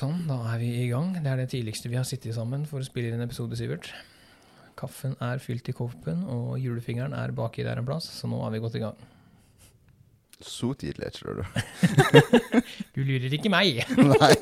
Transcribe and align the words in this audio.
Sånn, 0.00 0.22
da 0.24 0.38
er 0.54 0.60
vi 0.62 0.68
i 0.80 0.86
gang. 0.88 1.10
Det 1.12 1.28
er 1.28 1.42
det 1.42 1.50
tidligste 1.52 1.90
vi 1.92 1.98
har 1.98 2.06
sittet 2.08 2.32
sammen 2.32 2.62
for 2.64 2.80
å 2.80 2.86
spille 2.86 3.10
inn 3.10 3.18
en 3.18 3.26
episode, 3.26 3.52
Sivert. 3.58 3.90
Kaffen 4.78 5.12
er 5.20 5.42
fylt 5.44 5.68
i 5.68 5.74
koppen, 5.76 6.22
og 6.24 6.54
julefingeren 6.56 7.12
er 7.12 7.34
baki 7.36 7.66
der 7.66 7.76
en 7.82 7.84
plass, 7.84 8.06
så 8.08 8.30
nå 8.30 8.38
er 8.46 8.54
vi 8.54 8.62
godt 8.64 8.78
i 8.78 8.80
gang. 8.80 8.96
Så 10.40 10.72
tidlig 10.80 11.12
tror 11.18 11.42
du. 11.42 11.44
Du 12.96 13.02
lurer 13.04 13.36
ikke 13.36 13.52
meg! 13.52 13.82
Nei. 14.14 14.32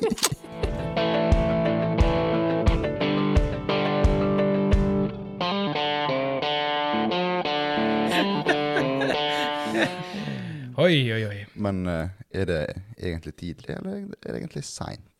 Oi, 10.79 10.95
oi, 11.11 11.21
oi. 11.27 11.37
Men 11.59 11.83
uh, 11.83 12.07
er 12.31 12.47
det 12.47 12.63
egentlig 12.95 13.35
tidlig, 13.43 13.75
eller 13.75 14.05
er 14.07 14.29
det 14.31 14.39
egentlig 14.39 14.63
seint? 14.63 15.18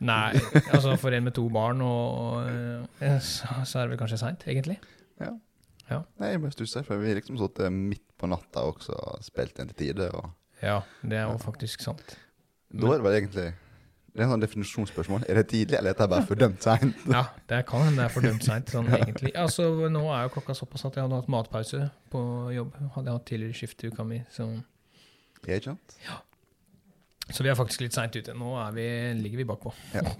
Nei, 0.00 0.32
altså 0.72 0.94
for 0.96 1.12
en 1.12 1.26
med 1.26 1.34
to 1.36 1.42
barn, 1.52 1.80
og 1.84 2.46
eh, 2.48 3.16
så, 3.20 3.48
så 3.68 3.78
er 3.82 3.88
det 3.88 3.94
vel 3.94 4.00
kanskje 4.00 4.18
seint, 4.22 4.44
egentlig. 4.48 4.78
Ja. 5.20 5.34
Ja. 5.90 5.98
Nei, 6.22 6.30
jeg 6.32 6.40
bare 6.44 6.54
stusser, 6.54 6.84
for 6.86 7.00
vi 7.02 7.10
har 7.10 7.18
liksom 7.18 7.36
sittet 7.40 7.72
midt 7.74 8.04
på 8.20 8.28
natta 8.30 8.62
også 8.70 8.94
og 8.94 9.24
spilt 9.26 9.58
inn 9.60 9.68
til 9.72 9.76
tide. 9.82 10.06
Og 10.16 10.30
Ja, 10.62 10.78
det 11.02 11.18
er 11.18 11.26
jo 11.28 11.36
faktisk 11.42 11.82
sant. 11.84 12.14
da 12.70 12.86
er 12.94 13.00
det 13.00 13.04
vel 13.08 13.16
egentlig 13.18 13.48
Det 14.10 14.20
er 14.20 14.24
en 14.26 14.32
sånn 14.32 14.42
definisjonsspørsmål. 14.42 15.24
Er 15.30 15.38
det 15.38 15.44
tidlig, 15.52 15.76
eller 15.78 15.92
er 15.92 15.98
det 15.98 16.08
bare 16.10 16.26
fordømt 16.26 16.62
seint? 16.64 16.96
Ja, 17.16 17.24
det 17.50 17.60
kan 17.68 17.84
hende 17.86 18.00
det 18.00 18.08
er 18.08 18.14
fordømt 18.14 18.42
seint, 18.46 18.70
sånn 18.72 18.88
egentlig. 19.00 19.34
Altså, 19.38 19.68
nå 19.92 20.02
er 20.14 20.24
jo 20.26 20.32
klokka 20.38 20.56
såpass 20.58 20.86
at 20.88 20.96
jeg 20.98 21.04
hadde 21.06 21.20
hatt 21.20 21.30
matpause 21.30 21.84
på 22.10 22.22
jobb. 22.56 22.72
Hadde 22.96 23.06
jeg 23.12 23.18
hatt 23.20 23.28
tidligere 23.30 23.58
skift 23.60 23.84
i 23.84 23.92
uka 23.92 24.06
mi, 24.08 24.22
så 24.34 24.48
Er 25.46 25.60
ikke 25.60 25.70
sant? 25.74 25.98
Så 27.30 27.44
vi 27.46 27.50
er 27.50 27.58
faktisk 27.58 27.84
litt 27.84 27.94
seint 27.96 28.16
ute. 28.16 28.34
Nå 28.36 28.54
er 28.60 28.74
vi, 28.76 28.86
ligger 29.20 29.42
vi 29.42 29.46
bakpå. 29.48 29.72
Ja. 29.94 30.02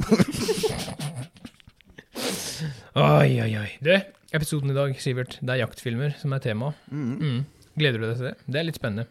oi, 3.01 3.31
oi, 3.43 3.53
oi. 3.61 3.71
Du, 3.83 3.93
episoden 4.37 4.73
i 4.73 4.77
dag, 4.77 4.95
Sivert, 5.03 5.39
det 5.41 5.55
er 5.55 5.63
jaktfilmer 5.65 6.15
som 6.21 6.35
er 6.37 6.45
tema. 6.45 6.73
Mm. 6.91 7.15
Mm. 7.19 7.41
Gleder 7.79 8.03
du 8.03 8.07
deg 8.09 8.19
til 8.19 8.29
det? 8.31 8.37
Det 8.47 8.61
er 8.61 8.69
litt 8.69 8.79
spennende. 8.79 9.09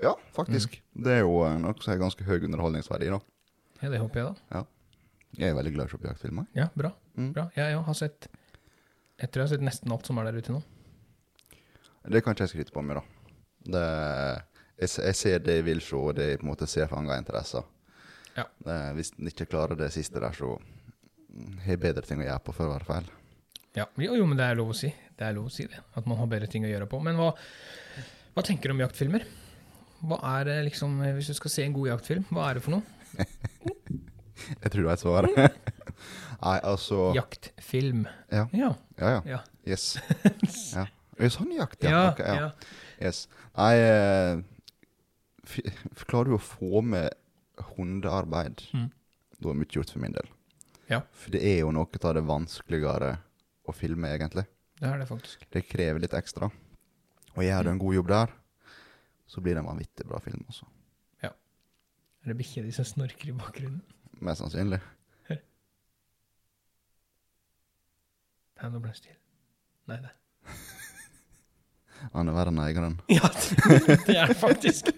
Ja, 0.00 0.14
faktisk. 0.36 0.76
Mm. 0.80 1.04
Det 1.04 1.14
er 1.16 1.22
jo 1.24 1.38
eh, 1.46 1.56
noe 1.60 1.76
som 1.80 1.92
har 1.92 2.02
ganske 2.02 2.26
høy 2.26 2.38
underholdningsverdi, 2.38 3.10
da. 3.12 3.20
Ja, 3.80 3.92
det 3.92 4.02
håper 4.02 4.20
jeg, 4.20 4.34
da. 4.52 4.64
Jeg 5.38 5.52
er 5.52 5.56
veldig 5.56 5.72
glad 5.76 5.86
i 5.86 5.88
å 5.88 5.92
se 5.92 6.00
på 6.02 6.10
jaktfilmer. 6.10 6.48
Ja, 6.58 6.68
bra. 6.76 6.92
Mm. 7.16 7.32
bra. 7.36 7.46
Jeg 7.56 7.76
òg 7.78 7.86
har 7.86 7.96
sett 7.98 8.28
Jeg 9.20 9.28
tror 9.28 9.42
jeg 9.42 9.46
har 9.46 9.52
sett 9.52 9.64
nesten 9.66 9.92
alt 9.92 10.06
som 10.08 10.18
er 10.20 10.28
der 10.30 10.40
ute 10.40 10.54
nå. 10.54 10.60
Det 12.10 12.22
kan 12.24 12.32
ikke 12.34 12.46
jeg 12.46 12.54
skryte 12.54 12.74
på 12.74 12.82
meg, 12.84 13.00
da. 13.00 13.34
Det, 13.60 13.84
jeg, 14.80 14.90
jeg 15.04 15.16
ser 15.18 15.42
det 15.44 15.58
jeg 15.60 15.66
vil 15.66 15.80
se, 15.84 15.96
og 15.98 16.14
det 16.18 16.28
jeg 16.32 16.40
på 16.40 16.46
en 16.46 16.52
måte 16.52 16.68
ser 16.70 16.88
fanger 16.90 17.18
interesser. 17.20 17.66
Ja. 18.36 18.46
Eh, 18.66 18.90
hvis 18.96 19.12
en 19.18 19.28
ikke 19.30 19.48
klarer 19.50 19.76
det 19.78 19.90
siste 19.94 20.20
der, 20.22 20.32
så 20.36 20.54
har 21.64 21.74
jeg 21.74 21.82
bedre 21.82 22.06
ting 22.06 22.22
å 22.22 22.26
gjøre 22.26 22.44
på 22.46 22.54
for 22.56 22.68
å 22.68 22.74
være 22.74 22.88
feil. 22.88 23.10
Ja, 23.76 23.84
Jo, 24.02 24.16
jo, 24.18 24.24
men 24.26 24.38
det 24.38 24.48
er 24.48 24.58
lov 24.58 24.72
å 24.72 24.76
si. 24.76 24.88
Det 25.16 25.26
er 25.28 25.36
lov 25.36 25.46
å 25.50 25.52
si 25.54 25.68
det. 25.70 25.78
At 25.94 26.08
man 26.10 26.18
har 26.18 26.26
bedre 26.30 26.48
ting 26.50 26.64
å 26.66 26.70
gjøre 26.70 26.88
på. 26.90 26.98
Men 27.06 27.18
hva, 27.20 27.28
hva 28.34 28.42
tenker 28.46 28.70
du 28.70 28.74
om 28.74 28.82
jaktfilmer? 28.82 29.26
Hva 30.00 30.16
er 30.38 30.48
det 30.48 30.56
liksom, 30.70 30.96
Hvis 31.18 31.28
du 31.30 31.36
skal 31.36 31.52
se 31.52 31.64
en 31.66 31.74
god 31.76 31.90
jaktfilm, 31.92 32.24
hva 32.32 32.48
er 32.48 32.58
det 32.58 32.64
for 32.64 32.78
noe? 32.78 32.82
Jeg 34.64 34.72
tror 34.72 34.80
du 34.82 34.88
vet 34.88 35.02
svaret. 35.02 35.58
Nei, 36.40 36.56
altså 36.64 37.10
Jaktfilm. 37.14 38.06
Ja. 38.32 38.46
Ja. 38.56 38.70
Ja, 38.96 39.10
ja. 39.18 39.20
Ja. 39.36 39.40
Yes. 39.68 39.92
Ja. 41.20 41.28
Sånn 41.28 41.50
jakt? 41.52 41.82
Ja, 41.84 42.06
ok, 42.14 42.20
ja. 42.24 42.46
Yes. 42.96 43.26
Nei, 43.52 43.74
eh, 43.76 44.38
klarer 46.06 46.30
du 46.30 46.36
å 46.36 46.42
få 46.42 46.82
med 46.84 47.10
hundearbeid, 47.76 48.62
Mm. 48.74 48.90
da 49.40 49.50
er 49.50 49.54
mye 49.60 49.66
gjort 49.74 49.90
for 49.92 50.00
min 50.00 50.12
del. 50.16 50.28
Ja. 50.88 51.00
For 51.12 51.30
det 51.30 51.42
er 51.42 51.60
jo 51.60 51.70
noe 51.72 51.86
av 52.02 52.14
det 52.14 52.24
vanskeligere 52.26 53.18
å 53.68 53.74
filme, 53.74 54.08
egentlig. 54.08 54.46
Det 54.80 54.88
er 54.88 54.98
det 54.98 55.08
faktisk. 55.08 55.46
Det 55.50 55.68
krever 55.68 56.00
litt 56.00 56.14
ekstra. 56.16 56.50
Og 57.36 57.42
gjør 57.44 57.64
du 57.64 57.70
en 57.70 57.78
god 57.78 57.94
jobb 57.94 58.08
der, 58.08 58.32
så 59.28 59.40
blir 59.40 59.54
det 59.54 59.62
en 59.62 59.70
vanvittig 59.70 60.06
bra 60.08 60.18
film 60.18 60.44
også. 60.48 60.66
Er 62.20 62.34
det 62.34 62.36
bikkja 62.36 62.62
di 62.62 62.70
som 62.70 62.84
snorker 62.84 63.30
i 63.30 63.32
bakgrunnen? 63.32 63.80
Mest 64.20 64.42
sannsynlig. 64.42 64.80
Nei, 68.60 68.68
nå 68.68 68.80
ble 68.82 68.90
det 68.90 68.98
stille. 68.98 69.16
Nei, 69.88 69.96
det 70.04 70.10
Han 72.14 72.28
er 72.28 72.36
verre 72.36 72.52
enn 72.52 72.62
eieren. 72.64 72.96
Ja, 73.18 73.28
det 74.06 74.16
er 74.16 74.30
det 74.32 74.36
faktisk. 74.40 74.88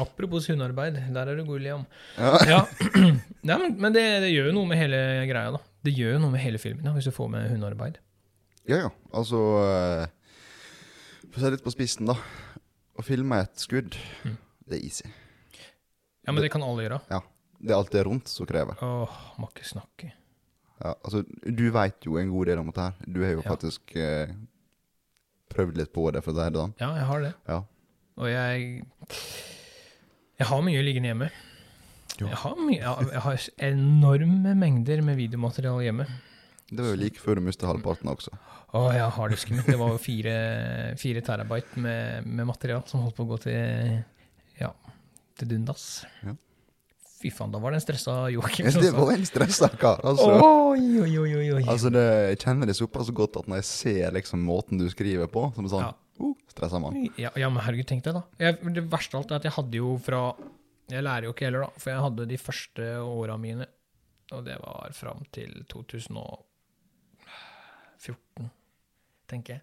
Apropos 0.00 0.46
hundearbeid, 0.48 0.96
der 1.12 1.28
er 1.28 1.36
du 1.36 1.44
god, 1.44 1.60
Liam. 1.60 1.82
Ja. 2.16 2.38
Ja, 2.48 2.60
Nei, 3.48 3.56
men, 3.60 3.74
men 3.82 3.92
det, 3.94 4.04
det 4.24 4.30
gjør 4.32 4.48
jo 4.50 4.54
noe 4.56 4.68
med 4.70 4.80
hele 4.80 5.00
greia, 5.28 5.52
da. 5.54 5.60
Det 5.84 5.92
gjør 5.96 6.14
jo 6.16 6.22
noe 6.22 6.32
med 6.32 6.40
hele 6.42 6.60
filmen, 6.62 6.84
da, 6.86 6.94
hvis 6.96 7.08
du 7.10 7.12
får 7.14 7.28
med 7.34 7.50
hundearbeid. 7.52 7.98
Ja, 8.70 8.78
ja. 8.86 8.90
Altså 9.12 9.40
eh, 9.66 10.06
For 11.26 11.40
å 11.40 11.44
se 11.44 11.50
litt 11.56 11.64
på 11.66 11.72
spissen, 11.74 12.08
da. 12.08 12.16
Å 12.98 13.04
filme 13.06 13.42
et 13.44 13.60
skudd, 13.62 13.96
Mm. 14.24 14.36
det 14.70 14.78
er 14.78 14.86
easy. 14.88 15.10
Ja, 16.22 16.30
men 16.32 16.42
det 16.44 16.52
kan 16.54 16.62
alle 16.64 16.84
gjøre. 16.86 17.00
Ja. 17.10 17.20
Det 17.62 17.70
er 17.74 17.78
alt 17.78 17.92
det 17.94 18.02
rundt 18.06 18.30
som 18.30 18.46
krever. 18.48 18.78
Åh, 18.82 19.16
må 19.42 19.48
ikke 19.52 19.66
snakke. 19.68 20.12
Ja, 20.82 20.94
altså, 21.04 21.20
du 21.46 21.64
veit 21.74 22.06
jo 22.08 22.16
en 22.18 22.30
god 22.32 22.48
del 22.50 22.58
om 22.62 22.70
dette 22.72 22.88
her. 22.88 22.96
Du 23.06 23.20
har 23.22 23.34
jo 23.36 23.42
Ja. 23.42 23.48
faktisk 23.52 23.92
eh, 23.98 24.32
prøvd 25.56 25.78
litt 25.80 25.92
på 25.94 26.08
det, 26.14 26.22
for 26.24 26.32
å 26.34 26.38
si 26.38 26.48
det 26.50 26.60
sånn. 26.62 26.74
Ja, 26.82 26.90
jeg 26.98 27.08
har 27.08 27.24
det. 27.24 27.32
Ja. 27.48 27.60
Og 28.20 28.28
jeg 28.28 28.84
Jeg 30.38 30.48
har 30.50 30.62
mye 30.66 30.82
liggende 30.84 31.12
hjemme. 31.12 31.30
Jeg 32.20 32.38
har, 32.42 32.58
mye, 32.60 32.78
jeg 33.12 33.22
har 33.24 33.44
enorme 33.66 34.52
mengder 34.58 35.00
med 35.02 35.16
videomateriale 35.18 35.86
hjemme. 35.86 36.06
Det 36.72 36.80
var 36.80 36.92
jo 36.94 37.00
like 37.00 37.20
før 37.20 37.38
du 37.38 37.44
mistet 37.46 37.68
halvparten 37.68 38.08
også. 38.12 38.32
Å 38.76 38.82
ja, 38.96 39.08
harddisken 39.12 39.58
min. 39.58 39.66
Det 39.66 39.76
var 39.80 39.92
jo 39.94 40.00
fire, 40.00 40.34
fire 41.00 41.22
terabyte 41.24 41.80
med, 41.84 42.28
med 42.28 42.48
material 42.48 42.84
som 42.88 43.02
holdt 43.04 43.16
på 43.18 43.26
å 43.26 43.30
gå 43.34 43.40
til 43.44 43.98
Ja, 44.60 44.70
til 45.38 45.50
dundas. 45.52 46.04
Ja. 46.24 46.36
Fy 47.22 47.30
faen, 47.30 47.52
da 47.54 47.58
var 47.62 47.70
det 47.70 47.78
en 47.78 47.84
stressa 47.84 48.12
Joakim. 48.34 48.66
Det 48.82 48.90
var 48.96 49.12
en 49.14 49.22
stressa 49.28 49.68
kar, 49.78 50.00
altså. 50.02 50.26
Oi, 50.42 50.98
oi, 51.04 51.12
oi, 51.22 51.34
oi. 51.54 51.62
Altså, 51.70 51.86
det, 51.94 52.02
Jeg 52.32 52.38
kjenner 52.42 52.66
det 52.66 52.74
såpass 52.78 53.12
godt 53.14 53.36
at 53.38 53.46
når 53.50 53.56
jeg 53.60 53.66
ser 53.68 54.10
liksom 54.16 54.38
måten 54.42 54.78
du 54.80 54.88
skriver 54.90 55.28
på, 55.30 55.42
som 55.54 55.68
sånn 55.70 55.84
Ja. 55.86 55.92
uh, 56.22 56.32
Stressa 56.50 56.78
mann. 56.82 56.98
Ja, 57.20 57.30
ja, 57.38 57.48
men 57.52 57.62
herregud, 57.62 57.86
tenk 57.92 58.02
deg 58.08 58.14
da. 58.18 58.22
Jeg, 58.42 58.52
det 58.74 58.82
verste 58.90 59.14
av 59.16 59.20
alt 59.22 59.30
er 59.30 59.36
at 59.38 59.46
jeg 59.46 59.54
hadde 59.58 59.76
jo 59.78 59.88
fra 60.02 60.20
Jeg 60.90 61.02
lærer 61.06 61.24
jo 61.28 61.32
ikke 61.36 61.46
heller, 61.46 61.62
da. 61.68 61.72
For 61.78 61.88
jeg 61.94 62.02
hadde 62.08 62.26
de 62.32 62.38
første 62.42 62.82
åra 63.06 63.34
mine, 63.40 63.66
og 64.34 64.40
det 64.48 64.56
var 64.60 64.90
fram 64.96 65.20
til 65.32 65.50
2014, 65.70 68.50
tenker 69.30 69.52
jeg. 69.56 69.62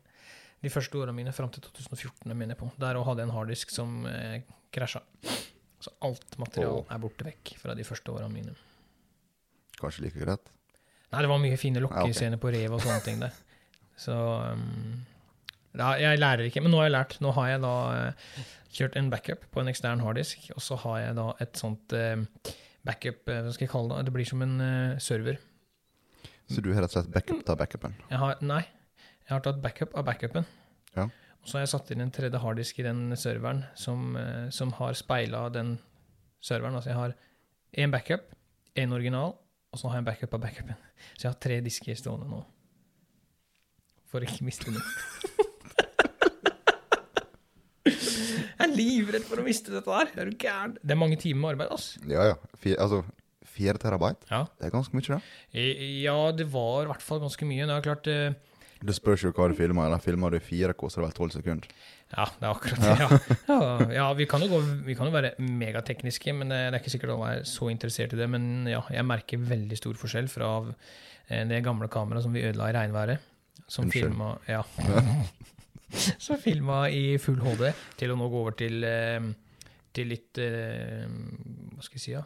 De 0.64 0.70
første 0.72 0.98
åra 1.00 1.12
mine 1.16 1.32
fram 1.36 1.50
til 1.54 1.62
2014, 1.64 2.28
jeg 2.28 2.36
mener 2.36 2.56
jeg 2.56 2.60
på. 2.64 2.68
Der 2.82 2.98
òg 3.00 3.06
hadde 3.08 3.22
jeg 3.24 3.30
en 3.30 3.36
harddisk 3.36 3.68
som 3.72 3.90
eh, 4.10 4.42
krasja. 4.76 5.02
Så 5.80 5.94
alt 6.04 6.36
material 6.42 6.82
er 6.92 7.02
borte 7.02 7.28
vekk 7.28 7.54
fra 7.62 7.76
de 7.78 7.86
første 7.88 8.12
åra 8.12 8.28
mine. 8.32 8.56
Kanskje 9.80 10.08
like 10.08 10.20
greit. 10.20 10.50
Nei, 11.10 11.22
det 11.24 11.30
var 11.32 11.40
mye 11.42 11.58
fine 11.58 11.82
Ja, 11.82 12.04
okay. 12.04 12.36
på 12.38 12.52
rev 12.54 12.76
og 12.76 12.82
sånne 12.84 13.04
ting 13.06 13.22
der. 13.22 13.38
Så 14.00 14.14
um, 14.14 15.06
ja, 15.74 15.94
Jeg 15.98 16.20
lærer 16.20 16.48
ikke, 16.48 16.62
men 16.62 16.72
nå 16.74 16.82
har 16.82 16.90
jeg 16.90 16.96
lært. 16.98 17.16
Nå 17.24 17.32
har 17.38 17.48
jeg 17.50 17.62
da 17.64 17.76
uh, 17.90 18.42
kjørt 18.76 18.98
en 19.00 19.10
backup 19.10 19.46
på 19.52 19.64
en 19.64 19.72
ekstern 19.72 20.04
harddisk, 20.04 20.52
og 20.56 20.62
så 20.62 20.78
har 20.84 21.00
jeg 21.06 21.16
da 21.18 21.30
et 21.46 21.62
sånt 21.62 21.96
uh, 21.96 22.54
backup 22.86 23.32
uh, 23.32 23.40
Hva 23.46 23.56
skal 23.56 23.66
jeg 23.66 23.74
kalle 23.74 23.96
det? 23.96 24.10
Det 24.10 24.16
blir 24.20 24.30
som 24.30 24.44
en 24.46 24.60
server. 25.02 25.40
Så 26.50 26.62
du 26.66 26.72
har 26.74 26.84
rett 26.84 26.92
og 26.92 27.00
slett 27.00 27.14
backup 27.14 27.50
av 27.50 27.60
backupen? 27.62 27.98
Jeg 28.10 28.22
har, 28.22 28.38
nei, 28.42 28.64
jeg 28.98 29.36
har 29.36 29.44
tatt 29.46 29.60
backup 29.64 29.94
av 29.98 30.06
backupen. 30.08 30.48
Ja. 30.96 31.08
Så 31.50 31.58
har 31.58 31.64
jeg 31.66 31.72
satt 31.72 31.90
inn 31.96 32.04
en 32.04 32.12
tredje 32.14 32.38
harddisk 32.44 32.78
i 32.78 32.86
den 32.86 33.08
serveren 33.18 33.64
som, 33.80 34.12
eh, 34.20 34.50
som 34.54 34.70
har 34.78 34.94
speila 34.94 35.48
den 35.50 35.80
serveren. 36.46 36.76
Altså 36.78 36.92
jeg 36.92 37.00
har 37.00 37.16
én 37.82 37.92
backup, 37.94 38.28
én 38.78 38.94
original, 38.94 39.34
og 39.74 39.80
så 39.82 39.90
har 39.90 39.98
jeg 39.98 40.04
en 40.06 40.10
backup 40.12 40.34
av 40.38 40.44
backupen. 40.46 40.78
Så 41.18 41.26
jeg 41.26 41.32
har 41.32 41.40
tre 41.42 41.58
disker 41.66 41.98
stående 41.98 42.30
nå. 42.30 42.44
For 44.10 44.22
å 44.22 44.30
ikke 44.30 44.46
miste 44.46 44.70
noe. 44.74 44.82
jeg 47.90 48.66
er 48.66 48.74
livredd 48.76 49.26
for 49.26 49.42
å 49.42 49.46
miste 49.46 49.74
dette 49.74 49.90
her. 49.94 50.12
Er 50.20 50.30
du 50.30 50.38
gæren? 50.42 50.76
Det 50.84 50.94
er 50.94 51.00
mange 51.02 51.18
timer 51.22 51.42
med 51.42 51.56
arbeid, 51.56 51.74
altså. 51.76 52.02
Ja, 52.10 52.28
ja. 52.32 52.38
Fire, 52.62 52.78
altså, 52.86 53.02
fire 53.50 53.82
terabyte, 53.82 54.30
Ja. 54.30 54.44
det 54.60 54.70
er 54.70 54.76
ganske 54.78 54.94
mye, 54.94 55.18
det. 55.18 55.66
ja, 56.04 56.32
det 56.32 56.46
var 56.54 56.84
i 56.86 56.92
hvert 56.94 57.02
fall 57.06 57.22
ganske 57.26 57.46
mye. 57.50 57.66
Det 57.66 57.76
er 57.78 57.86
klart 57.90 58.08
eh, 58.14 58.38
Det 58.80 58.96
spørs 58.96 59.26
jo 59.26 59.32
hva 59.36 59.50
du 59.52 59.56
filmer. 59.58 59.90
Eller 59.90 60.02
filmer 60.04 60.32
du 60.32 60.40
4K, 60.40 60.88
så 60.88 61.00
er 61.00 61.04
det 61.04 61.08
vel 61.10 61.18
12 61.28 61.34
sekunder. 61.36 61.74
Ja, 62.10 62.26
det 62.40 62.46
er 62.46 62.54
akkurat 62.54 62.80
det. 62.84 62.94
Ja. 63.00 63.10
Ja, 63.50 63.90
ja, 63.94 64.06
vi, 64.18 64.26
kan 64.30 64.46
gå, 64.50 64.62
vi 64.86 64.96
kan 64.98 65.10
jo 65.10 65.14
være 65.14 65.34
megatekniske, 65.44 66.34
men 66.38 66.54
det 66.54 66.62
er 66.70 66.80
ikke 66.80 66.94
sikkert 66.96 67.14
alle 67.16 67.34
er 67.36 67.44
så 67.50 67.70
interessert 67.74 68.16
i 68.16 68.22
det. 68.22 68.30
Men 68.32 68.70
ja, 68.72 68.82
jeg 68.94 69.06
merker 69.06 69.44
veldig 69.52 69.78
stor 69.78 70.00
forskjell 70.00 70.32
fra 70.32 70.54
eh, 70.64 71.44
det 71.50 71.62
gamle 71.66 71.92
kameraet 71.92 72.26
som 72.26 72.34
vi 72.36 72.46
ødela 72.48 72.72
i 72.72 72.78
regnværet. 72.80 73.28
Som 73.70 73.92
filma 73.94 74.34
ja. 74.50 74.64
Som 76.22 76.38
filma 76.42 76.84
i 76.94 77.18
full 77.22 77.40
HD, 77.42 77.70
til 77.98 78.14
å 78.14 78.18
nå 78.18 78.28
gå 78.30 78.42
over 78.42 78.56
til, 78.58 78.84
eh, 78.86 79.24
til 79.94 80.12
litt 80.14 80.38
eh, 80.42 81.06
Hva 81.06 81.86
skal 81.86 81.98
jeg 81.98 82.04
si, 82.04 82.14
ja? 82.14 82.24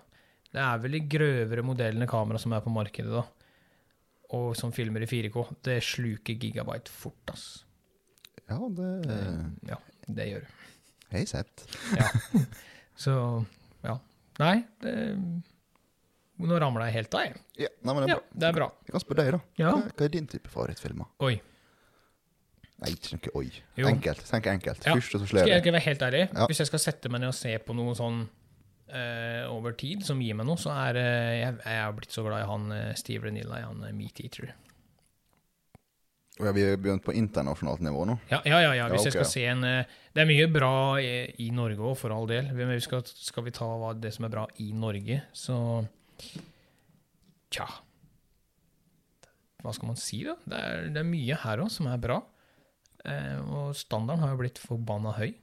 Det 0.54 0.62
er 0.62 0.82
vel 0.84 1.00
de 1.00 1.08
grøvere 1.10 1.64
modellene 1.66 2.08
kamera 2.08 2.40
som 2.40 2.54
er 2.54 2.62
på 2.62 2.72
markedet, 2.72 3.10
da. 3.10 3.24
Og 4.34 4.56
som 4.58 4.72
filmer 4.74 5.04
i 5.06 5.10
4K. 5.10 5.44
Det 5.66 5.78
sluker 5.86 6.38
gigabyte 6.42 6.90
fort, 6.90 7.34
ass. 7.34 7.48
Ja, 8.50 8.58
det 8.76 8.90
Det, 9.08 9.20
ja, 9.70 9.78
det 10.20 10.26
gjør 10.32 10.46
det. 10.48 10.54
Hei, 11.14 11.20
jeg 11.22 11.30
sett. 11.30 11.66
Ja. 12.00 12.08
Så 12.98 13.14
ja. 13.86 13.98
Nei, 14.42 14.56
det 14.82 14.94
Nå 16.44 16.58
ramla 16.60 16.88
jeg 16.90 16.96
helt 16.98 17.14
av, 17.16 17.22
jeg. 17.28 17.36
Ja, 17.62 17.70
nei, 17.86 17.94
men 17.94 18.04
det 18.04 18.10
er 18.10 18.16
Ja, 18.16 18.18
bra. 18.20 18.40
det 18.42 18.48
er 18.50 18.56
bra. 18.58 18.68
Jeg 18.88 18.92
kan 18.96 19.02
spørre 19.04 19.24
deg, 19.24 19.36
da. 19.36 19.40
Ja. 19.62 19.70
Hva, 19.78 19.92
hva 19.94 20.06
er 20.08 20.12
din 20.16 20.26
type 20.28 20.50
favorittfilmer? 20.52 21.12
Oi. 21.24 21.36
Nei, 22.82 22.90
ikke 22.98 23.20
noe 23.20 23.34
oi. 23.40 23.52
Jo. 23.80 23.86
Enkelt. 23.88 24.24
Tenk 24.28 24.50
enkelt. 24.52 24.84
Ja. 24.90 24.96
og 24.98 25.04
så 25.06 25.20
Skal 25.22 25.28
slår 25.30 25.44
jeg 25.46 25.54
det. 25.54 25.60
ikke 25.62 25.76
være 25.78 25.86
helt 25.86 26.02
ærlig? 26.10 26.24
Ja. 26.34 26.48
Hvis 26.50 26.60
jeg 26.64 26.68
skal 26.72 26.82
sette 26.84 27.12
meg 27.14 27.22
ned 27.24 27.30
og 27.32 27.38
se 27.38 27.54
på 27.64 27.76
noe 27.78 27.94
sånn 27.96 28.24
eh, 28.94 29.44
over 29.52 29.76
tid 29.78 30.06
som 30.06 30.22
gir 30.22 30.38
meg 30.38 30.48
noe, 30.48 30.60
så 30.60 30.74
er 30.76 31.00
eh, 31.02 31.32
jeg, 31.42 31.58
jeg 31.64 31.80
er 31.86 31.96
blitt 31.98 32.14
så 32.16 32.26
glad 32.26 32.44
i 32.44 32.50
han 32.50 32.76
eh, 32.76 32.92
Steve 33.00 33.28
Renilla, 33.28 33.64
han 33.66 33.84
eh, 33.88 33.96
Meat 33.96 34.22
Eater. 34.24 34.54
Ja, 36.42 36.52
vi 36.52 36.64
har 36.66 36.80
begynt 36.82 37.04
på 37.06 37.14
internasjonalt 37.14 37.84
nivå 37.86 38.08
nå. 38.10 38.16
Ja, 38.32 38.40
ja, 38.50 38.60
ja. 38.64 38.72
ja. 38.74 38.88
Hvis 38.90 39.04
Ja, 39.06 39.12
jeg 39.12 39.18
skal 39.20 39.30
se 39.30 39.44
en 39.52 39.64
eh, 39.68 39.92
Det 40.16 40.24
er 40.24 40.30
mye 40.30 40.48
bra 40.50 40.74
i, 40.98 41.12
i 41.46 41.52
Norge 41.54 41.78
òg, 41.92 41.98
for 42.00 42.14
all 42.16 42.26
del. 42.30 42.50
Men 42.58 42.74
skal, 42.82 43.04
skal 43.06 43.46
vi 43.46 43.54
ta 43.54 43.70
det 44.02 44.14
som 44.16 44.26
er 44.26 44.34
bra 44.34 44.48
i 44.64 44.72
Norge, 44.74 45.22
så 45.34 45.58
Tja. 47.54 47.68
Hva 49.62 49.72
skal 49.78 49.92
man 49.92 50.00
si, 50.00 50.24
da? 50.26 50.34
Det 50.50 50.60
er, 50.60 50.88
det 50.96 51.04
er 51.04 51.08
mye 51.08 51.38
her 51.44 51.62
òg 51.64 51.70
som 51.72 51.88
er 51.92 52.02
bra. 52.02 52.18
Eh, 53.06 53.40
og 53.46 53.76
standarden 53.78 54.24
har 54.24 54.34
jo 54.34 54.42
blitt 54.42 54.62
forbanna 54.62 55.14
høy. 55.20 55.36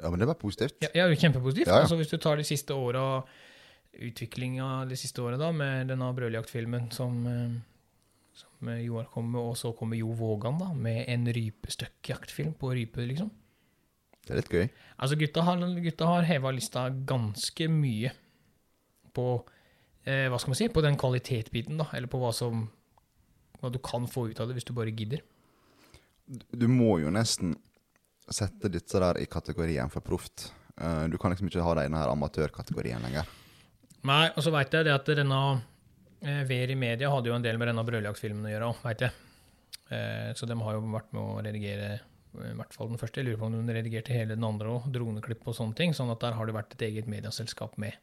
Ja, 0.00 0.10
men 0.10 0.22
det 0.22 0.28
var 0.30 0.38
positivt. 0.40 0.78
Ja, 0.82 0.90
ja 0.94 1.08
kjempepositivt. 1.14 1.68
Ja, 1.68 1.80
ja. 1.80 1.82
Altså, 1.84 1.98
hvis 2.00 2.10
du 2.10 2.18
tar 2.22 2.40
de 2.40 2.46
siste 2.46 2.74
åra, 2.74 3.22
utviklinga 3.92 4.84
de 4.88 4.96
siste 4.98 5.22
åra, 5.22 5.50
med 5.52 5.92
denne 5.92 6.08
brøljaktfilmen 6.16 6.88
som, 6.94 7.20
eh, 7.28 7.54
som 8.36 8.72
eh, 8.72 8.82
Joar 8.86 9.06
kom 9.12 9.30
med, 9.30 9.40
og 9.40 9.56
så 9.60 9.74
kommer 9.76 10.00
Jo 10.00 10.14
Vågan, 10.18 10.58
da, 10.58 10.72
med 10.74 11.04
en 11.12 11.28
rypestøkkjaktfilm 11.28 12.56
på 12.58 12.72
rype, 12.74 13.06
liksom. 13.06 13.30
Det 14.22 14.34
er 14.34 14.38
litt 14.38 14.52
gøy. 14.54 14.68
Altså, 15.02 15.18
gutta 15.18 15.42
har, 15.46 15.64
gutta 15.82 16.08
har 16.08 16.28
heva 16.28 16.52
lista 16.54 16.86
ganske 16.90 17.66
mye 17.70 18.12
på 19.12 19.26
eh, 20.06 20.28
Hva 20.30 20.38
skal 20.38 20.52
man 20.52 20.60
si? 20.60 20.68
På 20.72 20.84
den 20.84 20.98
kvalitetsbiten, 20.98 21.80
da. 21.80 21.88
Eller 21.96 22.10
på 22.10 22.20
hva 22.22 22.30
som 22.36 22.68
Hva 23.58 23.70
du 23.70 23.80
kan 23.82 24.06
få 24.10 24.28
ut 24.30 24.40
av 24.40 24.48
det 24.48 24.56
hvis 24.56 24.66
du 24.66 24.74
bare 24.74 24.94
gidder. 24.94 25.22
Du 26.54 26.68
må 26.70 26.96
jo 27.02 27.10
nesten 27.12 27.56
sette 28.30 28.70
disse 28.72 29.00
der 29.02 29.18
i 29.22 29.28
kategorien 29.30 29.90
for 29.92 30.04
proft. 30.04 30.50
Eh, 30.78 31.04
du 31.10 31.18
kan 31.18 31.32
liksom 31.32 31.50
ikke 31.50 31.64
ha 31.66 31.74
denne 31.80 32.04
amatørkategorien 32.12 33.02
lenger. 33.04 33.28
Nei, 34.08 34.24
og 34.34 34.42
så 34.42 34.50
veit 34.54 34.72
jeg 34.74 34.88
det 34.88 34.94
at 34.94 35.10
denne 35.14 35.40
eh, 36.22 36.42
VR 36.48 36.72
i 36.74 36.78
media 36.78 37.10
hadde 37.12 37.30
jo 37.30 37.36
en 37.36 37.44
del 37.44 37.60
med 37.60 37.70
denne 37.70 37.84
brøljaktfilmen 37.86 38.48
å 38.48 38.54
gjøre 38.54 38.70
òg, 38.72 38.80
veit 38.86 39.04
jeg. 39.06 39.28
Eh, 39.92 40.30
så 40.38 40.48
de 40.48 40.56
har 40.58 40.78
jo 40.78 40.88
vært 40.90 41.12
med 41.14 41.22
å 41.22 41.44
redigere 41.44 41.90
eh, 41.94 42.48
i 42.50 42.56
hvert 42.58 42.74
fall 42.74 42.90
den 42.90 43.00
første. 43.02 43.20
Jeg 43.20 43.30
lurer 43.30 43.42
på 43.42 43.50
om 43.50 43.58
hun 43.60 43.74
redigerte 43.76 44.16
hele 44.16 44.34
den 44.34 44.48
andre 44.48 44.74
òg, 44.74 44.88
droneklipp 44.94 45.46
og 45.46 45.58
sånne 45.58 45.78
ting. 45.78 45.94
Sånn 45.94 46.10
at 46.14 46.22
der 46.24 46.34
har 46.38 46.48
det 46.48 46.56
vært 46.56 46.74
et 46.74 46.86
eget 46.88 47.10
medieselskap 47.10 47.78
med. 47.82 47.98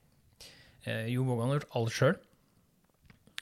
Jo 1.11 1.25
Vågan 1.27 1.51
har 1.51 1.57
gjort 1.59 1.73
alt 1.75 1.91
sjøl. 1.91 2.13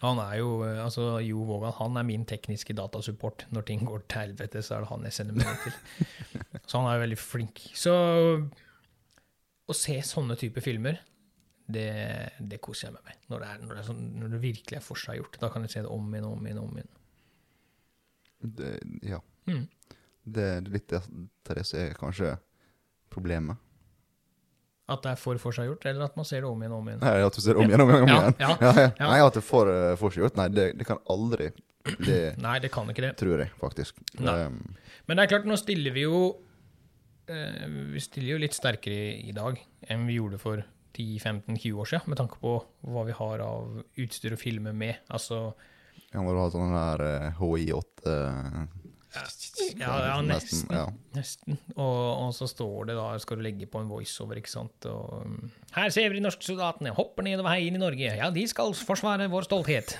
Han 0.04 0.20
er 0.22 0.36
jo, 0.38 0.50
eh, 0.68 0.78
altså 0.84 1.18
Jo 1.26 1.42
Vågan 1.48 1.74
han 1.80 1.98
er 1.98 2.06
min 2.06 2.26
tekniske 2.30 2.76
datasupport. 2.78 3.48
Når 3.54 3.66
ting 3.66 3.86
går 3.88 4.06
til 4.06 4.28
helvete, 4.28 4.62
så 4.62 4.78
er 4.78 4.86
det 4.86 4.92
han 4.92 5.06
jeg 5.08 5.16
sender 5.18 5.40
mail 5.40 5.62
til. 5.64 5.78
Så 6.68 6.78
han 6.78 6.90
er 6.90 6.98
jo 6.98 7.04
veldig 7.06 7.20
flink. 7.22 7.64
Så 7.78 7.94
å 9.68 9.76
se 9.76 9.98
sånne 10.06 10.38
typer 10.40 10.64
filmer, 10.64 11.00
det, 11.68 11.88
det 12.40 12.62
koser 12.64 12.88
jeg 12.88 12.96
meg 12.96 13.10
med. 13.10 13.24
Når 13.32 13.44
det, 13.44 13.48
er, 13.48 13.64
når, 13.64 13.74
det 13.74 13.82
er 13.82 13.88
sånn, 13.90 14.04
når 14.22 14.36
det 14.36 14.44
virkelig 14.44 14.78
er 14.78 14.86
forseggjort. 14.86 15.40
Da 15.42 15.50
kan 15.52 15.66
jeg 15.66 15.74
se 15.74 15.84
det 15.84 15.92
om 15.92 16.14
igjen, 16.14 16.28
om 16.30 16.46
igjen, 16.46 16.62
om 16.62 16.78
igjen. 16.78 16.94
Det, 18.58 18.74
ja. 19.10 19.20
Mm. 19.50 19.66
Det 20.38 20.46
er 20.54 20.70
litt 20.72 20.92
det 20.92 21.02
Therese 21.48 21.88
er 21.88 21.98
kanskje 21.98 22.36
problemet. 23.12 23.60
At 24.88 25.04
det 25.04 25.12
er 25.12 25.19
for 25.19 25.39
forseggjort, 25.42 25.86
eller 25.89 26.07
at 26.07 26.16
man 26.16 26.28
ser 26.28 26.45
det 26.45 26.50
om 26.50 26.62
igjen, 26.63 26.74
om 26.78 26.86
igjen. 26.88 27.01
Nei, 27.04 27.16
at 27.28 27.36
du 27.36 27.42
ser 27.44 27.57
det 27.57 27.63
om 27.63 27.72
igjen 27.72 27.84
og 27.84 27.89
om 27.89 27.95
igjen. 27.95 28.07
om 28.07 28.13
igjen. 28.13 28.36
ja, 28.39 28.51
Ja, 28.62 28.72
ja. 28.72 28.86
ja. 28.88 29.10
Nei, 29.12 29.18
at 29.25 29.36
det 29.36 29.42
er 29.42 29.48
for 29.48 29.72
uh, 29.72 29.95
forseggjort. 30.00 30.39
Nei, 30.39 30.48
det, 30.56 30.68
det 30.80 30.88
kan 30.88 31.01
aldri 31.12 31.50
bli 31.98 32.19
Nei, 32.44 32.57
det 32.63 32.72
kan 32.72 32.88
ikke 32.92 33.04
det. 33.04 33.13
Tror 33.19 33.44
jeg, 33.44 33.51
faktisk. 33.60 34.00
Um, 34.19 34.62
Men 35.07 35.19
det 35.19 35.25
er 35.25 35.34
klart, 35.36 35.48
nå 35.50 35.60
stiller 35.60 35.95
vi 35.95 36.06
jo 36.06 36.22
uh, 36.31 37.66
Vi 37.94 38.04
stiller 38.04 38.34
jo 38.34 38.42
litt 38.44 38.56
sterkere 38.56 39.12
i, 39.12 39.30
i 39.31 39.36
dag 39.36 39.60
enn 39.88 40.07
vi 40.07 40.18
gjorde 40.22 40.39
for 40.42 40.63
10-15-20 40.98 41.78
år 41.78 41.90
siden, 41.92 42.10
med 42.10 42.19
tanke 42.19 42.40
på 42.42 42.56
hva 42.90 43.04
vi 43.06 43.16
har 43.16 43.44
av 43.45 43.81
utstyr 44.01 44.33
å 44.33 44.40
filme 44.40 44.72
med. 44.74 45.04
Altså 45.13 45.51
når 46.16 46.31
du 46.31 46.40
har 46.40 46.51
sånn 46.54 46.72
her 46.74 47.04
uh, 47.04 47.42
HI8 47.42 48.13
Ja, 49.78 49.94
ja 50.06 50.16
nesten. 50.25 50.69
Ja. 50.74 50.86
Nesten. 51.18 51.58
Og, 51.75 52.28
og 52.28 52.34
så 52.38 52.48
står 52.50 52.90
det 52.92 52.98
da, 53.00 53.08
skal 53.22 53.40
du 53.40 53.46
legge 53.46 53.68
på 53.69 53.81
en 53.81 53.90
voiceover, 53.92 54.40
ikke 54.42 54.52
sant. 54.54 54.88
Og, 54.92 55.24
um, 55.25 55.52
her 55.78 55.90
ser 55.94 56.10
vi 56.12 56.19
de 56.19 56.25
norske 56.25 56.46
soldatene 56.46 56.94
hopper 56.98 57.25
nedover 57.28 57.56
heien 57.56 57.78
i 57.78 57.81
Norge. 57.81 58.14
Ja, 58.19 58.30
de 58.34 58.46
skal 58.50 58.74
forsvare 58.78 59.30
vår 59.31 59.48
stolthet. 59.50 59.98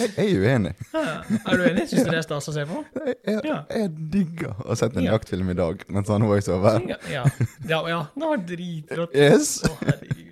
Jeg 0.00 0.10
er 0.16 0.38
uenig. 0.40 0.72
er 0.96 1.56
du 1.58 1.64
enig? 1.66 1.84
Syns 1.90 2.06
du 2.06 2.10
det 2.12 2.20
er 2.20 2.24
stas 2.24 2.48
å 2.48 2.54
se 2.54 2.64
på? 2.68 2.80
Jeg, 2.96 3.16
jeg, 3.26 3.58
jeg 3.68 3.90
digger 4.14 4.62
å 4.64 4.76
sette 4.78 5.00
en 5.00 5.04
Ja. 5.08 5.16
jaktfilm 5.18 5.50
i 5.52 5.56
dag 5.58 5.84
med 5.88 6.02
en 6.02 6.08
sånn 6.08 6.24
voiceover. 6.28 6.80
Ja, 6.88 6.96
ja, 7.10 7.24
ja, 7.68 7.80
ja 7.90 8.00
det 8.14 8.30
var 8.32 8.44
dritrått. 8.48 9.16
Yes! 9.16 9.58
Å, 9.68 9.74
herregud. 9.84 10.29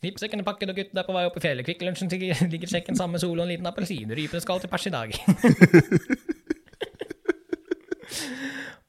Snippsekken 0.00 0.40
er 0.40 0.46
pakket, 0.46 0.70
og 0.72 0.78
gutten 0.80 0.96
er 0.96 1.04
på 1.04 1.12
vei 1.12 1.26
opp 1.28 1.34
i 1.36 1.40
fjellet. 1.44 1.60
Kvikk 1.66 1.82
Lunsjen 1.84 2.08
ligger 2.08 2.64
i 2.64 2.68
samme 2.96 3.18
med 3.18 3.20
sol 3.20 3.36
og 3.36 3.44
en 3.44 3.50
liten 3.52 3.68
appelsin. 3.68 4.08
Rypene 4.16 4.40
skal 4.40 4.56
til 4.62 4.70
pers 4.72 4.86
i 4.88 4.92
dag. 4.94 5.12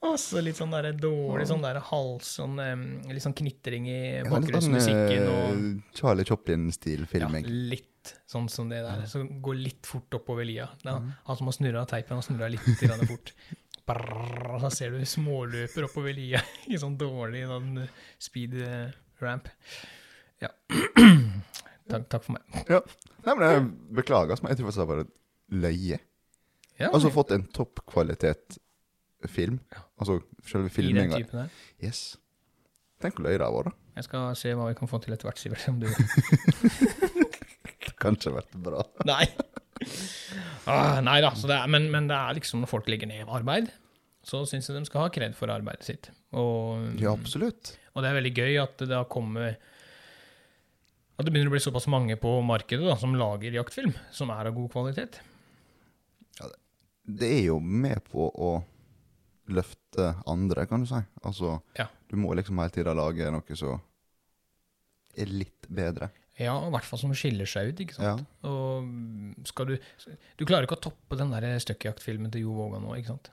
og 0.07 0.15
så 0.23 0.39
litt 0.43 0.59
sånn 0.61 0.71
der 0.71 0.95
dårlig 0.95 1.49
sånn 1.51 1.67
der 1.67 1.81
hals, 1.89 2.27
sånn, 2.39 2.55
litt 3.11 3.25
sånn 3.25 3.35
knitring 3.35 3.91
i 3.91 3.99
litt 3.99 4.23
sånn 4.23 4.31
bakgrunnsmusikken. 4.37 5.27
og 5.27 5.51
eh, 5.51 5.67
Charlie 5.99 6.23
Chaplin-stil 6.31 7.03
ja, 7.19 7.27
litt 7.43 8.15
sånn 8.31 8.47
som 8.47 8.71
det 8.71 8.79
der. 8.87 9.03
Så 9.11 9.27
går 9.27 9.59
litt 9.67 9.83
fort 9.91 10.07
oppover 10.15 10.47
lia. 10.47 10.71
Mhm. 10.87 11.11
han 11.27 11.35
som 11.43 11.51
har 11.51 11.59
snurra 11.59 11.83
teipen, 11.91 12.23
har 12.23 12.23
snurra 12.23 12.47
litt 12.55 12.63
fort. 13.11 13.35
Brrr, 13.91 14.61
så 14.61 14.69
ser 14.71 14.93
du 14.95 15.01
småløper 15.09 15.89
oppover 15.89 16.13
lia 16.15 16.39
i 16.71 16.77
sånn 16.79 16.95
dårlig 16.95 17.43
sånn 17.49 17.81
speed 18.21 18.53
eh, 18.63 18.93
ramp. 19.19 19.49
Ja. 20.41 20.49
takk, 21.91 22.07
takk 22.11 22.23
for 22.25 22.37
meg. 22.37 22.63
Ja. 22.69 22.79
Nei, 23.25 23.35
men 23.37 23.43
jeg 23.47 23.65
beklager, 24.01 24.39
men 24.41 24.51
jeg 24.53 24.59
tror 24.61 24.69
faktisk 24.71 24.81
det 24.81 24.87
var 24.89 24.95
bare 24.95 25.61
løye. 25.67 25.99
Ja, 26.81 26.89
Altså 26.95 27.11
fått 27.13 27.31
en 27.35 27.43
toppkvalitet 27.53 28.57
film. 29.29 29.59
Altså 30.01 30.19
selve 30.49 30.65
I 30.65 30.69
den 30.69 30.75
filminga. 30.77 31.19
typen 31.21 31.43
der. 31.43 31.49
Yes. 31.83 32.17
Tenk 33.01 33.17
hvor 33.19 33.27
løye 33.27 33.37
det 33.37 33.45
har 33.45 33.53
vært. 33.53 33.77
Jeg 33.99 34.07
skal 34.07 34.35
se 34.39 34.53
hva 34.57 34.69
vi 34.71 34.77
kan 34.79 34.89
få 34.89 34.97
til 35.03 35.13
etter 35.13 35.27
hvert, 35.29 35.41
Sivert. 35.41 35.67
Om 35.69 35.81
du 35.83 35.87
Det 37.81 37.93
kan 38.01 38.15
ikke 38.17 38.31
ha 38.31 38.37
vært 38.39 38.55
bra. 38.65 38.83
Nei. 39.11 39.25
Ah, 40.69 40.99
nei 41.01 41.17
da, 41.23 41.31
så 41.37 41.49
det 41.49 41.55
er, 41.57 41.69
men, 41.73 41.87
men 41.93 42.05
det 42.09 42.17
er 42.17 42.35
liksom 42.37 42.61
når 42.61 42.69
folk 42.69 42.89
legger 42.91 43.09
ned 43.09 43.29
arbeid, 43.33 43.71
så 44.25 44.43
syns 44.49 44.67
jeg 44.69 44.77
de 44.77 44.85
skal 44.89 45.07
ha 45.07 45.11
kred 45.13 45.33
for 45.37 45.49
arbeidet 45.53 45.85
sitt. 45.87 46.09
Og, 46.37 46.83
Ja, 47.01 47.13
absolutt. 47.17 47.73
og 47.95 48.03
det 48.05 48.11
er 48.11 48.17
veldig 48.19 48.33
gøy 48.37 48.59
at 48.61 48.83
det 48.85 48.93
har 48.93 49.07
kommet 49.09 49.57
At 51.21 51.27
det 51.27 51.33
begynner 51.35 51.51
å 51.51 51.53
bli 51.53 51.61
såpass 51.61 51.85
mange 51.91 52.15
på 52.17 52.31
markedet 52.45 52.87
da, 52.87 52.95
som 52.97 53.13
lager 53.19 53.53
jaktfilm, 53.53 53.93
som 54.15 54.31
er 54.33 54.49
av 54.49 54.55
god 54.57 54.71
kvalitet. 54.73 55.19
Det 57.11 57.27
er 57.27 57.43
jo 57.49 57.59
med 57.61 58.01
på 58.09 58.27
å 58.29 58.51
løfte 59.51 60.11
andre, 60.29 60.65
kan 60.69 60.83
du 60.83 60.87
si. 60.89 60.99
Altså, 61.27 61.59
Ja. 61.77 61.87
du 62.09 62.15
må 62.17 62.33
liksom 62.37 62.57
hele 62.61 62.69
tida 62.73 62.93
lage 62.95 63.29
noe 63.31 63.55
som 63.57 63.81
er 65.17 65.25
litt 65.25 65.67
bedre. 65.67 66.09
Ja, 66.39 66.55
i 66.67 66.71
hvert 66.71 66.87
fall 66.87 66.99
som 66.99 67.11
skiller 67.13 67.45
seg 67.45 67.69
ut, 67.73 67.79
ikke 67.83 67.97
sant. 67.97 68.23
Ja. 68.43 68.49
Og 68.49 69.45
skal 69.45 69.65
du 69.65 69.77
Du 70.37 70.45
klarer 70.45 70.63
ikke 70.65 70.77
å 70.79 70.85
toppe 70.89 71.17
den 71.19 71.29
der 71.31 71.59
støkkjaktfilmen 71.59 72.31
til 72.31 72.41
Jo 72.47 72.53
Våga 72.55 72.79
nå, 72.79 72.95
ikke 72.97 73.11
sant? 73.13 73.29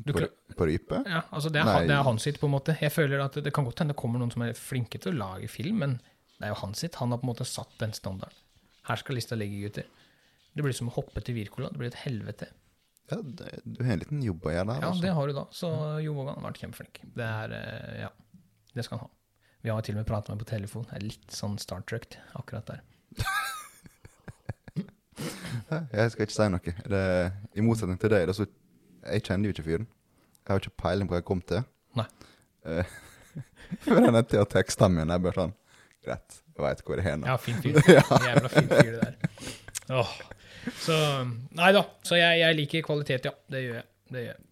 Du 0.00 0.12
På, 0.14 0.28
på 0.56 0.66
rype. 0.66 1.02
Ja, 1.04 1.24
altså 1.30 1.50
det 1.52 1.60
er, 1.60 1.86
det 1.86 1.90
er 1.96 2.02
han 2.06 2.18
sitt, 2.18 2.38
på 2.40 2.46
en 2.46 2.54
måte. 2.54 2.78
Jeg 2.80 2.92
føler 2.92 3.20
at 3.20 3.32
Det 3.34 3.52
kan 3.52 3.64
godt 3.66 3.80
hende 3.82 3.92
det 3.92 4.00
kommer 4.00 4.18
noen 4.22 4.32
som 4.32 4.42
er 4.46 4.54
flinke 4.56 4.98
til 5.02 5.12
å 5.12 5.18
lage 5.18 5.48
film, 5.48 5.78
men 5.82 6.00
det 6.40 6.48
er 6.48 6.54
jo 6.54 6.60
han 6.62 6.72
sitt. 6.78 6.96
Han 6.96 7.12
har 7.12 7.20
på 7.20 7.26
en 7.26 7.32
måte 7.34 7.44
satt 7.44 7.74
den 7.82 7.92
standarden. 7.92 8.38
Her 8.88 8.96
skal 8.96 9.18
lista 9.18 9.36
ligge, 9.36 9.60
gutter. 9.66 9.88
Det 10.56 10.64
blir 10.64 10.74
som 10.74 10.88
å 10.88 10.94
hoppe 10.94 11.20
til 11.22 11.36
Wirkola. 11.36 11.68
Det 11.70 11.78
blir 11.82 11.90
et 11.92 11.98
helvete. 12.00 12.48
Ja, 13.10 13.18
det, 13.20 13.50
du 13.66 13.82
har 13.84 13.92
en 13.92 14.00
liten 14.00 14.22
jobb 14.24 14.46
å 14.48 14.54
gjøre 14.54 14.68
der. 14.70 14.80
Ja, 14.80 14.88
også. 14.94 15.04
det 15.04 15.12
har 15.18 15.28
du 15.28 15.36
da. 15.36 15.44
Så 15.54 15.70
Jo 16.00 16.14
Vågan 16.16 16.38
har 16.38 16.46
vært 16.48 16.62
kjempeflink. 16.62 17.02
Det 17.18 17.26
er 17.26 17.54
eh, 17.58 18.00
Ja, 18.06 18.10
det 18.72 18.86
skal 18.86 18.98
han 18.98 19.04
ha. 19.04 19.12
Vi 19.60 19.68
har 19.74 19.84
til 19.84 19.98
og 19.98 20.00
med 20.00 20.08
pratet 20.08 20.32
med 20.32 20.40
på 20.40 20.48
telefon. 20.48 20.86
Det 20.88 20.96
er 20.96 21.04
litt 21.04 21.36
sånn 21.36 21.58
Star 21.60 21.84
Trek 21.84 22.16
akkurat 22.40 22.72
der. 22.72 22.80
Jeg 25.92 26.14
skal 26.14 26.24
ikke 26.24 26.32
si 26.38 26.48
noe. 26.54 26.74
Det, 26.94 27.04
I 27.52 27.64
motsetning 27.66 28.00
til 28.00 28.12
deg, 28.14 28.32
så 28.32 28.46
jeg 29.04 29.24
kjenner 29.26 29.50
jo 29.50 29.54
ikke 29.54 29.66
fyren. 29.66 29.86
Jeg 30.40 30.48
har 30.48 30.62
ikke 30.62 30.80
peiling 30.80 31.08
på 31.08 31.12
hva 31.14 31.20
jeg 31.20 31.26
kom 31.28 31.42
til. 31.44 31.60
Nei. 31.98 32.06
Eh, 32.64 32.88
For 33.84 34.00
jeg 34.00 34.40
og 34.40 34.48
teksta 34.52 34.88
min. 34.92 35.12
Jeg 35.12 35.24
bare 35.26 35.36
sånn 35.36 35.54
Greit, 36.04 36.36
jeg 36.56 36.64
veit 36.64 36.82
hvor 36.86 37.00
jeg 37.00 37.12
er 37.12 37.18
nå. 37.20 37.28
Ja, 37.28 37.36
fin 37.40 37.58
fyr. 37.60 37.76
Jævla 38.28 38.50
fin 38.52 38.68
fyr, 38.70 38.92
det 38.94 39.00
der. 39.02 39.16
Åh. 40.00 40.14
Så 40.80 40.96
Nei 41.56 41.70
da. 41.76 41.82
Så 42.06 42.18
jeg, 42.18 42.40
jeg 42.40 42.56
liker 42.56 42.86
kvalitet, 42.86 43.28
ja. 43.28 43.34
Det 43.52 43.62
gjør 43.64 43.78
jeg. 43.80 43.86
Det 44.10 44.24
gjør 44.24 44.32
jeg. 44.32 44.46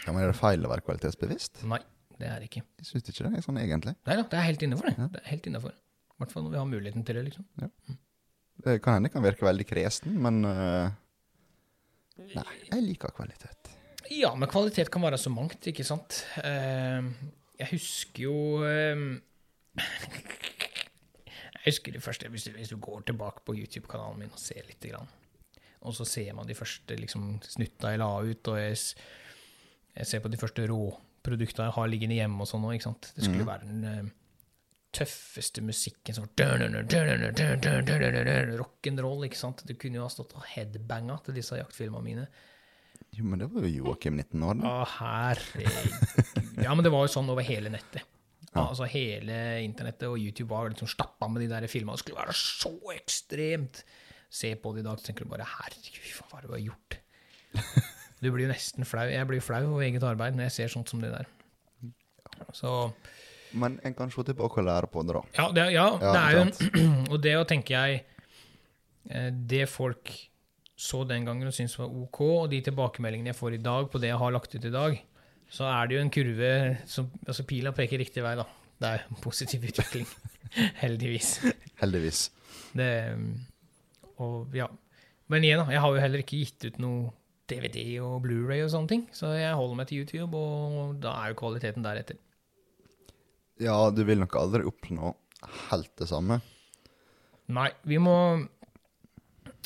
Ja, 0.00 0.12
men 0.12 0.22
Er 0.22 0.30
det 0.32 0.38
feil 0.38 0.66
å 0.66 0.70
være 0.72 0.84
kvalitetsbevisst? 0.86 1.62
Nei, 1.70 1.80
det 2.18 2.28
er 2.30 2.42
det 2.42 2.50
ikke. 2.50 2.64
Jeg 2.80 2.88
syns 2.88 3.10
ikke 3.10 3.26
det 3.26 3.40
er 3.40 3.46
sånn 3.46 3.60
egentlig. 3.62 3.94
Nei 4.08 4.18
da, 4.18 4.26
det 4.30 4.38
er 4.40 4.46
helt 4.48 4.66
innafor, 4.66 4.90
det. 4.90 4.96
Ja. 4.98 5.08
det 5.14 5.22
er 5.22 5.28
helt 5.32 5.50
innenfor. 5.50 5.74
I 5.74 6.22
hvert 6.22 6.34
fall 6.34 6.46
når 6.46 6.54
vi 6.54 6.60
har 6.60 6.70
muligheten 6.70 7.06
til 7.06 7.18
det, 7.18 7.26
liksom. 7.30 7.46
Det 8.60 8.76
kan 8.84 8.98
hende 8.98 9.08
det 9.08 9.14
kan 9.14 9.24
virke 9.24 9.46
veldig 9.46 9.66
kresen, 9.68 10.16
men 10.20 10.42
uh, 10.44 10.90
Nei, 12.20 12.48
jeg 12.68 12.84
liker 12.84 13.14
kvalitet. 13.16 13.70
Ja, 14.12 14.34
men 14.36 14.50
kvalitet 14.50 14.90
kan 14.92 15.04
være 15.04 15.20
så 15.20 15.32
mangt, 15.32 15.64
ikke 15.70 15.86
sant? 15.86 16.22
Uh, 16.42 17.08
jeg 17.60 17.74
husker 17.74 18.24
jo 18.24 18.36
eh, 18.64 19.00
Jeg 21.60 21.74
husker 21.74 21.92
det 21.92 22.02
første 22.02 22.28
hvis 22.32 22.46
du, 22.48 22.52
hvis 22.56 22.70
du 22.72 22.78
går 22.80 23.02
tilbake 23.10 23.44
på 23.44 23.54
YouTube-kanalen 23.58 24.22
min 24.22 24.32
og 24.32 24.40
ser 24.40 24.64
litt, 24.68 24.86
og 25.80 25.94
så 25.96 26.06
ser 26.08 26.32
man 26.36 26.48
de 26.48 26.56
første 26.56 26.96
liksom, 26.96 27.34
snutta 27.44 27.92
jeg 27.92 28.00
la 28.00 28.08
ut, 28.24 28.50
og 28.52 28.56
jeg, 28.60 28.78
jeg 29.96 30.08
ser 30.08 30.24
på 30.24 30.32
de 30.32 30.40
første 30.40 30.64
råprodukta 30.70 31.68
jeg 31.68 31.76
har 31.76 31.92
liggende 31.92 32.16
hjemme 32.18 32.44
og 32.44 32.48
sånn 32.48 32.66
òg. 32.68 32.80
Det 32.80 33.24
skulle 33.24 33.48
være 33.48 33.68
den 33.68 33.84
eh, 33.88 34.10
tøffeste 34.96 35.62
musikken 35.64 36.16
som 36.16 36.28
Rock'n'roll, 38.60 39.26
ikke 39.28 39.40
sant. 39.40 39.64
Du 39.68 39.74
kunne 39.78 40.00
jo 40.00 40.06
ha 40.06 40.12
stått 40.12 40.36
og 40.36 40.46
headbanga 40.54 41.20
til 41.26 41.36
disse 41.40 41.60
jaktfilmene 41.60 42.04
mine. 42.04 42.28
Jo, 43.16 43.24
men 43.26 43.40
det 43.40 43.48
var 43.50 43.64
jo 43.66 43.70
Joakim 43.86 44.20
19 44.20 44.42
år, 44.46 44.60
da. 44.60 44.70
Å, 44.70 44.88
herregud. 44.98 45.92
Ja, 46.60 46.74
men 46.74 46.84
det 46.86 46.92
var 46.92 47.06
jo 47.06 47.12
sånn 47.12 47.30
over 47.32 47.46
hele 47.46 47.72
nettet. 47.72 48.04
Ja. 48.50 48.64
Altså 48.66 48.88
Hele 48.90 49.34
internettet 49.62 50.08
og 50.08 50.18
YouTube 50.18 50.50
var 50.50 50.70
liksom 50.72 50.90
stappa 50.90 51.28
med 51.30 51.44
de 51.44 51.50
der 51.52 51.68
filmene. 51.70 51.94
Det 51.94 52.04
skulle 52.04 52.18
være 52.18 52.34
så 52.34 52.72
ekstremt. 52.96 53.84
Se 54.30 54.52
på 54.58 54.72
det 54.74 54.82
i 54.82 54.86
dag, 54.86 54.98
så 54.98 55.06
tenker 55.06 55.26
du 55.26 55.30
bare 55.32 55.46
herregud, 55.46 56.10
hva 56.30 56.40
det 56.42 56.50
du 56.50 56.54
har 56.56 56.66
gjort? 56.68 57.00
Du 58.20 58.26
blir 58.28 58.44
jo 58.44 58.50
nesten 58.50 58.84
flau. 58.84 59.06
Jeg 59.08 59.24
blir 59.30 59.40
flau 59.40 59.62
over 59.64 59.86
eget 59.86 60.02
arbeid 60.04 60.34
når 60.36 60.50
jeg 60.50 60.52
ser 60.58 60.72
sånt 60.74 60.90
som 60.92 61.00
det 61.00 61.08
der. 61.08 61.28
Så 62.52 62.92
Men 63.56 63.78
en 63.82 63.94
kan 63.96 64.12
se 64.12 64.22
tilbake 64.28 64.60
og 64.60 64.66
lære 64.66 64.90
på 64.92 65.02
det, 65.08 65.14
da. 65.16 65.22
Ja, 65.38 65.46
det, 65.56 65.64
ja, 65.72 65.86
Ja, 66.02 66.10
det 66.12 66.20
er 66.20 66.36
jo 66.36 66.82
Og 67.14 67.22
det 67.24 67.32
å 67.38 67.46
tenke 67.48 67.72
jeg 67.74 68.02
eh, 69.08 69.30
Det 69.32 69.64
folk 69.72 70.12
så 70.80 71.02
den 71.04 71.26
gangen 71.28 71.48
og 71.48 71.52
syntes 71.52 71.76
var 71.76 71.90
OK, 71.92 72.20
og 72.24 72.50
de 72.52 72.60
tilbakemeldingene 72.64 73.32
jeg 73.32 73.36
får 73.36 73.56
i 73.56 73.62
dag 73.64 73.88
på 73.92 74.00
det 74.00 74.08
jeg 74.12 74.20
har 74.20 74.32
lagt 74.32 74.54
ut 74.54 74.64
i 74.64 74.70
dag, 74.72 74.94
så 75.50 75.66
er 75.66 75.88
det 75.90 75.96
jo 75.96 76.02
en 76.04 76.12
kurve 76.14 76.50
som 76.88 77.08
Altså, 77.26 77.44
pila 77.48 77.72
peker 77.76 77.98
riktig 78.00 78.22
vei, 78.24 78.36
da. 78.38 78.44
Det 78.80 78.90
er 78.94 79.06
positiv 79.22 79.64
utvikling. 79.68 80.06
Heldigvis. 80.82 81.32
Heldigvis. 81.82 82.20
Det 82.76 82.90
Og 84.22 84.54
ja. 84.56 84.66
Men 85.30 85.44
igjen, 85.46 85.60
da. 85.62 85.72
Jeg 85.74 85.82
har 85.84 85.94
jo 85.94 86.02
heller 86.02 86.22
ikke 86.24 86.40
gitt 86.40 86.64
ut 86.70 86.78
noe 86.82 87.10
DVD 87.50 87.82
og 88.02 88.20
Blu-ray 88.24 88.62
og 88.64 88.70
sånne 88.70 88.90
ting, 88.92 89.02
så 89.14 89.32
jeg 89.34 89.54
holder 89.58 89.78
meg 89.80 89.88
til 89.90 90.04
YouTube, 90.04 90.38
og 90.38 91.00
da 91.02 91.16
er 91.24 91.32
jo 91.32 91.38
kvaliteten 91.40 91.82
deretter. 91.82 92.18
Ja, 93.60 93.74
du 93.90 94.04
vil 94.06 94.20
nok 94.22 94.36
aldri 94.38 94.62
oppnå 94.70 95.10
helt 95.70 95.90
det 95.98 96.06
samme. 96.10 96.38
Nei, 97.50 97.66
vi 97.90 97.98
må 97.98 98.14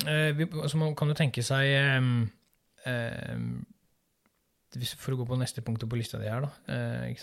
eh, 0.08 0.30
vi, 0.38 0.46
altså 0.48 0.80
Man 0.80 0.94
kan 0.96 1.12
jo 1.12 1.16
tenke 1.18 1.44
seg 1.44 1.68
eh, 1.76 2.00
hvis- 2.88 3.64
For 4.98 5.14
å 5.14 5.18
gå 5.20 5.26
på 5.28 5.38
neste 5.38 5.62
punktet 5.62 5.88
på 5.90 5.96
lista 5.98 6.18
di 6.18 6.26
her, 6.28 6.40
da. 6.46 6.50
eh? 6.72 7.14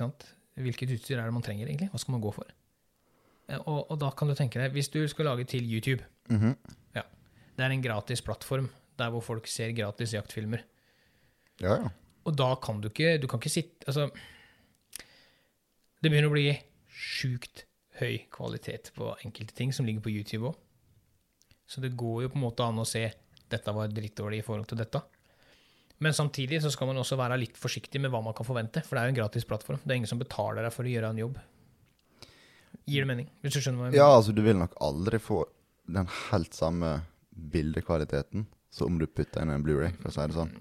Hvilket 0.61 0.91
utstyr 0.97 1.17
er 1.19 1.25
det 1.25 1.33
man 1.35 1.43
trenger, 1.43 1.67
egentlig? 1.67 1.89
Hva 1.91 1.99
skal 1.99 2.15
man 2.15 2.21
gå 2.23 2.31
for? 2.35 2.47
Eh, 3.49 3.59
og, 3.65 3.91
og 3.91 3.97
da 3.99 4.11
kan 4.15 4.27
du 4.29 4.35
tenke 4.35 4.59
deg, 4.61 4.71
hvis 4.75 4.89
du 4.93 5.01
skal 5.07 5.25
lage 5.31 5.45
til 5.45 5.63
YouTube 5.67 6.03
Mhm. 6.31 6.55
Det 7.57 7.65
er 7.65 7.73
en 7.75 7.81
gratis 7.83 8.21
plattform 8.23 8.69
der 8.97 9.09
hvor 9.11 9.21
folk 9.21 9.47
ser 9.51 9.73
gratis 9.75 10.13
jaktfilmer. 10.15 10.63
Ja, 11.61 11.75
ja. 11.75 11.89
Og 12.25 12.35
da 12.37 12.55
kan 12.55 12.79
du 12.81 12.87
ikke 12.87 13.17
Du 13.21 13.27
kan 13.27 13.39
ikke 13.41 13.49
sitte 13.49 13.85
Altså 13.87 14.07
Det 16.01 16.09
begynner 16.09 16.29
å 16.29 16.33
bli 16.33 16.53
sjukt 16.89 17.65
høy 17.99 18.17
kvalitet 18.33 18.91
på 18.95 19.11
enkelte 19.25 19.53
ting 19.57 19.73
som 19.73 19.85
ligger 19.85 20.01
på 20.01 20.13
YouTube 20.13 20.49
òg. 20.49 20.55
Så 21.67 21.81
det 21.83 21.91
går 21.97 22.23
jo 22.23 22.31
på 22.33 22.39
en 22.39 22.45
måte 22.47 22.65
an 22.65 22.81
å 22.81 22.87
se 22.87 23.03
dette 23.51 23.73
var 23.75 23.91
drittdårlig 23.91 24.39
i 24.41 24.45
forhold 24.45 24.67
til 24.71 24.79
dette. 24.79 25.01
Men 26.01 26.15
samtidig 26.17 26.61
så 26.63 26.71
skal 26.73 26.89
man 26.89 26.97
også 26.97 27.17
være 27.19 27.37
litt 27.37 27.57
forsiktig 27.61 28.01
med 28.01 28.09
hva 28.13 28.23
man 28.25 28.33
kan 28.37 28.47
forvente, 28.47 28.81
for 28.85 28.97
det 28.97 29.01
er 29.01 29.09
jo 29.09 29.13
en 29.13 29.19
gratis 29.19 29.45
plattform. 29.45 29.81
Det 29.83 29.93
er 29.93 29.99
ingen 30.01 30.09
som 30.09 30.21
betaler 30.21 30.65
deg 30.65 30.73
for 30.73 30.87
å 30.87 30.93
gjøre 30.93 31.11
en 31.13 31.21
jobb. 31.21 31.37
Gir 32.89 33.05
det 33.05 33.09
mening? 33.11 33.27
Hvis 33.43 33.53
du 33.53 33.61
skjønner 33.61 33.83
hva 33.83 33.91
jeg 33.91 33.99
ja, 33.99 34.07
altså, 34.09 34.33
du 34.33 34.41
vil 34.41 34.57
nok 34.57 34.73
aldri 34.81 35.19
få 35.21 35.43
den 35.91 36.09
helt 36.31 36.57
samme 36.57 36.95
bildekvaliteten 37.53 38.47
som 38.71 38.93
om 38.93 38.99
du 38.99 39.05
putter 39.05 39.43
inn 39.43 39.51
en 39.53 39.63
Blu-ray, 39.65 39.93
for 39.99 40.09
å 40.09 40.15
si 40.15 40.25
det 40.31 40.37
sånn. 40.37 40.53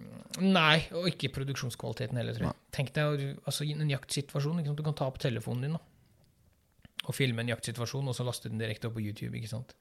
Nei, 0.44 0.82
og 0.94 1.08
ikke 1.10 1.32
produksjonskvaliteten 1.34 2.18
heller, 2.18 2.36
tror 2.36 2.50
jeg. 2.50 2.58
Tenk 2.74 2.92
deg 2.96 3.24
altså, 3.44 3.64
en 3.64 3.90
jaktsituasjon. 3.90 4.62
Du 4.76 4.82
kan 4.86 4.96
ta 4.98 5.08
opp 5.10 5.20
telefonen 5.22 5.66
din 5.66 5.78
da, 5.78 5.82
og 7.06 7.16
filme 7.16 7.42
en 7.42 7.52
jaktsituasjon, 7.54 8.10
og 8.10 8.16
så 8.16 8.26
laste 8.26 8.50
den 8.50 8.60
direkte 8.60 8.90
opp 8.90 8.98
på 8.98 9.04
YouTube. 9.04 9.32
ikke 9.38 9.50
sant? 9.50 9.74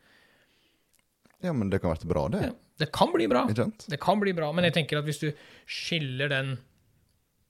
Ja, 1.42 1.54
men 1.56 1.70
det 1.72 1.80
kan 1.82 1.94
være 1.94 2.08
bra, 2.10 2.26
det. 2.34 2.42
Ja, 2.50 2.52
det 2.84 2.90
kan 2.96 3.14
bli 3.14 3.28
bra. 3.32 3.46
Det 3.48 4.00
kan 4.04 4.20
bli 4.20 4.34
bra, 4.36 4.52
men 4.52 4.66
jeg 4.68 4.74
tenker 4.76 5.00
at 5.00 5.06
hvis 5.08 5.22
du 5.22 5.30
skiller 5.70 6.28
den 6.32 6.58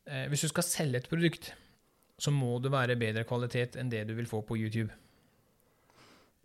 eh, 0.06 0.28
Hvis 0.30 0.42
du 0.46 0.48
skal 0.52 0.64
selge 0.68 1.02
et 1.02 1.10
produkt, 1.10 1.52
så 2.20 2.32
må 2.36 2.60
det 2.62 2.72
være 2.74 2.98
bedre 3.00 3.24
kvalitet 3.26 3.78
enn 3.80 3.90
det 3.90 4.04
du 4.10 4.14
vil 4.18 4.28
få 4.30 4.42
på 4.46 4.58
YouTube. 4.60 4.92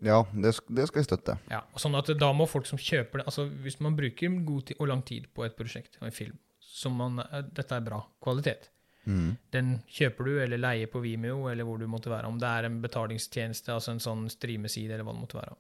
Ja, 0.04 0.22
det, 0.34 0.52
det 0.68 0.86
skal 0.88 1.00
jeg 1.00 1.06
støtte. 1.08 1.36
Ja, 1.52 1.62
sånn 1.80 1.94
at 1.96 2.10
Da 2.20 2.28
må 2.36 2.46
folk 2.50 2.66
som 2.68 2.80
kjøper 2.80 3.20
det 3.22 3.26
altså 3.30 3.46
Hvis 3.64 3.78
man 3.80 3.94
bruker 3.96 4.34
god 4.44 4.66
tid 4.68 4.80
og 4.82 4.88
lang 4.90 5.02
tid 5.06 5.28
på 5.32 5.44
et 5.46 5.54
prosjekt 5.56 5.96
og 6.00 6.08
en 6.10 6.16
film, 6.16 6.38
som 6.60 6.96
man, 6.98 7.20
eh, 7.24 7.44
dette 7.54 7.76
er 7.76 7.84
bra 7.90 8.02
kvalitet, 8.24 8.70
Mm. 9.04 9.34
den 9.52 9.82
kjøper 9.92 10.24
du 10.24 10.38
eller 10.40 10.56
leier 10.56 10.88
på 10.88 11.02
Vimeo, 11.04 11.42
eller 11.50 11.66
hvor 11.68 11.76
du 11.76 11.84
måtte 11.86 12.08
være. 12.08 12.24
Om 12.24 12.38
det 12.40 12.48
er 12.48 12.64
en 12.64 12.78
betalingstjeneste, 12.80 13.68
altså 13.74 13.90
en 13.92 13.98
sånn 14.00 14.22
streameside, 14.32 14.94
eller 14.94 15.04
hva 15.04 15.12
det 15.12 15.20
måtte 15.20 15.36
være. 15.36 15.56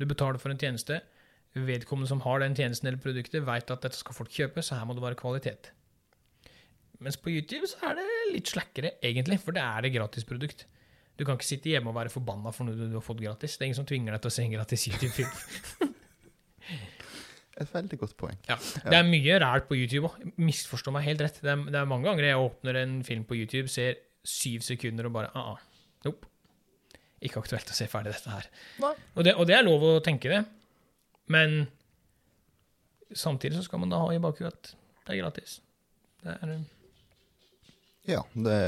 Du 0.00 0.04
betaler 0.10 0.40
for 0.42 0.50
en 0.50 0.58
tjeneste. 0.58 0.96
Vedkommende 1.52 2.08
som 2.08 2.22
har 2.24 2.40
den 2.40 2.54
tjenesten 2.56 2.88
eller 2.88 3.00
produktet, 3.02 3.44
veit 3.44 3.70
at 3.70 3.84
dette 3.84 3.98
skal 3.98 4.16
folk 4.16 4.32
kjøpe, 4.32 4.64
så 4.64 4.78
her 4.78 4.86
må 4.88 4.96
det 4.96 5.04
være 5.04 5.18
kvalitet. 5.20 5.72
Mens 7.02 7.18
på 7.18 7.32
YouTube 7.32 7.68
så 7.68 7.90
er 7.90 7.98
det 7.98 8.06
litt 8.32 8.52
slakkere, 8.52 8.94
egentlig, 9.04 9.40
for 9.42 9.56
det 9.56 9.64
er 9.64 9.88
et 9.88 9.94
gratisprodukt. 9.96 10.64
Du 11.18 11.26
kan 11.28 11.36
ikke 11.36 11.48
sitte 11.48 11.72
hjemme 11.72 11.92
og 11.92 11.98
være 11.98 12.12
forbanna 12.12 12.52
for 12.54 12.66
noe 12.66 12.78
du 12.78 12.86
du 12.88 12.96
har 12.96 13.04
fått 13.04 13.20
gratis. 13.20 13.58
Det 13.58 13.66
er 13.66 13.70
ingen 13.70 13.80
som 13.82 13.88
tvinger 13.88 14.14
deg 14.14 14.22
til 14.22 14.32
å 14.32 14.36
se 14.36 14.46
en 14.46 14.54
gratis 14.54 14.86
YouTube-film. 14.88 15.90
Et 17.62 17.68
veldig 17.68 17.98
godt 18.00 18.14
poeng. 18.16 18.38
Ja. 18.48 18.56
Det 18.56 18.96
er 18.96 19.04
mye 19.04 19.36
rælt 19.42 19.68
på 19.68 19.76
YouTube 19.76 20.08
òg. 20.08 20.22
Misforstå 20.40 20.94
meg 20.94 21.04
helt 21.10 21.20
rett. 21.26 21.36
Det 21.44 21.52
er, 21.52 21.66
det 21.68 21.78
er 21.82 21.90
mange 21.90 22.08
ganger 22.08 22.30
jeg 22.30 22.40
åpner 22.46 22.78
en 22.80 22.94
film 23.06 23.26
på 23.28 23.36
YouTube, 23.36 23.68
ser 23.70 24.00
syv 24.24 24.64
sekunder 24.64 25.10
og 25.10 25.14
bare 25.18 25.30
ah, 25.36 25.52
ah, 25.52 25.92
nope. 26.06 26.30
Ikke 27.22 27.42
aktuelt 27.42 27.68
å 27.70 27.76
se 27.76 27.86
ferdig 27.90 28.14
dette 28.14 28.32
her. 28.32 28.48
Og 28.80 29.26
det, 29.26 29.36
og 29.36 29.46
det 29.46 29.58
er 29.58 29.66
lov 29.66 29.84
å 29.84 29.92
tenke 30.02 30.32
det, 30.32 30.40
men 31.32 31.66
samtidig 33.12 33.58
så 33.58 33.66
skal 33.66 33.82
man 33.82 33.92
da 33.92 34.00
ha 34.04 34.12
i 34.14 34.20
bakhuet 34.22 34.52
at 34.52 34.72
det 35.02 35.16
er 35.16 35.22
gratis. 35.24 35.58
Det, 36.22 36.36
er, 36.38 36.56
Ja, 38.06 38.22
det 38.34 38.58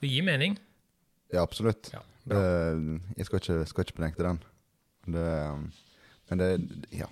det 0.00 0.10
gir 0.12 0.22
mening. 0.22 0.58
Ja, 1.32 1.42
absolutt. 1.42 1.90
Ja, 1.92 2.04
Det, 2.28 2.40
jeg 3.16 3.26
skal 3.26 3.40
ikke, 3.40 3.66
skal 3.66 3.84
ikke 3.84 3.96
benekte 3.96 4.26
den. 4.26 4.42
Det, 5.08 5.28
men 6.28 6.38
det 6.42 6.50
Ja. 6.92 7.08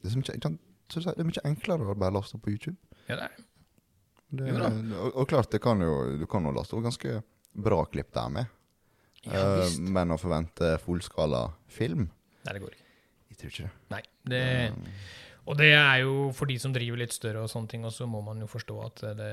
Det 0.00 0.08
er, 0.08 0.16
mye, 0.16 0.38
sant, 0.40 0.60
det 0.88 1.20
er 1.20 1.28
mye 1.28 1.42
enklere 1.44 1.84
å 1.84 1.94
bare 1.94 2.14
laste 2.14 2.38
opp 2.38 2.46
på 2.46 2.54
YouTube. 2.54 2.76
Ja, 3.08 3.18
det 3.18 3.24
er 3.26 3.34
det. 3.36 4.46
Jo 4.48 4.56
da. 4.56 4.70
og, 4.96 5.16
og 5.18 5.28
klart, 5.28 5.50
det 5.52 5.60
kan 5.60 5.82
jo, 5.82 6.16
du 6.16 6.24
kan 6.30 6.46
jo 6.46 6.54
laste 6.56 6.76
opp 6.76 6.86
ganske 6.86 7.18
bra 7.52 7.82
klipp 7.90 8.14
der 8.14 8.30
med. 8.32 8.52
Ja, 9.26 9.42
uh, 9.60 9.74
men 9.92 10.14
å 10.14 10.16
forvente 10.16 10.78
fullskala 10.80 11.50
film 11.68 12.06
Nei, 12.06 12.54
det 12.54 12.62
går 12.62 12.72
ikke. 12.72 12.86
Jeg 13.30 13.38
tror 13.40 13.52
ikke 13.52 13.68
det. 13.68 13.72
Nei. 13.94 14.02
Det, 14.30 14.42
og 15.48 15.56
det 15.58 15.70
er 15.72 16.02
jo 16.02 16.30
for 16.36 16.50
de 16.50 16.58
som 16.60 16.74
driver 16.74 17.00
litt 17.00 17.14
større 17.16 17.44
og 17.44 17.50
sånne 17.52 17.70
ting, 17.72 17.86
og 17.88 17.94
så 17.94 18.08
må 18.10 18.20
man 18.26 18.42
jo 18.42 18.50
forstå 18.50 18.76
at 18.86 19.06
det 19.18 19.32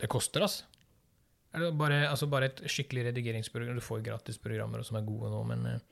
Det 0.00 0.10
koster, 0.10 0.44
altså. 0.44 0.64
Bare, 1.54 2.08
altså 2.10 2.26
bare 2.26 2.48
et 2.50 2.64
skikkelig 2.66 3.06
redigeringsprogram. 3.08 3.76
Du 3.78 3.84
får 3.84 4.02
gratisprogrammer 4.02 4.82
som 4.82 4.98
er 4.98 5.04
gode 5.06 5.30
nå, 5.30 5.42
men 5.46 5.66
eh, 5.70 5.82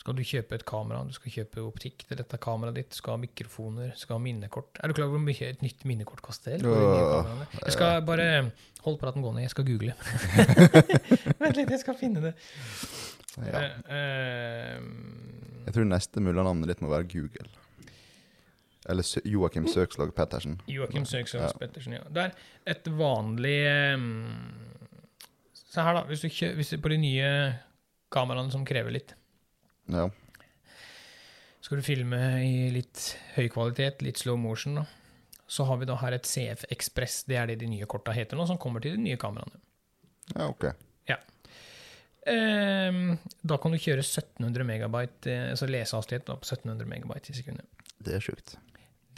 skal 0.00 0.16
du 0.16 0.22
kjøpe 0.24 0.56
et 0.56 0.64
kamera, 0.66 1.04
du 1.04 1.12
skal 1.14 1.32
kjøpe 1.34 1.62
optikk 1.62 2.06
til 2.08 2.18
dette 2.18 2.38
kameraet 2.40 2.78
ditt, 2.80 2.96
skal 2.96 3.14
ha 3.14 3.20
mikrofoner, 3.20 3.92
skal 4.00 4.16
ha 4.16 4.24
minnekort 4.24 4.80
Er 4.80 4.88
du 4.88 4.96
klar 4.96 5.10
over 5.10 5.18
hvor 5.18 5.26
mye 5.26 5.50
et 5.52 5.62
nytt 5.62 5.84
minnekort 5.84 6.22
koster? 6.24 6.56
Jeg 6.56 7.74
skal 7.76 8.00
bare 8.08 8.28
Hold 8.80 8.96
praten 8.96 9.20
gående, 9.20 9.42
jeg 9.44 9.52
skal 9.52 9.66
google. 9.68 9.92
Vent 11.42 11.58
litt, 11.58 11.68
jeg 11.68 11.82
skal 11.82 11.98
finne 12.00 12.22
det. 12.24 12.30
Ja. 13.38 13.60
Eh, 13.60 13.74
eh, 13.94 14.80
Jeg 15.66 15.74
tror 15.76 15.84
neste 15.86 16.20
mulighetnavnet 16.24 16.66
ditt 16.72 16.80
må 16.82 16.90
være 16.90 17.06
Google. 17.12 17.46
Eller 18.90 19.04
Sø 19.06 19.20
Joakim 19.28 19.66
Søkslag 19.68 20.10
Pettersen. 20.16 20.56
Joakim 20.66 21.04
Søkslag 21.06 21.42
Ja. 21.46 21.52
Pettersen, 21.60 21.92
ja. 21.98 22.02
Det 22.10 22.24
er 22.24 22.32
et 22.74 22.88
vanlig 22.96 23.58
um, 23.94 24.06
Se 25.52 25.84
her, 25.84 25.94
da. 25.94 26.02
Hvis 26.08 26.24
du, 26.24 26.28
hvis 26.56 26.70
du 26.74 26.78
på 26.82 26.90
de 26.90 26.96
nye 26.98 27.28
kameraene 28.10 28.50
som 28.50 28.64
krever 28.66 28.90
litt, 28.96 29.14
Ja. 29.92 30.08
skal 31.60 31.78
du 31.78 31.82
filme 31.86 32.18
i 32.42 32.70
litt 32.74 33.16
høy 33.36 33.46
kvalitet, 33.52 34.02
litt 34.02 34.18
slow 34.18 34.36
motion, 34.40 34.74
da. 34.80 34.84
Så 35.46 35.64
har 35.68 35.76
vi 35.78 35.86
da 35.86 35.94
her 36.00 36.12
et 36.16 36.26
CF 36.26 36.64
Express, 36.70 37.22
det 37.28 37.36
er 37.36 37.46
det 37.52 37.58
de 37.60 37.66
nye 37.70 37.86
korta 37.86 38.12
heter 38.14 38.36
nå, 38.38 38.46
som 38.48 38.58
kommer 38.58 38.80
til 38.82 38.96
de 38.96 39.02
nye 39.02 39.16
kameraene. 39.20 39.60
ja, 40.34 40.48
ok. 40.48 40.72
Ehm, 42.30 43.18
da 43.42 43.56
kan 43.58 43.72
du 43.74 43.78
kjøre 43.82 44.02
1700 44.04 44.64
megabyte, 44.68 45.26
eh, 45.32 45.50
altså 45.52 45.66
lesehastighet 45.70 46.24
på 46.28 46.36
1700 46.40 46.86
megabyte 46.90 47.30
i 47.32 47.38
sekundet. 47.40 47.66
Det 48.00 48.14
er 48.16 48.22
sjukt. 48.24 48.56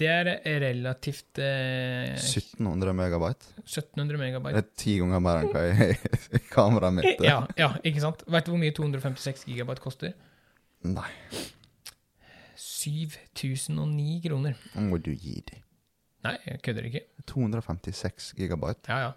Det 0.01 0.09
er 0.09 0.31
relativt 0.63 1.39
eh, 1.39 2.15
1700 2.17 2.95
megabyte. 2.97 3.51
1700 3.67 4.19
megabyte. 4.19 4.57
Det 4.57 4.65
er 4.65 4.71
ti 4.83 4.95
ganger 5.03 5.21
mer 5.23 5.43
enn 5.43 5.53
hva 5.53 5.65
jeg- 5.69 6.47
kameraet 6.57 6.97
mitt. 6.97 7.21
Ja, 7.23 7.43
ja, 7.61 7.69
ikke 7.85 8.01
sant? 8.03 8.25
Vet 8.27 8.49
du 8.49 8.55
hvor 8.55 8.63
mye 8.63 8.73
256 8.75 9.45
gigabyte 9.51 9.85
koster? 9.85 10.15
Nei, 10.83 11.11
7009 12.57 14.21
kroner. 14.25 14.57
må 14.81 14.99
du 14.99 15.13
gi 15.15 15.43
dem. 15.53 15.61
Nei, 16.25 16.37
jeg 16.47 16.61
kødder 16.63 16.87
ikke. 16.89 17.01
256 17.27 18.33
gigabyte. 18.39 18.89
Ja, 18.89 18.99
ja. 19.09 19.13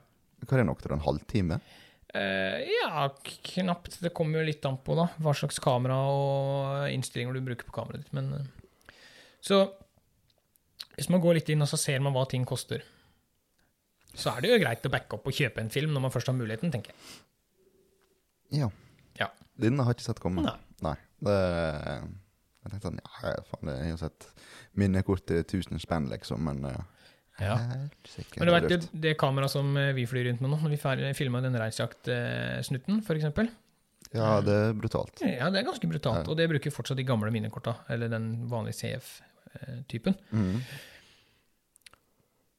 Hva 0.46 0.58
er 0.58 0.62
det 0.64 0.68
nok 0.70 0.82
til 0.84 0.94
en 0.96 1.04
halvtime? 1.06 1.60
Eh, 2.14 2.60
ja, 2.70 3.08
knapt. 3.42 4.00
Det 4.00 4.14
kommer 4.16 4.40
jo 4.40 4.50
litt 4.50 4.66
an 4.68 4.78
på 4.84 4.96
da, 4.98 5.08
hva 5.24 5.34
slags 5.36 5.60
kamera 5.64 5.98
og 6.12 6.92
innstillinger 6.94 7.36
du 7.36 7.44
bruker 7.46 7.68
på 7.68 7.76
kameraet 7.76 8.06
ditt. 8.06 8.14
Men, 8.16 8.34
eh, 8.34 9.00
så 9.44 9.66
hvis 10.96 11.10
man 11.12 11.24
går 11.24 11.40
litt 11.40 11.50
inn 11.52 11.64
og 11.66 11.72
så 11.72 11.80
ser 11.80 12.04
man 12.04 12.16
hva 12.16 12.24
ting 12.30 12.46
koster, 12.48 12.84
så 14.16 14.32
er 14.32 14.46
det 14.46 14.54
jo 14.54 14.62
greit 14.64 14.86
å 14.88 14.92
backe 14.94 15.18
opp 15.18 15.28
og 15.28 15.36
kjøpe 15.36 15.60
en 15.60 15.74
film 15.74 15.92
når 15.92 16.06
man 16.06 16.14
først 16.14 16.32
har 16.32 16.38
muligheten, 16.38 16.72
tenker 16.72 16.94
jeg. 16.94 17.24
Ja. 18.62 18.70
Ja. 19.20 19.32
Den 19.60 19.82
har 19.82 19.92
jeg 19.92 20.00
ikke 20.00 20.10
sett 20.12 20.24
komme. 20.24 20.46
Nei. 20.46 20.56
Nei. 20.86 20.96
Det, 21.26 21.36
jeg 21.36 22.72
tenkte 22.72 22.88
sånn, 22.88 23.02
ja, 23.02 23.34
faen, 23.50 23.72
jeg 23.74 23.92
jo 23.92 24.00
sett 24.00 24.28
minnekort 24.80 25.26
til 25.28 25.42
1000 25.44 25.84
spenn, 25.84 26.08
liksom, 26.12 26.48
men 26.48 26.64
uh, 26.68 26.80
Ja. 27.42 27.56
Men 28.38 28.48
du 28.48 28.54
er 28.54 28.62
vet, 28.62 28.70
det, 28.72 28.90
det 29.04 29.14
kameraet 29.20 29.52
som 29.52 29.74
eh, 29.78 29.90
vi 29.98 30.06
flyr 30.08 30.30
rundt 30.30 30.42
med 30.42 30.54
nå, 30.54 30.60
når 30.64 30.72
vi 30.76 31.14
filma 31.18 31.42
den 31.44 31.58
reinsjaktsnutten, 31.60 33.02
for 33.04 33.16
eksempel, 33.20 33.50
Ja, 34.16 34.38
det 34.46 34.54
er 34.70 34.74
brutalt. 34.78 35.20
ja, 35.26 35.50
det 35.52 35.60
er 35.60 35.66
ganske 35.68 35.90
brutalt. 35.92 36.24
Ja. 36.24 36.32
Og 36.32 36.38
det 36.40 36.46
bruker 36.48 36.72
fortsatt 36.72 36.96
de 37.02 37.04
gamle 37.04 37.32
minnekorta, 37.36 37.74
eller 37.92 38.08
den 38.14 38.30
vanlige 38.48 38.78
CF-typen. 38.80 40.16
Mm. 40.32 40.62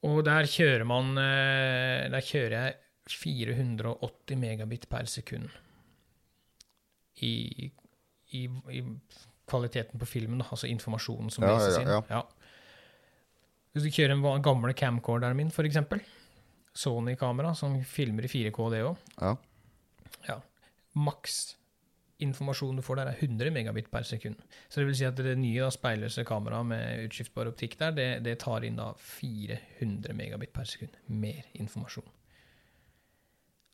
Og 0.05 0.19
der 0.27 0.45
kjører 0.45 0.85
man 0.85 1.17
eh, 1.17 2.05
Der 2.13 2.21
kjører 2.21 2.53
jeg 2.59 2.75
480 3.09 4.37
megabit 4.37 4.85
per 4.91 5.07
sekund 5.09 5.49
i, 7.25 7.71
i, 8.37 8.43
i 8.69 8.81
kvaliteten 9.49 9.97
på 9.97 10.05
filmen, 10.05 10.43
altså 10.45 10.67
informasjonen 10.69 11.31
som 11.33 11.47
Ja, 11.47 11.55
inn. 11.57 11.87
ja, 11.87 11.95
ja. 11.97 12.01
Ja. 12.19 12.21
Hvis 13.77 13.85
du 13.85 13.93
kjører 13.93 14.15
en 14.15 14.41
gamle 14.41 14.73
camcorderen 14.73 15.37
min, 15.37 15.51
eksempel, 15.53 16.01
Sony-kamera, 16.77 17.53
som 17.53 17.75
filmer 17.85 18.25
i 18.25 18.31
4K, 18.31 18.57
det 18.73 18.81
òg, 18.85 18.97
Ja. 19.21 19.35
ja. 20.27 20.39
maks 20.95 21.55
informasjon 22.25 22.79
du 22.79 22.81
får 22.81 22.97
der, 22.97 23.11
er 23.11 23.19
100 23.21 23.51
megabit 23.53 23.91
per 23.93 24.01
sekund. 24.01 24.37
Så 24.67 24.81
det 24.81 24.87
vil 24.87 24.97
si 24.97 25.05
at 25.05 25.19
det 25.21 25.35
nye 25.37 25.61
da, 25.61 25.69
speilløse 25.69 26.25
kameraet 26.25 26.65
med 26.65 27.03
utskiftbar 27.05 27.51
optikk 27.51 27.77
der, 27.77 27.93
det, 27.93 28.07
det 28.25 28.39
tar 28.41 28.65
inn 28.65 28.79
da 28.79 28.91
400 28.97 30.17
megabit 30.17 30.53
per 30.55 30.65
sekund. 30.65 30.97
Mer 31.07 31.45
informasjon. 31.53 32.07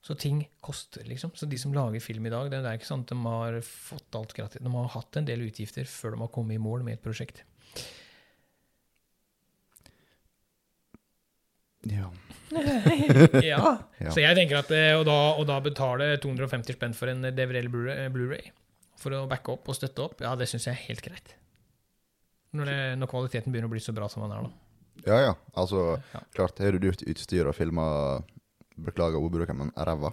Så 0.04 0.18
ting 0.20 0.42
koster, 0.60 1.06
liksom. 1.08 1.32
Så 1.40 1.48
de 1.48 1.58
som 1.58 1.72
lager 1.72 2.04
film 2.04 2.28
i 2.28 2.34
dag, 2.34 2.50
det, 2.52 2.60
er 2.60 2.76
ikke 2.76 2.90
sant 2.90 3.08
at 3.08 3.16
de 3.16 3.24
har 3.24 3.62
fått 3.64 4.20
alt 4.20 4.36
gratis. 4.36 4.60
De 4.60 4.76
har 4.76 4.92
hatt 4.98 5.16
en 5.16 5.32
del 5.32 5.46
utgifter 5.48 5.88
før 5.88 6.18
de 6.18 6.26
har 6.26 6.34
kommet 6.36 6.60
i 6.60 6.64
mål 6.64 6.84
med 6.84 6.98
et 6.98 7.06
prosjekt. 7.06 7.46
ja. 13.44 13.62
ja. 14.00 14.12
Så 14.14 14.22
jeg 14.22 14.36
tenker 14.38 14.60
at 14.62 14.70
eh, 14.76 14.92
og 14.98 15.06
da, 15.08 15.16
og 15.40 15.48
da 15.50 15.60
betale 15.66 16.12
250 16.22 16.76
spenn 16.78 16.94
for 16.98 17.10
en 17.12 17.24
DVD 17.26 17.60
eller 17.64 17.72
Blu- 17.74 17.92
eh, 17.94 18.10
Blu-ray 18.14 18.52
for 19.04 19.16
å 19.18 19.24
backe 19.28 19.52
opp 19.56 19.68
og 19.68 19.76
støtte 19.76 20.04
opp, 20.06 20.22
ja, 20.24 20.32
det 20.40 20.46
syns 20.48 20.68
jeg 20.70 20.78
er 20.78 20.84
helt 20.88 21.02
greit. 21.04 21.34
Når, 22.56 22.70
det, 22.70 22.76
når 23.02 23.10
kvaliteten 23.12 23.52
begynner 23.52 23.68
å 23.68 23.74
bli 23.74 23.82
så 23.84 23.92
bra 23.98 24.08
som 24.12 24.24
den 24.24 24.32
er, 24.36 24.46
nå. 24.46 24.52
Ja, 25.08 25.18
ja. 25.26 25.34
Altså, 25.60 25.98
Ja. 26.14 26.22
klart, 26.38 26.62
har 26.62 26.72
du 26.72 26.80
dyrt 26.86 27.02
utstyr 27.10 27.50
og 27.50 27.56
filma 27.58 27.88
Beklager 28.74 29.20
ordbruken, 29.22 29.58
men 29.60 29.74
ræva. 29.78 30.10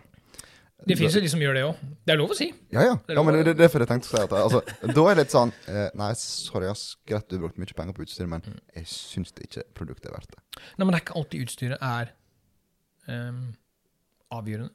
Det 0.86 0.96
fins 0.96 1.14
jo 1.14 1.20
de 1.20 1.28
som 1.28 1.40
gjør 1.42 1.54
det 1.58 1.62
òg. 1.66 1.80
Det 2.06 2.12
er 2.14 2.18
lov 2.20 2.30
å 2.32 2.36
si. 2.38 2.46
Ja, 2.72 2.82
ja. 2.86 2.94
Det 3.04 3.12
er 3.12 3.18
ja 3.18 3.22
men 3.26 3.36
det 3.36 3.50
er 3.52 3.58
derfor 3.58 3.82
jeg 3.84 3.90
tenkte 3.90 4.08
å 4.08 4.12
si 4.14 4.20
at 4.24 4.32
altså, 4.38 4.60
Da 4.80 5.02
er 5.10 5.14
det 5.18 5.24
litt 5.24 5.34
sånn 5.34 5.52
eh, 5.68 5.88
Nei, 6.00 6.10
sorry, 6.16 6.66
ass. 6.70 6.84
Greit 7.08 7.26
du 7.28 7.36
har 7.36 7.42
brukt 7.44 7.58
mye 7.60 7.74
penger 7.76 7.92
på 7.96 8.04
utstyr, 8.06 8.26
men 8.30 8.40
Mm. 8.46 8.56
jeg 8.78 8.86
syns 8.88 9.32
det 9.36 9.44
ikke 9.50 9.64
produktet 9.76 10.06
er 10.08 10.14
verdt 10.16 10.30
det. 10.32 10.40
Nei, 10.78 10.84
men 10.86 10.92
det 10.94 11.00
er 11.00 11.04
ikke 11.04 11.18
alltid 11.20 11.44
utstyret 11.44 11.78
er 11.84 12.12
um, 13.08 13.42
avgjørende. 14.32 14.72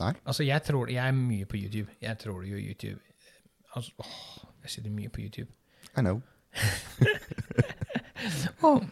Nei. 0.00 0.10
Altså, 0.28 0.42
jeg 0.44 0.60
tror 0.66 0.90
Jeg 0.92 1.00
er 1.08 1.12
mye 1.16 1.46
på 1.48 1.56
YouTube. 1.56 1.88
Jeg 2.02 2.18
tror 2.20 2.42
jo 2.44 2.56
YouTube 2.60 2.98
Altså, 3.76 3.92
åh, 4.00 4.50
jeg 4.66 4.70
sitter 4.74 4.90
mye 4.90 5.08
på 5.08 5.20
YouTube. 5.22 5.48
I 5.96 6.00
know. 6.02 6.20
Og 8.66 8.84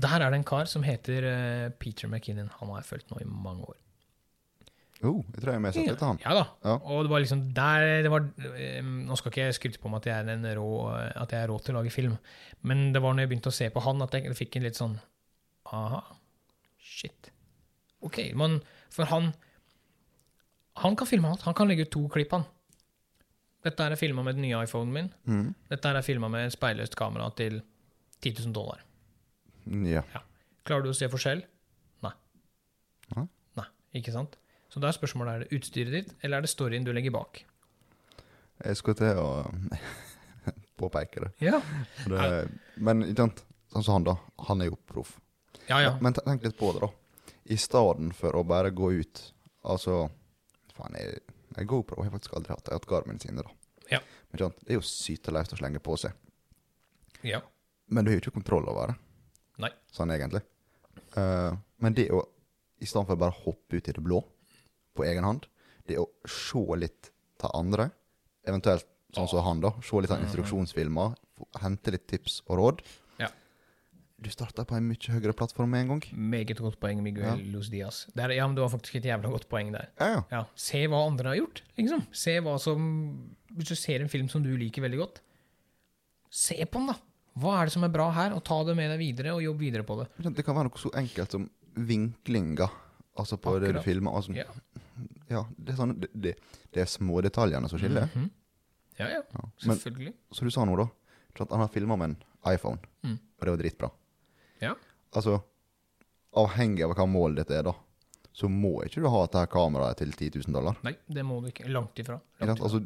der 0.00 0.22
er 0.22 0.30
det 0.30 0.38
en 0.40 0.44
kar 0.46 0.68
som 0.70 0.84
heter 0.86 1.26
uh, 1.26 1.70
Peter 1.80 2.08
McKinnon. 2.08 2.50
Han 2.60 2.70
har 2.72 2.82
jeg 2.82 2.88
fulgt 2.90 3.10
nå 3.10 3.20
i 3.22 3.26
mange 3.28 3.66
år. 3.68 3.76
Oh, 5.00 5.22
jeg 5.32 5.40
tror 5.40 5.54
jeg 5.54 5.62
har 5.64 5.72
sett 5.72 5.86
litt 5.88 6.02
av 6.04 6.10
han. 6.10 6.18
Ja 6.20 6.32
da. 6.36 6.42
Ja. 6.66 6.74
Og 6.92 7.06
det 7.06 7.10
var 7.12 7.22
liksom 7.24 7.42
der 7.56 7.84
det 8.04 8.10
var, 8.12 8.26
eh, 8.52 8.82
Nå 8.84 9.16
skal 9.16 9.32
ikke 9.32 9.46
jeg 9.46 9.56
skryte 9.56 9.80
på 9.80 9.88
meg 9.88 10.02
at 10.02 10.08
jeg 10.10 10.24
er 10.26 10.32
en 10.34 10.44
rå 10.58 10.66
At 10.92 11.32
jeg 11.32 11.40
er 11.40 11.48
rå 11.48 11.56
til 11.64 11.72
å 11.72 11.78
lage 11.78 11.92
film, 11.94 12.18
men 12.68 12.90
det 12.92 13.00
var 13.00 13.14
når 13.16 13.24
jeg 13.24 13.30
begynte 13.32 13.52
å 13.52 13.56
se 13.56 13.70
på 13.72 13.80
han, 13.86 14.02
at 14.04 14.16
jeg 14.18 14.36
fikk 14.36 14.58
en 14.58 14.66
litt 14.68 14.76
sånn 14.76 14.98
Aha. 15.72 16.02
Shit. 16.84 17.30
OK. 18.04 18.18
Men 18.36 18.58
for 18.92 19.08
han 19.08 19.32
Han 20.80 20.96
kan 20.96 21.08
filme 21.08 21.28
alt. 21.28 21.42
Han 21.48 21.56
kan 21.56 21.68
legge 21.68 21.88
ut 21.88 21.92
to 21.92 22.04
klipp, 22.12 22.32
han. 22.32 22.44
Dette 23.64 23.84
er 23.84 23.96
filma 24.00 24.22
med 24.24 24.38
den 24.38 24.46
nye 24.46 24.60
iPhonen 24.64 24.92
min. 24.94 25.08
Mm. 25.28 25.48
Dette 25.68 25.90
er 25.92 26.04
filma 26.04 26.30
med 26.32 26.52
speilløst 26.52 26.96
kamera 26.96 27.26
til 27.36 27.58
10 28.22 28.46
000 28.46 28.54
dollar. 28.56 28.80
Ja. 29.84 30.02
Klarer 30.64 30.86
du 30.86 30.92
å 30.92 30.96
se 30.96 31.08
forskjell? 31.12 31.42
Nei. 32.06 32.12
Nei. 33.16 33.26
Nei, 33.60 33.66
ikke 34.00 34.14
sant? 34.14 34.38
Så 34.70 34.82
da 34.82 34.90
er 34.90 34.94
spørsmålet 34.94 35.32
er 35.32 35.44
det 35.44 35.58
utstyret 35.58 35.94
ditt, 35.96 36.12
eller 36.22 36.38
er 36.38 36.46
det 36.46 36.52
storyen 36.52 36.86
du 36.86 36.92
legger 36.94 37.14
bak? 37.14 37.42
Jeg 38.60 38.78
skulle 38.78 39.00
til 39.00 39.18
å 39.18 39.30
påpeke 40.80 41.24
det. 41.24 41.30
Ja. 41.42 41.58
det 42.06 42.28
men 42.78 43.02
ikke 43.08 43.24
sant, 43.24 43.42
sånn 43.72 43.86
som 43.86 43.98
han, 43.98 44.06
da. 44.12 44.16
Han 44.46 44.62
er 44.62 44.70
jo 44.70 44.78
proff. 44.90 45.16
Ja, 45.66 45.80
ja. 45.82 45.96
Men 46.02 46.14
tenk 46.16 46.46
litt 46.46 46.58
på 46.58 46.70
det, 46.76 46.86
da. 46.86 47.34
I 47.50 47.58
stedet 47.58 48.14
for 48.18 48.38
å 48.38 48.46
bare 48.46 48.72
gå 48.74 48.92
ut 49.00 49.26
Altså, 49.60 50.06
faen, 50.72 50.94
jeg, 50.96 51.18
jeg 51.52 51.66
GoPro 51.68 51.98
har 51.98 52.06
jeg 52.06 52.14
faktisk 52.14 52.36
aldri 52.38 52.54
hatt. 52.54 52.62
Jeg 52.64 52.72
har 52.72 52.78
hatt 52.78 52.86
Garmin 52.88 53.18
sine, 53.20 53.42
da. 53.44 53.50
Ja. 53.90 53.98
Men 54.30 54.40
sant, 54.40 54.62
det 54.64 54.72
er 54.72 54.78
jo 54.78 54.86
sytelaust 54.88 55.52
å 55.52 55.58
slenge 55.60 55.82
på 55.84 55.98
seg. 56.00 56.14
ja. 57.26 57.42
Men 57.90 58.06
du 58.06 58.08
har 58.08 58.16
jo 58.16 58.22
ikke 58.22 58.38
kontroll 58.38 58.68
over 58.70 58.92
det. 58.92 58.94
Nei. 59.64 59.70
Sånn 59.92 60.14
egentlig. 60.14 60.40
Uh, 61.12 61.50
men 61.82 61.96
det 61.98 62.06
å, 62.14 62.22
i 62.78 62.86
stedet 62.86 63.08
for 63.08 63.18
bare 63.18 63.34
hoppe 63.34 63.80
ut 63.80 63.90
i 63.90 63.94
det 63.96 64.04
blå 64.04 64.20
på 65.00 65.08
egen 65.08 65.26
hånd, 65.26 65.48
det 65.88 65.98
å 65.98 66.06
se 66.28 66.62
litt 66.78 67.10
til 67.40 67.52
andre, 67.56 67.88
eventuelt 68.46 68.86
sånn 69.16 69.26
som 69.32 69.42
han, 69.42 69.60
da, 69.64 69.72
se 69.82 69.98
litt 70.04 70.12
av 70.14 70.20
instruksjonsfilmer, 70.22 71.16
hente 71.64 71.90
litt 71.96 72.06
tips 72.10 72.42
og 72.46 72.58
råd 72.60 72.82
Ja. 73.18 73.30
Du 74.20 74.28
starta 74.28 74.66
på 74.68 74.76
en 74.76 74.84
mye 74.84 75.08
høyere 75.14 75.32
plattform 75.32 75.70
med 75.72 75.80
en 75.86 75.92
gang. 75.94 76.02
Meget 76.12 76.58
godt 76.60 76.76
poeng, 76.82 76.98
Miguel 77.02 77.40
Luz 77.54 77.70
Diaz. 77.72 78.02
Det 78.12 78.20
er, 78.26 78.34
ja, 78.36 78.44
men 78.46 78.54
du 78.58 78.60
har 78.60 78.68
faktisk 78.68 78.98
et 79.00 79.06
jævla 79.08 79.30
godt 79.32 79.46
poeng 79.48 79.70
der. 79.72 79.88
Ja, 79.96 80.08
ja. 80.12 80.20
Ja, 80.34 80.40
Se 80.54 80.82
hva 80.92 81.00
andre 81.08 81.32
har 81.32 81.38
gjort, 81.40 81.62
liksom. 81.80 82.02
Se 82.12 82.34
hva 82.44 82.58
som 82.60 82.84
Hvis 83.56 83.72
du 83.72 83.74
ser 83.80 84.04
en 84.04 84.12
film 84.12 84.28
som 84.28 84.44
du 84.44 84.50
liker 84.60 84.84
veldig 84.84 85.00
godt, 85.00 85.22
se 86.30 86.54
på 86.68 86.78
den, 86.82 86.92
da. 86.92 86.98
Hva 87.40 87.56
er 87.62 87.70
det 87.70 87.72
som 87.74 87.86
er 87.88 87.94
bra 87.94 88.10
her, 88.14 88.34
og 88.36 88.44
ta 88.44 88.60
det 88.68 88.76
med 88.76 88.92
deg 88.92 89.00
videre, 89.00 89.32
og 89.34 89.42
jobb 89.42 89.64
videre 89.64 89.86
på 89.88 89.96
det. 90.02 90.06
Det 90.36 90.44
kan 90.44 90.54
være 90.54 90.68
noe 90.68 90.78
så 90.84 90.92
enkelt 91.00 91.32
som 91.34 91.48
vinklinga, 91.74 92.68
altså 93.18 93.40
på 93.40 93.56
det 93.62 93.72
du 93.74 93.80
filmer. 93.82 94.14
Altså, 94.20 94.36
Ja. 94.36 94.44
Ja, 95.30 95.44
det 95.56 95.72
er 95.72 95.78
sånn, 95.78 95.94
det, 96.02 96.08
det, 96.14 96.34
det 96.74 96.82
er 96.84 96.90
smådetaljene 96.90 97.68
som 97.70 97.78
skiller. 97.80 98.08
Mhm. 98.14 98.30
Ja, 99.00 99.06
ja. 99.08 99.20
Ja. 99.32 99.44
Men 99.64 99.78
Selvfølgelig. 99.78 100.12
som 100.36 100.48
du 100.48 100.52
sa 100.52 100.64
nå, 100.68 100.74
da. 100.76 100.88
at 101.40 101.50
Han 101.54 101.60
har 101.62 101.68
filma 101.72 101.96
med 101.96 102.10
en 102.10 102.52
iPhone, 102.52 102.78
Mm. 103.06 103.14
og 103.38 103.46
det 103.46 103.52
var 103.54 103.60
dritbra. 103.62 103.90
Ja. 104.60 104.74
Altså, 105.16 105.38
avhengig 106.36 106.84
av 106.84 106.92
hva 106.94 107.06
målet 107.08 107.40
ditt 107.46 107.54
er, 107.56 107.62
da, 107.70 107.72
så 108.36 108.48
må 108.50 108.82
ikke 108.86 109.00
du 109.02 109.08
ha 109.10 109.22
dette 109.26 109.46
kameraet 109.52 109.96
til 110.02 110.12
10 110.12 110.30
000 110.46 110.52
dollar. 110.54 110.76
Nei, 110.86 110.92
det 111.08 111.24
må 111.26 111.40
du 111.42 111.48
ikke. 111.50 111.66
Langt 111.72 111.98
ifra. 111.98 112.18
Langt 112.40 112.58
ifra. 112.60 112.66
Altså, 112.68 112.82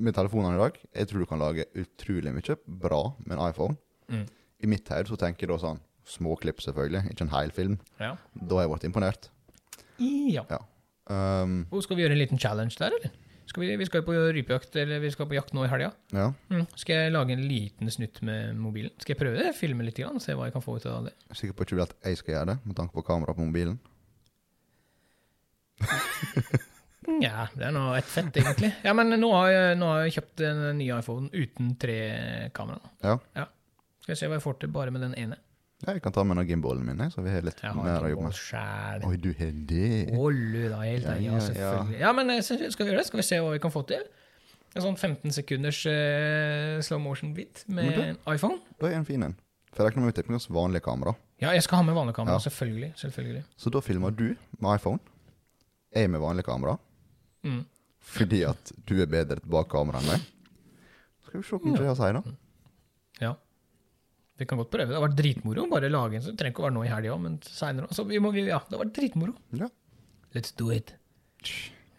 med 0.00 0.16
telefonene 0.16 0.56
i 0.56 0.62
dag, 0.62 0.78
jeg 0.96 1.08
tror 1.10 1.18
du 1.20 1.26
kan 1.28 1.42
lage 1.42 1.66
utrolig 1.76 2.32
mye 2.34 2.56
bra 2.80 3.02
med 3.26 3.36
en 3.36 3.44
iPhone. 3.50 3.76
Mm. 4.08 4.24
I 4.64 4.66
mitt 4.66 4.88
hode 4.88 5.08
så 5.12 5.18
tenker 5.20 5.46
jeg 5.46 5.52
da 5.52 5.60
sånn 5.62 5.80
småklipp, 6.10 6.62
selvfølgelig, 6.64 7.10
ikke 7.12 7.26
en 7.28 7.34
hel 7.36 7.52
film. 7.54 7.76
Ja. 8.00 8.14
Da 8.34 8.56
har 8.56 8.64
jeg 8.66 8.72
vært 8.72 8.88
imponert. 8.88 9.28
Ja. 10.00 10.44
Ja. 10.48 10.58
Um, 11.10 11.64
Og 11.74 11.82
skal 11.82 11.98
vi 11.98 12.04
gjøre 12.04 12.14
en 12.14 12.20
liten 12.22 12.38
challenge 12.38 12.76
der, 12.78 12.94
eller? 12.94 13.10
Skal 13.50 13.64
vi, 13.64 13.70
vi 13.80 13.86
skal 13.88 14.04
på 14.06 14.14
rypejakt, 14.14 14.76
eller 14.78 15.00
vi 15.02 15.08
skal 15.10 15.26
på 15.26 15.34
jakt 15.34 15.50
nå 15.56 15.64
i 15.66 15.70
helga. 15.72 15.88
ja. 16.14 16.28
Mm. 16.54 16.68
Skal 16.78 17.00
jeg 17.00 17.12
lage 17.16 17.34
en 17.34 17.42
liten 17.50 17.90
snutt 17.90 18.20
med 18.22 18.54
mobilen? 18.54 18.92
Skal 19.02 19.16
jeg 19.16 19.20
prøve 19.24 19.40
det? 19.42 19.56
Filme 19.58 19.82
litt, 19.82 19.98
grann, 19.98 20.22
se 20.22 20.36
hva 20.38 20.46
jeg 20.46 20.54
kan 20.54 20.62
få 20.62 20.76
ut 20.78 20.86
av 20.86 21.08
det? 21.08 21.16
Jeg 21.26 21.34
er 21.34 21.40
sikker 21.40 21.56
på 21.58 21.66
ikke 21.66 21.80
vil 21.80 21.86
at 21.88 21.96
jeg 22.06 22.20
skal 22.20 22.36
gjøre 22.36 22.50
det, 22.52 22.58
med 22.62 22.78
tanke 22.78 22.94
på 22.94 23.02
kamera 23.10 23.34
på 23.34 23.42
mobilen. 23.48 23.80
Ja, 27.20 27.48
det 27.56 27.64
er 27.66 27.72
nå 27.74 27.88
et 27.96 28.06
fett, 28.06 28.36
egentlig. 28.38 28.70
Ja, 28.86 28.92
men 28.94 29.10
nå 29.18 29.28
har 29.34 29.48
jeg, 29.50 29.76
nå 29.80 29.88
har 29.90 30.04
jeg 30.04 30.14
kjøpt 30.14 30.42
en 30.46 30.60
ny 30.78 30.86
iPhone 30.94 31.26
uten 31.34 31.72
tre 31.80 31.96
kamera. 32.54 32.78
Ja. 33.02 33.16
Skal 34.04 34.12
vi 34.14 34.18
se 34.20 34.28
hva 34.30 34.36
jeg 34.38 34.44
får 34.44 34.58
til 34.62 34.70
bare 34.72 34.92
med 34.94 35.02
den 35.02 35.16
ene. 35.18 35.38
Jeg 35.86 36.02
kan 36.04 36.12
ta 36.12 36.24
med 36.28 36.36
noen 36.36 36.48
gimballen 36.48 36.84
min, 36.84 37.02
så 37.10 37.22
vi 37.24 37.32
har 37.32 37.44
litt 37.46 37.60
Jeg 37.64 37.76
mer 37.76 38.04
å 38.04 38.10
jobbe 38.12 38.28
med. 38.28 39.04
Oi, 39.08 39.16
du 39.16 39.30
har 39.38 39.52
det? 39.70 39.92
Ollu, 40.12 40.64
da. 40.68 40.80
Helt 40.84 41.06
Ja, 41.08 41.14
ja, 41.24 41.38
selvfølgelig. 41.40 42.00
Ja, 42.02 42.10
men 42.16 42.30
eh, 42.34 42.42
skal 42.44 42.58
vi 42.84 42.90
gjøre 42.90 43.00
det? 43.00 43.06
Skal 43.08 43.22
vi 43.22 43.26
se 43.30 43.38
hva 43.40 43.54
vi 43.54 43.62
kan 43.62 43.72
få 43.72 43.82
til? 43.88 44.02
En 44.76 44.84
sånn 44.84 44.98
15 45.00 45.32
sekunders 45.34 45.80
uh, 45.88 46.78
slow 46.86 47.00
motion-bit 47.02 47.64
med 47.74 47.96
en 47.98 48.20
iPhone? 48.30 48.60
Da 48.78 48.90
er 48.90 49.00
en 49.00 49.08
fin 49.08 49.24
en. 49.26 49.34
For 49.72 49.82
jeg 49.82 49.94
regner 49.94 50.06
med 50.06 50.18
at 50.18 50.28
vi 50.28 50.34
ganske 50.36 50.54
vanlig 50.54 50.82
kamera. 50.84 51.14
Ja, 51.40 51.54
jeg 51.56 51.64
skal 51.64 51.80
ha 51.80 51.86
med 51.88 51.96
vanlig 51.96 52.14
kamera. 52.14 52.36
Ja. 52.36 52.44
Selvfølgelig. 52.44 52.92
selvfølgelig. 53.00 53.42
Så 53.56 53.72
da 53.72 53.80
filmer 53.82 54.14
du 54.14 54.28
med 54.60 54.70
iPhone, 54.76 55.00
jeg 55.94 56.10
med 56.10 56.22
vanlig 56.22 56.44
kamera, 56.46 56.76
Mm. 57.42 57.64
fordi 58.04 58.42
at 58.44 58.72
du 58.84 59.00
er 59.00 59.06
bedre 59.06 59.40
bak 59.40 59.70
kamera 59.72 59.98
enn 59.98 60.10
meg. 60.12 60.20
Skal 61.24 61.40
vi 61.40 61.46
se 61.48 61.56
hva 61.56 61.86
jeg 61.86 61.96
si, 61.96 62.12
da. 62.12 62.22
Ja. 63.20 63.34
Vi 64.40 64.46
kan 64.48 64.56
godt 64.62 64.70
prøve. 64.72 64.88
Det 64.88 64.96
har 64.96 65.04
vært 65.04 65.18
dritmoro. 65.20 65.66
Bare 65.68 65.90
lage 65.92 66.16
en, 66.16 66.22
så 66.24 66.32
det 66.32 66.40
trenger 66.40 66.54
ikke 66.54 66.62
å 66.64 66.66
være 66.70 66.76
nå 66.78 66.84
i 66.86 66.90
helga, 66.94 67.16
men 67.20 67.34
seinere. 67.44 67.90
Altså, 67.92 68.06
vi 68.08 68.18
må, 68.24 68.30
vi, 68.32 68.46
ja, 68.48 68.62
det 68.64 68.76
har 68.78 68.82
vært 68.86 68.94
dritmoro. 68.96 69.34
Ja. 69.60 69.68
Let's 70.36 70.54
do 70.56 70.70
it. 70.72 70.94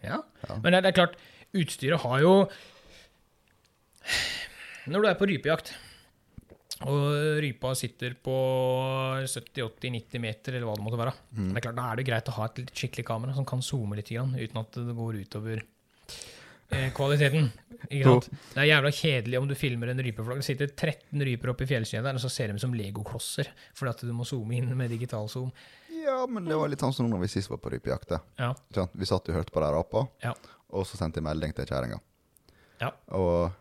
Ja. 0.02 0.18
Ja. 0.48 0.56
Men 0.64 0.74
det, 0.74 0.80
det 0.82 0.90
er 0.90 0.98
klart, 0.98 1.14
utstyret 1.54 2.02
har 2.02 2.20
jo 2.24 2.34
Når 4.90 5.04
du 5.04 5.08
er 5.12 5.18
på 5.20 5.28
rypejakt, 5.30 5.70
og 6.90 7.04
rypa 7.44 7.70
sitter 7.78 8.16
på 8.18 8.32
70-80-90 9.30 10.18
meter, 10.24 10.56
eller 10.56 10.66
hva 10.66 10.74
det 10.74 10.82
måtte 10.88 10.98
være, 10.98 11.12
Mm. 11.36 11.52
det 11.52 11.60
er 11.60 11.64
klart, 11.68 11.76
da 11.78 11.84
er 11.92 11.96
det 12.00 12.06
greit 12.08 12.28
å 12.32 12.34
ha 12.40 12.48
et 12.50 12.72
skikkelig 12.74 13.04
kamera 13.06 13.34
som 13.36 13.44
kan 13.46 13.62
zoome 13.62 13.94
litt, 13.96 14.10
uten 14.10 14.58
at 14.58 14.72
det 14.74 14.96
går 14.98 15.20
utover 15.22 15.62
kvaliteten. 16.96 17.50
Ikke 17.90 18.04
sant? 18.06 18.28
Det 18.54 18.60
er 18.62 18.68
jævla 18.70 18.90
kjedelig 18.94 19.38
om 19.40 19.48
du 19.50 19.54
filmer 19.58 19.90
en 19.92 20.02
rypeflokk. 20.06 20.38
Det 20.40 20.46
sitter 20.46 20.70
13 20.70 21.24
ryper 21.26 21.50
oppe 21.52 21.64
i 21.66 21.70
fjellkjeden 21.72 22.14
og 22.18 22.22
så 22.22 22.30
ser 22.30 22.52
de 22.52 22.54
ut 22.58 22.62
som 22.62 22.74
legoklosser, 22.78 23.48
fordi 23.74 23.90
at 23.90 24.04
du 24.06 24.12
må 24.16 24.24
zoome 24.28 24.54
inn 24.60 24.70
med 24.78 24.92
digital 24.94 25.28
zoom. 25.32 25.50
Ja, 26.02 26.22
men 26.26 26.46
det 26.48 26.56
var 26.58 26.70
litt 26.72 26.82
sånn 26.82 26.94
som 26.94 27.08
når 27.10 27.24
vi 27.26 27.32
sist 27.34 27.50
var 27.50 27.58
på 27.62 27.70
rypejakt. 27.74 28.10
ja. 28.10 28.20
Ja. 28.74 28.86
Vi 28.94 29.06
satt 29.06 29.28
og 29.28 29.34
hørte 29.36 29.52
på 29.54 29.60
de 29.62 29.72
apa, 29.78 30.06
Ja. 30.22 30.32
og 30.70 30.86
så 30.86 30.96
sendte 30.96 31.18
jeg 31.20 31.24
melding 31.26 31.52
til 31.54 31.66
kjerringa. 31.66 32.00
Ja. 32.80 32.90
Og 33.14 33.52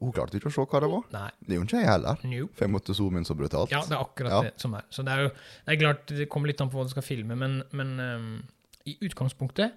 hun 0.00 0.12
klarte 0.14 0.38
ikke 0.38 0.48
å 0.50 0.54
se 0.54 0.62
hva 0.64 0.80
det 0.80 0.90
var. 0.90 1.02
Nei. 1.12 1.30
Det 1.42 1.56
gjorde 1.58 1.68
ikke 1.72 1.80
jeg 1.82 1.90
heller. 1.90 2.18
No. 2.24 2.46
For 2.54 2.64
jeg 2.66 2.70
måtte 2.74 2.94
zoome 2.94 3.18
inn 3.18 3.24
så 3.26 3.34
brutalt. 3.38 3.70
Ja, 3.74 3.82
det 3.82 3.94
er 3.98 4.02
akkurat 4.04 4.32
Ja. 4.32 4.40
det 4.46 4.54
som 4.62 4.74
er. 4.74 4.84
Så 4.90 5.02
det 5.04 5.12
er 5.12 5.22
jo 5.26 5.28
det 5.66 5.74
er 5.74 5.80
klart, 5.82 6.06
det 6.06 6.28
kommer 6.30 6.46
litt 6.46 6.60
an 6.60 6.70
på 6.70 6.78
hva 6.78 6.84
du 6.86 6.90
skal 6.94 7.02
filme, 7.02 7.34
men, 7.36 7.62
men 7.72 7.98
um, 8.00 8.42
i 8.86 8.96
utgangspunktet 9.02 9.72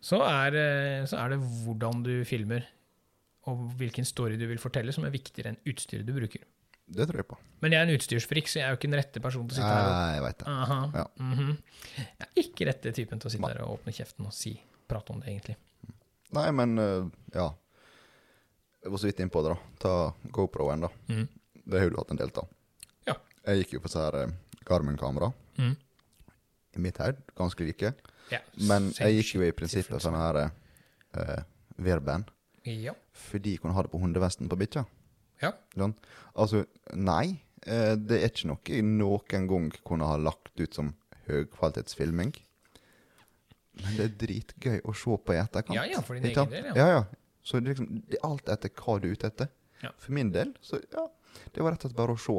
så 0.00 0.22
er, 0.24 0.56
eh, 0.56 1.06
så 1.08 1.18
er 1.20 1.34
det 1.34 1.40
hvordan 1.64 2.04
du 2.06 2.14
filmer, 2.28 2.64
og 3.48 3.66
hvilken 3.80 4.06
story 4.08 4.38
du 4.40 4.46
vil 4.48 4.60
fortelle, 4.60 4.92
som 4.92 5.04
er 5.04 5.14
viktigere 5.14 5.52
enn 5.52 5.60
utstyret 5.68 6.08
du 6.08 6.14
bruker. 6.16 6.44
Det 6.90 7.06
tror 7.06 7.22
jeg 7.22 7.28
på. 7.30 7.38
Men 7.62 7.74
jeg 7.74 7.80
er 7.80 7.88
en 7.88 7.94
utstyrsfrik, 7.94 8.48
så 8.50 8.58
jeg 8.58 8.66
er 8.66 8.74
jo 8.74 8.78
ikke 8.80 8.88
den 8.88 8.98
rette 8.98 9.22
personen 9.22 9.50
til 9.50 9.54
å 9.54 9.60
sitte 9.60 9.70
her 9.70 9.90
Nei, 9.92 10.12
jeg 10.16 10.22
vet 10.24 10.38
det. 10.40 10.54
Ja. 10.98 11.04
Mm 11.20 11.34
-hmm. 11.38 11.56
Jeg 11.96 12.26
er 12.26 12.42
ikke 12.42 12.66
rette 12.66 12.92
typen 12.92 13.20
til 13.20 13.28
å 13.28 13.30
sitte 13.30 13.48
her 13.48 13.62
og 13.62 13.74
åpne 13.78 13.92
kjeften 13.92 14.26
og 14.26 14.32
si, 14.34 14.60
prate 14.88 15.12
om 15.12 15.20
det, 15.20 15.28
egentlig. 15.28 15.56
Nei, 16.32 16.50
men 16.50 16.78
øh, 16.78 17.10
ja. 17.34 17.54
Jeg 18.82 18.92
var 18.92 18.98
så 18.98 19.06
vidt 19.06 19.20
innpå 19.20 19.42
det, 19.42 19.50
da. 19.50 19.56
Ta 19.78 20.14
GoPro-en, 20.30 20.80
da. 20.80 20.88
Mm. 21.08 21.28
Det 21.64 21.80
har 21.80 21.90
du 21.90 21.96
hatt 21.96 22.10
en 22.10 22.16
del 22.16 22.30
av. 22.34 22.48
Ja. 23.06 23.14
Jeg 23.46 23.58
gikk 23.58 23.72
jo 23.72 23.80
på 23.80 23.88
sånn 23.88 24.02
her 24.02 24.32
Garmin-kamera. 24.64 25.32
Mm. 25.58 25.76
I 26.76 26.78
mitt 26.78 26.98
hode 26.98 27.22
ganske 27.36 27.64
like. 27.64 27.92
Ja, 28.30 28.40
Men 28.68 28.90
jeg 28.96 29.20
gikk 29.20 29.34
jo 29.36 29.44
i 29.46 29.54
prinsippet 29.56 30.02
sånn 30.02 30.18
her 30.18 30.40
uh, 30.46 31.40
Verband. 31.80 32.30
Ja. 32.68 32.94
Fordi 33.16 33.56
jeg 33.56 33.62
kunne 33.62 33.74
ha 33.76 33.84
det 33.84 33.92
på 33.92 34.00
hundevesten 34.02 34.50
på 34.50 34.58
bikkja. 34.60 34.84
Ja. 35.42 35.54
Sånn. 35.74 35.96
Altså, 36.34 36.64
nei. 36.94 37.40
Uh, 37.66 37.96
det 37.98 38.20
er 38.20 38.30
ikke 38.30 38.50
noe 38.52 38.72
jeg 38.72 38.86
noen 38.86 39.48
gang 39.50 39.72
kunne 39.84 40.08
ha 40.08 40.20
lagt 40.20 40.54
ut 40.60 40.76
som 40.76 40.94
høykvalitetsfilming. 41.28 42.34
Men 43.80 43.96
det 43.96 44.06
er 44.06 44.14
dritgøy 44.20 44.82
å 44.84 44.94
se 44.96 45.16
på 45.24 45.34
i 45.34 45.40
etterkant. 45.40 45.76
Ja, 45.76 45.86
ja, 45.88 46.02
for 46.04 46.18
din 46.18 46.30
egen 46.30 46.52
del, 46.52 46.70
ja. 46.72 46.76
ja. 46.76 47.00
ja. 47.00 47.34
Så 47.42 47.60
det 47.60 47.72
er, 47.72 47.78
liksom, 47.78 48.02
det 48.10 48.18
er 48.18 48.26
alt 48.28 48.50
etter 48.52 48.72
hva 48.76 48.96
du 49.00 49.08
er 49.08 49.16
ute 49.16 49.30
etter. 49.30 49.50
Ja. 49.80 49.92
For 49.96 50.16
min 50.16 50.32
del, 50.34 50.52
så 50.64 50.80
ja. 50.82 51.06
Det 51.54 51.62
var 51.62 51.72
rett 51.72 51.84
og 51.86 51.90
slett 51.90 52.00
bare 52.00 52.16
å 52.16 52.20
se 52.20 52.34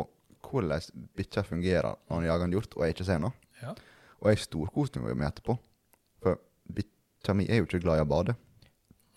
hvordan 0.52 1.08
bikkja 1.18 1.44
fungerer 1.48 1.96
når 1.96 2.18
han 2.18 2.28
jager 2.28 2.48
en 2.48 2.56
hjort 2.58 2.76
og 2.76 2.84
jeg 2.86 2.96
ikke 2.96 3.08
ser 3.08 3.22
noe. 3.24 3.34
Ja. 3.62 3.74
Og 4.22 4.30
jeg 4.30 4.44
storkoste 4.44 5.02
meg 5.02 5.18
med 5.18 5.30
etterpå. 5.32 5.56
Bikkja 7.22 7.36
mi 7.38 7.44
er 7.46 7.60
jo 7.62 7.68
ikke 7.68 7.84
glad 7.84 8.00
i 8.00 8.02
å 8.02 8.08
bade. 8.10 8.34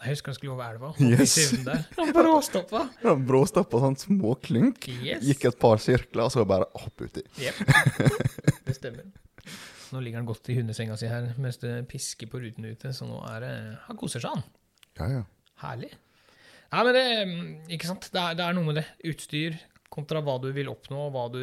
Jeg 0.05 0.13
husker 0.13 0.29
han 0.33 0.37
skulle 0.37 0.53
over 0.53 0.75
elva. 0.75 0.91
Yes. 1.01 1.37
Han 1.97 2.11
bråstoppa. 2.13 2.83
Han 3.01 3.23
bråstappa 3.25 3.79
sånn 3.81 3.97
småklynk. 3.97 4.89
Yes. 5.01 5.23
Gikk 5.25 5.47
et 5.49 5.57
par 5.63 5.81
sirkler, 5.81 6.27
og 6.27 6.35
så 6.35 6.45
bare 6.45 6.67
hopp 6.83 7.01
uti. 7.01 7.23
Jep. 7.41 7.63
Det 8.67 8.75
stemmer. 8.77 9.07
Nå 9.95 10.03
ligger 10.05 10.21
han 10.21 10.29
godt 10.29 10.51
i 10.53 10.59
hundesenga 10.59 10.99
si 11.01 11.09
her 11.09 11.31
mens 11.41 11.57
det 11.63 11.73
pisker 11.89 12.29
på 12.29 12.41
ruten 12.43 12.67
ute, 12.67 12.91
så 12.97 13.07
nå 13.07 13.21
er 13.29 13.45
det 13.45 13.53
Han 13.85 13.99
koser 14.01 14.21
seg, 14.21 14.35
han. 14.35 14.45
Ja, 14.99 15.07
ja. 15.21 15.23
Herlig. 15.63 15.91
Nei, 16.75 16.83
men 16.85 16.97
det 16.97 17.05
Ikke 17.77 17.89
sant. 17.89 18.11
Det 18.13 18.21
er, 18.21 18.37
det 18.37 18.45
er 18.45 18.57
noe 18.59 18.69
med 18.69 18.81
det. 18.83 18.85
Utstyr 19.15 19.57
kontra 19.95 20.21
hva 20.25 20.37
du 20.43 20.51
vil 20.53 20.69
oppnå, 20.73 21.07
og 21.07 21.15
hva 21.15 21.25
du 21.33 21.41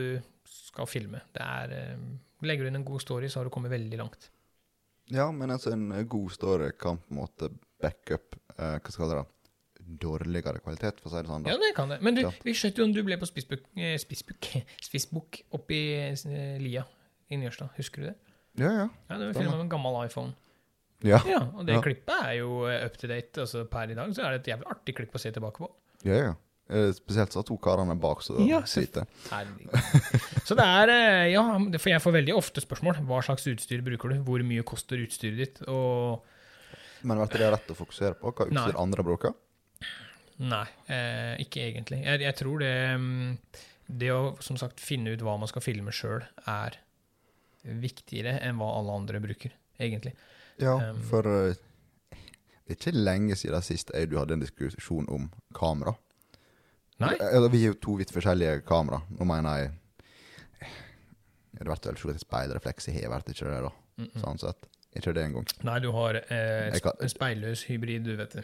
skal 0.52 0.90
filme. 0.90 1.24
Det 1.34 1.42
er 1.42 1.74
eh, 1.80 2.06
Legger 2.46 2.66
du 2.66 2.72
inn 2.72 2.80
en 2.82 2.86
god 2.86 3.02
story, 3.02 3.30
så 3.30 3.40
har 3.40 3.48
du 3.50 3.54
kommet 3.54 3.74
veldig 3.74 3.98
langt. 4.02 4.31
Ja, 5.10 5.32
men 5.32 5.50
altså 5.52 5.72
en 5.74 5.92
eh, 5.92 6.04
god 6.04 6.32
story 6.32 6.72
kan 6.80 6.98
på 6.98 7.12
en 7.12 7.18
måte 7.18 7.50
backup 7.82 8.36
eh, 8.58 8.78
Hva 8.80 8.92
skal 8.94 9.10
det 9.10 9.18
da? 9.18 9.26
Dårligere 10.02 10.60
kvalitet, 10.64 11.02
for 11.02 11.10
å 11.10 11.12
si 11.16 11.22
det 11.24 11.28
sånn. 11.28 11.44
da. 11.44 11.52
Ja, 11.52 11.58
det 11.60 11.72
kan 11.76 11.90
det. 11.90 11.98
Men 12.06 12.16
du, 12.16 12.22
Ja. 12.22 12.30
vi 12.46 12.54
skjøt 12.54 12.78
jo 12.78 12.86
om 12.86 12.94
du 12.94 13.02
ble 13.04 13.18
på 13.20 13.26
Spissbukk 13.28 13.66
eh, 13.76 13.98
Spissbukk- 14.00 14.62
Spissbuk 14.82 15.42
oppe 15.58 15.74
i 15.76 15.82
eh, 16.14 16.60
lia 16.62 16.86
i 17.32 17.36
Njørstad. 17.42 17.74
Husker 17.78 18.02
du 18.02 18.08
det? 18.12 18.16
Ja, 18.62 18.72
ja. 18.72 18.86
Ja, 19.10 19.18
det 19.18 19.28
var 19.32 19.34
filma 19.42 19.56
med 19.58 19.66
en 19.66 19.70
gammel 19.74 19.98
iPhone. 20.06 20.34
Ja, 21.04 21.18
Ja, 21.26 21.42
og 21.58 21.66
det 21.66 21.74
Ja. 21.76 21.82
klippet 21.82 22.14
er 22.24 22.34
jo 22.38 22.68
eh, 22.70 22.86
up 22.86 22.96
to 23.02 23.08
date. 23.10 23.42
Altså 23.42 23.66
per 23.68 23.90
i 23.92 23.96
dag 23.98 24.14
så 24.16 24.24
er 24.24 24.38
det 24.38 24.42
et 24.46 24.52
jævlig 24.54 24.70
artig 24.70 24.96
klipp 24.96 25.16
å 25.18 25.20
se 25.20 25.32
tilbake 25.34 25.58
på. 25.66 25.72
ja. 26.06 26.16
ja. 26.30 26.34
Eh, 26.70 26.92
Spesielt 26.96 27.34
så 27.34 27.44
to 27.44 27.58
karene 27.58 27.96
bak 28.00 28.22
som 28.24 28.40
Ja, 28.48 28.62
sliter. 28.64 29.08
Så 30.46 30.56
det 30.56 30.66
er 30.66 30.92
eh, 30.94 31.32
Ja, 31.34 31.44
for 31.78 31.90
jeg 31.92 32.02
får 32.04 32.16
veldig 32.20 32.36
ofte 32.38 32.64
spørsmål. 32.64 33.02
Hva 33.08 33.22
slags 33.26 33.48
utstyr 33.52 33.82
bruker 33.86 34.14
du? 34.14 34.22
Hvor 34.28 34.44
mye 34.48 34.64
koster 34.68 35.02
utstyret 35.04 35.38
ditt? 35.42 35.62
Og 35.68 36.22
Men 37.04 37.18
du 37.18 37.38
det 37.38 37.50
rett 37.52 37.72
å 37.74 37.76
fokusere 37.76 38.16
på? 38.20 38.32
Hva 38.32 38.48
utstyr 38.48 38.76
Nei. 38.76 38.82
andre 38.84 39.04
bruker? 39.04 39.34
Nei, 40.42 40.66
eh, 40.90 41.36
ikke 41.44 41.62
egentlig. 41.68 42.00
Jeg, 42.06 42.22
jeg 42.24 42.36
tror 42.40 42.62
det 42.64 42.72
mm, 42.98 43.36
Det 44.02 44.08
å 44.14 44.22
som 44.42 44.58
sagt 44.58 44.80
finne 44.82 45.12
ut 45.14 45.22
hva 45.22 45.36
man 45.38 45.50
skal 45.52 45.62
filme 45.66 45.92
sjøl, 45.94 46.24
er 46.48 46.78
viktigere 47.62 48.40
enn 48.42 48.58
hva 48.58 48.72
alle 48.80 48.96
andre 49.02 49.20
bruker, 49.22 49.52
egentlig. 49.78 50.16
Ja, 50.62 50.78
Um, 50.92 51.02
for 51.10 51.26
eh, 51.28 51.58
det 52.66 52.74
er 52.74 52.78
ikke 52.78 52.94
lenge 52.96 53.36
siden 53.36 53.62
sist 53.66 53.92
jeg 53.94 54.10
du 54.10 54.16
hadde 54.18 54.34
en 54.38 54.42
diskusjon 54.44 55.08
om 55.12 55.28
kamera. 55.58 55.94
Nei? 57.02 57.14
Eller, 57.20 57.50
vi 57.54 57.64
er 57.66 57.74
jo 57.74 57.78
to 57.82 57.98
vidt 58.00 58.14
forskjellige 58.14 58.62
kamera. 58.68 59.02
Nå 59.18 59.28
mener 59.28 59.62
jeg 59.62 59.72
Det 61.52 61.66
blir 61.66 61.76
vel 61.76 61.98
slått 62.00 62.16
et 62.16 62.24
speilrefleks 62.24 62.88
i 62.90 62.96
hevet, 62.96 63.30
ikke 63.30 63.46
det, 63.46 63.62
da? 63.68 63.72
Mm 63.98 64.08
-mm. 64.08 64.22
Sånn 64.22 64.40
sett. 64.40 64.68
Ikke 64.96 65.14
det 65.14 65.24
engang. 65.24 65.48
Nei, 65.64 65.80
du 65.80 65.92
har 65.92 66.16
eh, 66.16 66.80
kan- 66.80 67.10
speilløs 67.10 67.64
hybrid, 67.64 68.04
du 68.04 68.16
vet 68.16 68.34
det. 68.34 68.44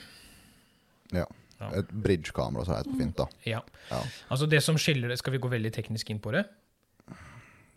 Ja. 1.11 1.25
Ja. 1.59 1.71
Et 1.79 1.89
bridge-kamera, 1.89 2.65
så 2.65 2.75
heter 2.75 2.83
det 2.83 2.93
på 2.93 2.99
fint, 2.99 3.17
da. 3.17 3.25
Ja. 3.45 3.61
Ja. 3.89 4.03
Altså 4.29 4.45
det 4.45 4.61
som 4.63 4.77
skiller 4.77 5.07
det, 5.07 5.17
Skal 5.17 5.33
vi 5.33 5.39
gå 5.39 5.49
veldig 5.49 5.73
teknisk 5.73 6.09
inn 6.09 6.19
på 6.19 6.31
det? 6.31 6.45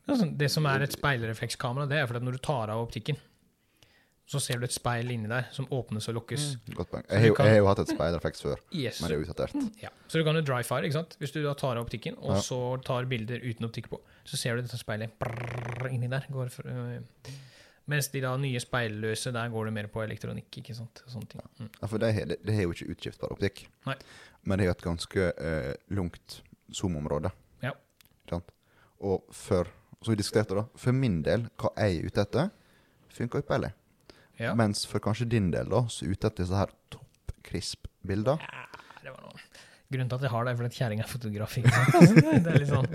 Altså, 0.09 0.27
det 0.37 0.51
som 0.51 0.67
er 0.67 0.83
et 0.83 0.93
speilreflekskamera, 0.93 1.87
det 1.89 1.99
er 1.99 2.07
fordi 2.07 2.17
at 2.17 2.23
når 2.23 2.33
du 2.33 2.39
tar 2.39 2.73
av 2.73 2.83
optikken, 2.83 3.17
så 4.31 4.39
ser 4.39 4.61
du 4.63 4.65
et 4.69 4.73
speil 4.75 5.11
inni 5.11 5.27
der 5.31 5.49
som 5.51 5.67
åpnes 5.75 6.07
og 6.09 6.15
lukkes. 6.21 6.45
Godt 6.77 6.91
poeng. 6.93 7.05
Jeg 7.11 7.29
jo- 7.33 7.35
jeg 7.39 7.49
har 7.51 7.57
jo 7.59 7.67
hatt 7.67 7.81
et 7.83 7.89
speilrefleks 7.91 8.43
før, 8.45 8.61
Yes. 8.73 9.01
men 9.03 9.11
det 9.11 9.17
er 9.19 9.25
utdatert. 9.25 9.55
Ja. 9.83 9.89
Så 10.09 10.19
du 10.21 10.25
kan 10.25 10.35
jo 10.39 10.43
dry 10.47 10.63
fire, 10.63 10.85
ikke 10.87 10.93
sant? 11.01 11.17
Hvis 11.19 11.33
du 11.35 11.43
da 11.43 11.55
tar 11.55 11.77
av 11.77 11.85
optikken, 11.87 12.15
og 12.19 12.37
Ja. 12.37 12.41
så 12.41 12.61
tar 12.85 13.05
bilder 13.11 13.41
uten 13.43 13.67
optikk 13.67 13.89
på, 13.91 13.99
så 14.25 14.37
ser 14.37 14.55
du 14.57 14.63
dette 14.63 14.79
speilet 14.79 15.11
brrr, 15.19 15.91
inni 15.91 16.07
der. 16.09 16.27
Går 16.31 16.49
for, 16.51 16.63
øh, 16.69 17.01
mens 17.89 18.09
de 18.09 18.21
da 18.21 18.37
nye 18.37 18.61
speilløse, 18.61 19.33
der 19.33 19.49
går 19.51 19.65
det 19.65 19.73
mer 19.73 19.87
på 19.89 20.03
elektronikk, 20.05 20.59
ikke 20.59 20.77
sant? 20.77 21.03
Sånne 21.09 21.29
ting. 21.29 21.43
Mm. 21.59 21.71
Ja, 21.83 21.87
for 21.89 21.99
det 21.99 22.15
har 22.15 22.25
det, 22.27 22.37
det 22.47 22.55
har 22.55 22.63
jo 22.63 22.71
ikke 22.73 22.91
utskiftbar 22.95 23.33
optikk. 23.33 23.67
Nei. 23.87 23.95
Men 24.45 24.59
det 24.59 24.67
har 24.67 24.75
et 24.79 24.83
ganske 24.83 25.33
øh, 25.39 25.75
langt 25.91 26.43
zoom-område. 26.73 27.31
Ja. 27.63 27.73
Sant? 28.29 28.45
Og 29.01 29.25
for 29.33 29.65
så 30.03 30.11
vi 30.11 30.15
diskuterte 30.17 30.55
da, 30.55 30.63
for 30.77 30.93
min 30.93 31.23
del, 31.23 31.49
hva 31.59 31.69
jeg 31.77 31.99
er 31.99 32.07
ute 32.07 32.21
etter, 32.21 32.51
funker 33.11 33.43
ypperlig. 33.43 33.73
Ja. 34.41 34.55
Mens 34.57 34.87
for 34.89 35.03
kanskje 35.05 35.29
din 35.29 35.51
del, 35.53 35.69
da, 35.69 35.85
så 35.93 36.09
ute 36.09 36.31
etter 36.31 36.47
disse 36.47 36.57
her 36.57 36.73
topp 36.93 37.35
crisp-bilder. 37.45 38.41
Ja, 38.41 38.85
det 39.05 39.13
var 39.13 39.27
noe. 39.27 39.43
Grunnen 39.91 40.09
til 40.09 40.21
at 40.21 40.25
jeg 40.25 40.33
har 40.33 40.47
det, 40.47 40.53
er 40.53 40.61
fordi 40.61 40.79
kjerringa 40.79 41.05
er 41.05 41.11
fotograf. 41.11 41.57
Det 42.45 42.53
er 42.53 42.59
litt 42.63 42.71
sånn 42.71 42.87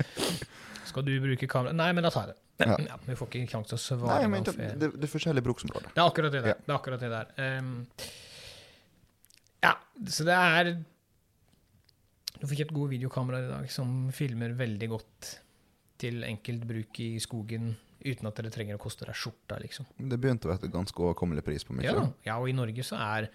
Skal 0.88 1.04
du 1.04 1.12
bruke 1.20 1.50
kamera? 1.52 1.76
Nei, 1.76 1.90
men 1.98 2.06
da 2.06 2.12
tar 2.14 2.30
jeg 2.30 2.36
det. 2.36 2.42
Ja. 2.64 2.78
Ja. 2.88 2.98
vi 3.04 3.18
får 3.20 3.28
ikke 3.28 3.52
sjanse 3.52 3.76
til 3.76 4.06
å 4.06 4.08
Nei, 4.08 4.28
men 4.32 4.46
det, 4.48 4.54
det, 4.80 4.90
det 4.96 5.04
er 5.04 5.12
forskjellige 5.12 5.44
bruksområder. 5.44 5.92
Det 5.92 6.00
er 6.00 6.08
akkurat 6.08 6.32
det 6.32 6.44
der. 6.46 6.62
Det 6.62 6.72
er 6.72 6.78
akkurat 6.78 7.04
det 7.04 7.10
der. 7.12 7.34
Um, 7.60 7.74
ja, 9.66 9.74
så 10.08 10.28
det 10.28 10.38
er 10.38 10.72
Du 12.40 12.46
fikk 12.48 12.64
et 12.68 12.76
gode 12.76 12.94
videokameraer 12.96 13.50
i 13.50 13.52
dag 13.52 13.74
som 13.76 14.06
filmer 14.16 14.56
veldig 14.56 14.90
godt 14.94 15.34
til 16.00 16.24
enkelt 16.28 16.64
bruk 16.70 17.04
i 17.04 17.10
skogen 17.24 17.74
uten 18.06 18.28
at 18.30 18.38
dere 18.38 18.52
trenger 18.54 18.78
å 18.78 18.82
koste 18.82 19.06
deg 19.08 19.18
skjorta, 19.18 19.58
liksom. 19.64 19.86
Det 19.98 20.20
begynte 20.22 20.48
å 20.48 20.52
være 20.54 20.68
et 20.70 20.74
ganske 20.74 21.02
overkommelig 21.02 21.44
pris 21.46 21.64
på 21.68 21.74
mye. 21.76 21.86
Ja, 21.90 22.06
ja, 22.28 22.38
og 22.40 22.50
i 22.50 22.54
Norge 22.58 22.84
så 22.86 23.00
er 23.02 23.30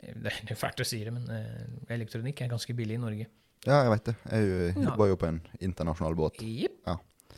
Det 0.00 0.32
er 0.48 0.56
fælt 0.56 0.80
å 0.80 0.84
si 0.88 1.02
det, 1.04 1.12
men 1.12 1.26
eh, 1.28 1.66
elektronikk 1.92 2.40
er 2.40 2.48
ganske 2.48 2.72
billig 2.74 2.94
i 2.96 3.00
Norge. 3.02 3.26
Ja, 3.66 3.82
jeg 3.84 3.90
veit 3.92 4.04
det. 4.08 4.14
Jeg 4.32 4.74
Ja. 4.76 4.86
jobber 4.88 5.10
jo 5.10 5.16
på 5.20 5.26
en 5.28 5.40
internasjonal 5.60 6.14
båt. 6.16 6.40
Yep. 6.40 6.78
Ja. 6.86 6.94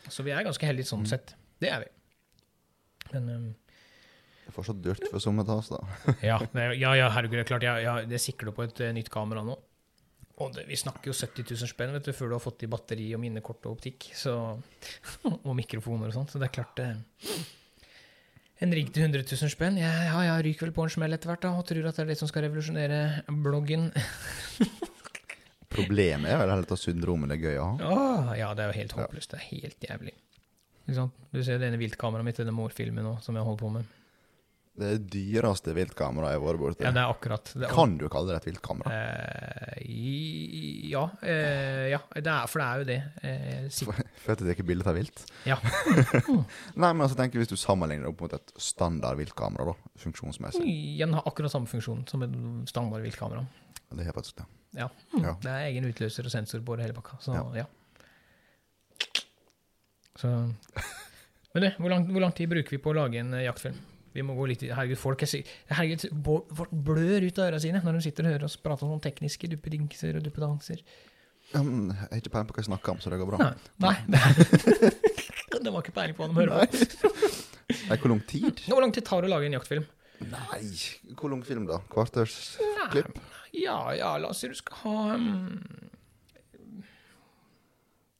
Så 0.08 0.22
vi 0.22 0.30
er 0.30 0.44
ganske 0.46 0.62
heldige 0.68 0.86
sånn 0.86 1.02
Mm. 1.02 1.08
sett. 1.10 1.34
Det 1.60 1.70
er 1.72 1.80
vi. 1.80 1.88
Men 3.12 3.28
um, 3.34 3.54
Det 4.44 4.48
er 4.48 4.52
fortsatt 4.52 4.80
dyrt 4.82 5.08
for 5.10 5.18
somme 5.18 5.42
av 5.42 5.50
oss, 5.58 5.68
da. 5.70 5.80
Ja, 6.22 6.38
ja, 6.54 6.94
ja 6.94 7.08
herregud, 7.10 7.32
det 7.40 7.44
er 7.46 7.50
klart. 7.50 7.62
Jeg, 7.66 7.82
jeg, 7.82 8.08
det 8.08 8.20
sikler 8.20 8.52
på 8.54 8.62
et 8.62 8.80
eh, 8.80 8.92
nytt 8.94 9.10
kamera 9.10 9.42
nå. 9.42 9.58
Og 10.40 10.54
det, 10.56 10.64
vi 10.68 10.78
snakker 10.80 11.10
jo 11.10 11.16
70 11.16 11.44
000 11.50 11.70
spenn 11.70 11.92
vet 11.92 12.06
du, 12.08 12.12
før 12.16 12.32
du 12.32 12.36
har 12.38 12.42
fått 12.44 12.64
i 12.64 12.70
batteri 12.70 13.10
og 13.16 13.20
minnekort 13.22 13.66
og 13.68 13.76
optikk. 13.76 14.08
Så, 14.16 14.32
og 15.48 15.52
mikrofoner 15.58 16.08
og 16.08 16.16
sånt. 16.16 16.32
Så 16.32 16.40
det 16.40 16.48
er 16.48 16.56
klart 16.56 16.80
eh, 16.82 16.96
En 18.62 18.72
rigg 18.72 18.92
til 18.94 19.04
100 19.04 19.26
000 19.26 19.52
spenn. 19.52 19.78
Ja, 19.80 19.90
ja, 20.06 20.18
jeg 20.30 20.46
ryker 20.48 20.68
vel 20.68 20.74
på 20.76 20.86
en 20.86 20.94
smell 20.94 21.16
etter 21.16 21.32
hvert 21.32 21.44
da, 21.44 21.52
og 21.58 21.66
tror 21.68 21.88
at 21.90 21.98
det 21.98 22.04
er 22.06 22.12
det 22.12 22.18
som 22.20 22.30
skal 22.30 22.46
revolusjonere 22.46 23.24
bloggen. 23.44 23.90
Problemet 25.72 26.30
er 26.30 26.38
vel 26.38 26.52
heller 26.52 26.76
at 26.76 26.80
syndromet 26.80 27.32
er 27.34 27.40
gøy 27.40 27.56
å 27.58 27.70
ha. 27.70 27.88
Åh, 27.92 28.36
ja, 28.38 28.52
det 28.54 28.64
er 28.64 28.70
jo 28.70 28.78
helt 28.78 28.94
håpløst. 28.98 29.32
Det 29.32 29.40
er 29.40 29.48
helt 29.48 29.88
jævlig. 29.88 30.14
Du 30.86 31.40
ser 31.42 31.58
det 31.58 31.70
ene 31.70 31.80
viltkameraet 31.80 32.26
mitt, 32.26 32.38
denne 32.40 32.54
morfilmen 32.54 33.06
nå, 33.06 33.16
som 33.24 33.36
jeg 33.38 33.46
holder 33.46 33.62
på 33.62 33.70
med. 33.78 33.98
Det 34.72 34.86
er 34.88 34.94
det 34.96 35.10
dyreste 35.12 35.74
viltkameraet 35.76 36.32
jeg 36.32 36.40
har 36.40 36.46
vært 36.46 36.60
borti. 36.62 36.84
Ja, 36.86 36.90
det 36.96 37.00
er 37.02 37.10
akkurat 37.12 37.50
det. 37.52 37.66
er 37.66 37.72
Kan 37.76 37.98
du 38.00 38.06
kalle 38.08 38.32
det 38.32 38.38
et 38.40 38.46
viltkamera? 38.48 38.92
Eh, 38.96 39.82
ja, 40.88 41.02
eh, 41.20 41.90
ja 41.92 41.98
det 42.16 42.32
er, 42.32 42.46
for 42.48 42.62
det 42.62 42.68
er 42.68 42.80
jo 42.80 42.86
det. 42.88 42.96
Eh, 43.20 43.66
si- 43.68 43.84
For 43.84 44.00
for 44.24 44.52
ikke 44.54 44.64
bildet 44.64 44.88
av 44.88 44.96
vilt? 44.96 45.26
Ja. 45.44 45.58
Nei, 46.80 46.88
men 46.94 47.04
altså 47.04 47.18
tenker 47.20 47.42
Hvis 47.42 47.52
du 47.52 47.58
sammenligner 47.60 48.08
det 48.08 48.14
opp 48.14 48.24
mot 48.24 48.32
et 48.38 48.54
standard 48.56 49.20
viltkamera, 49.20 49.74
da, 49.74 49.92
funksjonsmessig 50.06 50.64
Den 51.02 51.18
har 51.18 51.28
akkurat 51.28 51.52
samme 51.52 51.68
funksjon 51.68 52.06
som 52.08 52.24
et 52.24 52.32
standard 52.72 53.04
viltkamera. 53.04 53.44
Det 53.92 54.08
er 54.08 54.16
faktisk 54.16 54.40
det. 54.40 54.48
Ja. 54.80 54.88
Ja. 55.20 55.36
Det 55.36 55.52
er 55.52 55.66
egen 55.68 55.84
utløser 55.92 56.24
og 56.24 56.32
sensor 56.32 56.64
på 56.64 56.78
det 56.80 56.86
hele 56.88 56.96
pakka. 56.96 57.20
Så 57.20 57.36
Ja. 57.36 57.44
ja. 57.60 57.68
Så 60.16 60.28
Men 61.52 61.62
du, 61.66 61.70
hvor 61.76 61.90
lang, 61.92 62.06
hvor 62.08 62.20
lang 62.24 62.32
tid 62.32 62.48
bruker 62.48 62.70
vi 62.72 62.78
på 62.80 62.92
å 62.92 62.96
lage 62.96 63.20
en 63.20 63.34
eh, 63.36 63.44
jaktfilm? 63.44 63.76
Vi 64.12 64.24
må 64.26 64.36
gå 64.36 64.48
litt 64.50 64.64
Herregud, 64.66 64.98
folk 65.00 65.24
er 65.24 65.32
Herregud, 65.72 66.04
folk 66.58 66.74
blør 66.88 67.24
ut 67.24 67.38
av 67.40 67.48
ørene 67.48 67.62
sine 67.64 67.80
når 67.84 67.98
de 67.98 68.04
sitter 68.08 68.28
og 68.28 68.34
hører 68.34 68.46
oss 68.48 68.58
prate 68.60 68.84
om 68.86 68.92
sånne 68.92 69.06
tekniske 69.06 69.50
duppedingser 69.54 70.18
og 70.18 70.26
duppedanser. 70.26 70.82
Um, 71.52 71.90
jeg 71.90 72.08
har 72.08 72.20
ikke 72.20 72.32
peiling 72.32 72.48
på 72.48 72.56
hva 72.56 72.62
jeg 72.62 72.68
snakker 72.70 72.94
om, 72.94 73.00
så 73.02 73.12
det 73.12 73.18
går 73.20 73.32
bra. 73.32 73.48
Nei. 73.82 73.94
Nei. 74.12 74.22
det 75.64 75.72
var 75.72 75.82
ikke 75.82 75.96
peiling 75.96 76.16
på 76.16 76.24
hva 76.24 76.30
de 76.30 76.38
hører 76.38 76.68
på. 77.00 77.10
Nei, 77.72 77.96
hvor 77.96 78.12
lang 78.12 78.22
tid? 78.28 78.62
Hvor 78.68 78.84
lang 78.84 78.94
tid 78.94 79.06
tar 79.08 79.24
det 79.24 79.30
å 79.30 79.34
lage 79.34 79.48
en 79.48 79.56
jaktfilm? 79.56 79.88
Nei, 80.32 80.62
hvor 81.18 81.32
lang 81.32 81.42
film, 81.46 81.66
da? 81.66 81.80
Kvartersklipp? 81.92 83.16
Ja, 83.56 83.78
ja, 83.96 84.14
la 84.20 84.30
oss 84.32 84.42
si 84.42 84.48
du 84.48 84.56
skal 84.56 84.78
ha 84.84 85.16
um, 85.18 85.58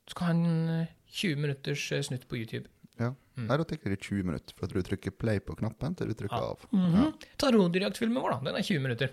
Du 0.02 0.12
skal 0.12 0.28
ha 0.28 0.35
en 0.35 0.72
eh, 0.83 0.90
20 1.12 1.40
minutters 1.40 1.85
eh, 1.92 2.02
snutt 2.05 2.26
på 2.28 2.40
YouTube. 2.40 2.68
Ja. 3.00 3.14
Mm. 3.37 3.46
Nei, 3.48 3.57
da 3.57 3.64
tar 3.64 3.78
det 3.88 4.00
20 4.00 4.22
minutter 4.28 4.55
fra 4.59 4.66
du 4.68 4.83
trykker 4.83 5.11
play 5.16 5.40
på 5.40 5.55
knappen 5.57 5.94
til 5.96 6.09
du 6.09 6.14
trykker 6.14 6.37
Ja. 6.37 6.50
av. 6.52 6.66
Mhm. 6.70 7.12
Ta 7.38 7.50
rådyrjaktfilmen 7.50 8.20
vår, 8.22 8.31
da. 8.31 8.40
Den 8.50 8.57
er 8.57 8.62
20 8.62 8.81
minutter. 8.83 9.11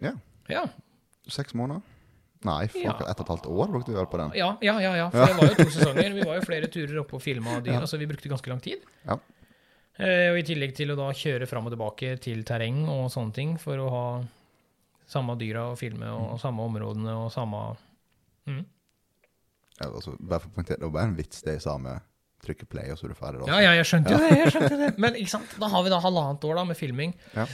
Ja. 0.00 0.12
Ja, 0.48 0.66
Seks 1.28 1.54
måneder? 1.54 1.82
Nei, 2.42 2.66
fuck, 2.68 2.82
Ja. 2.82 2.90
ett 2.92 3.20
og 3.20 3.20
et 3.20 3.28
halvt 3.28 3.46
år 3.46 3.68
brukte 3.70 3.88
vi 3.92 3.94
vel 3.94 4.06
på 4.06 4.16
den. 4.18 4.32
ja, 4.34 4.56
ja. 4.62 4.78
ja, 4.80 4.94
ja. 4.96 5.10
For 5.10 5.26
det 5.26 5.36
var 5.36 5.48
jo 5.48 5.54
to 5.54 5.70
sesonger. 5.70 6.14
Vi 6.14 6.22
var 6.24 6.34
jo 6.36 6.40
flere 6.40 6.66
turer 6.72 6.98
oppe 7.00 7.14
og 7.14 7.22
filma 7.22 7.60
dyr, 7.60 7.72
Ja. 7.72 7.86
så 7.86 7.98
vi 7.98 8.06
brukte 8.06 8.28
ganske 8.28 8.48
lang 8.48 8.60
tid. 8.60 8.80
Ja. 9.06 9.18
Eh, 9.98 10.30
og 10.32 10.38
i 10.38 10.42
tillegg 10.42 10.74
til 10.74 10.88
å 10.90 10.96
da 10.96 11.10
kjøre 11.12 11.46
fram 11.46 11.66
og 11.66 11.72
tilbake 11.72 12.18
til 12.20 12.42
terreng 12.42 12.88
og 12.88 13.10
sånne 13.10 13.34
ting, 13.34 13.58
for 13.58 13.76
å 13.76 13.90
ha 13.90 14.24
samme 15.06 15.36
dyra 15.38 15.72
å 15.72 15.76
filme, 15.78 16.06
og 16.08 16.40
samme 16.40 16.60
områdene 16.64 17.12
og 17.26 17.30
samme 17.32 17.76
mm. 18.46 18.64
Ja, 19.80 19.86
altså, 19.90 20.16
bare 20.18 20.40
for 20.40 20.48
å 20.48 20.54
poengtere, 20.54 20.78
det 20.78 20.88
var 20.88 20.90
bare 20.96 21.08
en 21.10 21.16
vits 21.16 21.42
det 21.42 21.52
jeg 21.58 21.62
sa 21.62 21.76
med 21.78 22.00
trykke 22.44 22.66
play, 22.70 22.90
og 22.92 22.98
så 22.98 23.06
er 23.08 23.12
du 23.14 23.18
ferdig. 23.18 23.48
Ja, 23.48 23.58
ja, 23.64 23.72
jeg 23.78 23.88
skjønte 23.90 24.14
jo 24.16 24.20
det. 24.22 24.30
jeg 24.38 24.52
skjønte 24.54 24.78
det. 24.80 24.90
Men 25.02 25.18
ikke 25.20 25.34
sant? 25.34 25.58
da 25.60 25.68
har 25.72 25.84
vi 25.86 25.92
da 25.92 25.98
halvannet 26.04 26.46
år 26.50 26.60
da 26.60 26.64
med 26.70 26.78
filming. 26.78 27.14
Ja. 27.36 27.46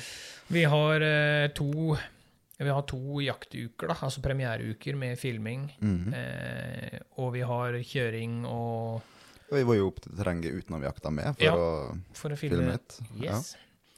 Vi 0.55 0.63
har 0.71 1.03
eh, 1.03 1.49
to 1.57 1.97
vi 2.57 2.73
har 2.73 2.87
to 2.89 3.19
jaktuker, 3.21 3.91
da, 3.91 3.97
altså 4.07 4.23
premiereuker 4.25 4.97
med 4.97 5.19
filming. 5.21 5.67
Mhm. 5.83 6.15
Eh, 6.17 6.99
og 7.21 7.35
vi 7.35 7.43
har 7.45 7.77
kjøring 7.85 8.45
og 8.49 9.13
vi 9.53 9.63
var 9.63 9.77
jo 9.79 9.91
opp 9.93 10.01
til 10.03 10.17
terrenget 10.19 10.57
utenom 10.59 10.83
jakta 10.83 11.11
med 11.15 11.37
for 11.37 11.45
Ja. 11.45 11.53
å 11.55 11.99
for 12.19 12.35
å 12.35 12.39
filme. 12.39 12.65
litt. 12.73 12.97
Yes. 13.23 13.53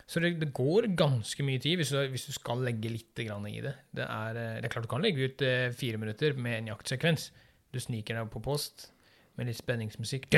Så 0.09 0.20
det, 0.20 0.35
det 0.40 0.51
går 0.57 0.88
ganske 0.96 1.44
mye 1.44 1.61
tid 1.61 1.79
hvis 1.81 1.90
du, 1.92 1.98
hvis 2.12 2.27
du 2.29 2.33
skal 2.33 2.61
legge 2.64 2.90
litt 2.92 3.14
grann 3.27 3.46
i 3.48 3.61
det. 3.64 3.74
Det 3.94 4.05
er, 4.05 4.37
eh, 4.37 4.61
det 4.61 4.68
er 4.68 4.72
klart 4.74 4.85
du 4.88 4.92
kan 4.92 5.05
legge 5.05 5.24
ut 5.29 5.42
eh, 5.44 5.70
fire 5.77 6.01
minutter 6.01 6.37
med 6.37 6.59
en 6.62 6.70
jaktsekvens. 6.74 7.31
Du 7.72 7.79
sniker 7.81 8.16
deg 8.16 8.31
på 8.33 8.40
post 8.44 8.90
med 9.38 9.48
litt 9.48 9.59
spenningsmusikk. 9.61 10.29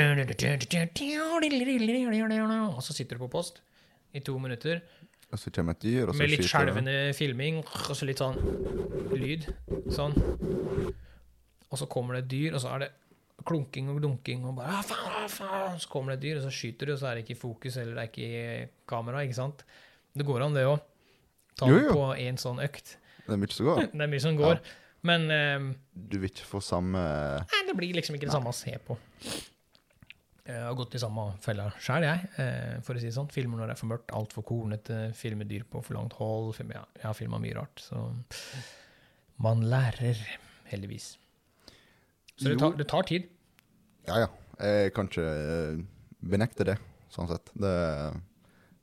Og 2.77 2.81
så 2.85 2.93
sitter 2.95 3.17
du 3.17 3.25
på 3.25 3.31
post 3.33 3.61
i 4.13 4.19
to 4.19 4.35
minutter 4.39 4.81
Og 5.31 5.39
så 5.39 5.51
kommer 5.55 5.77
et 5.77 5.83
dyr, 5.85 6.09
og 6.09 6.15
så 6.15 6.19
med 6.19 6.33
litt 6.33 6.43
skjelvende 6.43 6.95
filming 7.15 7.61
og 7.63 7.93
så 7.95 8.07
litt 8.07 8.19
sånn 8.19 8.35
lyd. 9.15 9.47
Sånn. 9.95 10.17
Og 11.71 11.79
så 11.79 11.87
kommer 11.87 12.17
det 12.17 12.25
et 12.25 12.31
dyr, 12.33 12.57
og 12.57 12.63
så 12.63 12.73
er 12.75 12.83
det 12.83 12.89
klunking 13.47 13.87
og 13.93 14.01
dunking, 14.03 14.43
og 14.45 14.57
bare 14.59 14.75
ah, 14.75 14.83
faen, 14.85 15.13
ah, 15.23 15.29
faen. 15.31 15.79
Så 15.81 15.89
kommer 15.89 16.13
det 16.13 16.19
et 16.19 16.25
dyr, 16.27 16.41
og 16.41 16.45
så 16.45 16.51
skyter 16.53 16.91
du, 16.91 16.93
og 16.93 16.99
så 17.01 17.09
er 17.09 17.17
det 17.17 17.23
ikke 17.25 17.37
i 17.37 17.41
fokus, 17.41 17.77
eller 17.79 17.95
det 17.95 18.03
er 18.03 18.11
ikke 18.11 18.27
i 18.27 18.67
kamera, 18.91 19.23
ikke 19.25 19.39
sant? 19.39 19.63
Det 20.11 20.27
går 20.27 20.45
an, 20.45 20.57
det 20.57 20.67
òg. 20.67 20.83
Ta 21.59 21.69
Jo, 21.71 21.79
på 21.89 22.11
én 22.19 22.39
sånn 22.41 22.59
økt. 22.63 22.97
Det 23.25 23.33
er 23.33 23.39
mye 23.39 23.55
som 23.55 23.71
går. 23.71 23.83
Det 23.95 24.03
er 24.03 24.11
mye 24.11 24.23
som 24.23 24.37
går. 24.39 24.61
Men 25.07 25.25
um, 25.31 25.69
Du 25.93 26.19
vil 26.21 26.29
ikke 26.29 26.45
få 26.45 26.59
samme 26.61 26.99
nei, 27.01 27.60
det 27.71 27.79
blir 27.79 27.95
liksom 27.97 28.17
ikke 28.17 28.27
det 28.27 28.35
samme 28.35 28.51
å 28.51 28.55
se 28.55 28.75
på. 28.85 28.97
Jeg 30.41 30.63
har 30.65 30.75
gått 30.75 30.95
i 30.97 30.99
samme 30.99 31.27
fella 31.43 31.67
sjøl, 31.79 32.03
jeg, 32.03 32.29
eh, 32.41 32.77
for 32.83 32.97
å 32.97 33.01
si 33.01 33.07
det 33.07 33.15
sånn. 33.15 33.29
Filmer 33.31 33.61
når 33.61 33.71
det 33.71 33.75
er 33.75 33.79
for 33.79 33.91
mørkt, 33.91 34.13
altfor 34.17 34.45
kornete, 34.47 34.99
filmer 35.15 35.47
dyr 35.47 35.63
på 35.69 35.83
for 35.85 35.95
langt 35.95 36.17
hold. 36.19 36.57
Ja, 36.65 36.83
jeg 36.97 37.05
har 37.05 37.15
filma 37.15 37.39
mye 37.41 37.55
rart, 37.59 37.83
så 37.83 38.09
man 39.41 39.63
lærer, 39.71 40.19
heldigvis. 40.71 41.13
Så 42.35 42.49
det 42.49 42.57
tar, 42.59 42.75
det 42.79 42.87
tar 42.89 43.07
tid. 43.07 43.29
Ja, 44.09 44.23
ja. 44.25 44.29
Jeg 44.61 44.93
kan 44.93 45.07
ikke 45.09 45.25
eh, 45.25 45.79
benekte 46.33 46.67
det, 46.67 46.77
sånn 47.13 47.29
sett. 47.31 47.53
Det, 47.57 47.71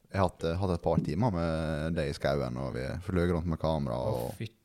jeg 0.09 0.23
har 0.23 0.31
hatt, 0.31 0.73
et 0.73 0.85
par 0.85 1.03
timer 1.05 1.35
med 1.35 1.99
det 1.99 2.09
i 2.09 2.15
skauen, 2.17 2.57
og 2.63 2.73
vi 2.79 2.87
fløy 3.05 3.27
rundt 3.35 3.51
med 3.51 3.61
kamera. 3.61 3.99
Og, 3.99 4.33
fytti. 4.39 4.58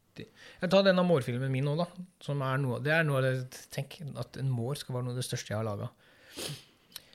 Jeg 0.63 0.71
tar 0.71 0.86
denne 0.86 1.04
mårfilmen 1.04 1.52
min 1.52 1.65
nå, 1.67 1.73
da. 1.76 1.89
Som 2.23 2.41
er 2.45 2.62
noe, 2.63 2.78
det 2.84 2.93
er 2.95 3.04
noe 3.04 3.19
av 3.19 3.26
det 3.26 3.63
Tenk 3.73 3.97
at 4.19 4.38
en 4.39 4.52
mår 4.52 4.80
skal 4.80 4.95
være 4.95 5.10
noe 5.10 5.15
av 5.15 5.19
det 5.19 5.26
største 5.28 5.52
jeg 5.52 5.60
har 5.60 5.67
laga. 5.67 5.89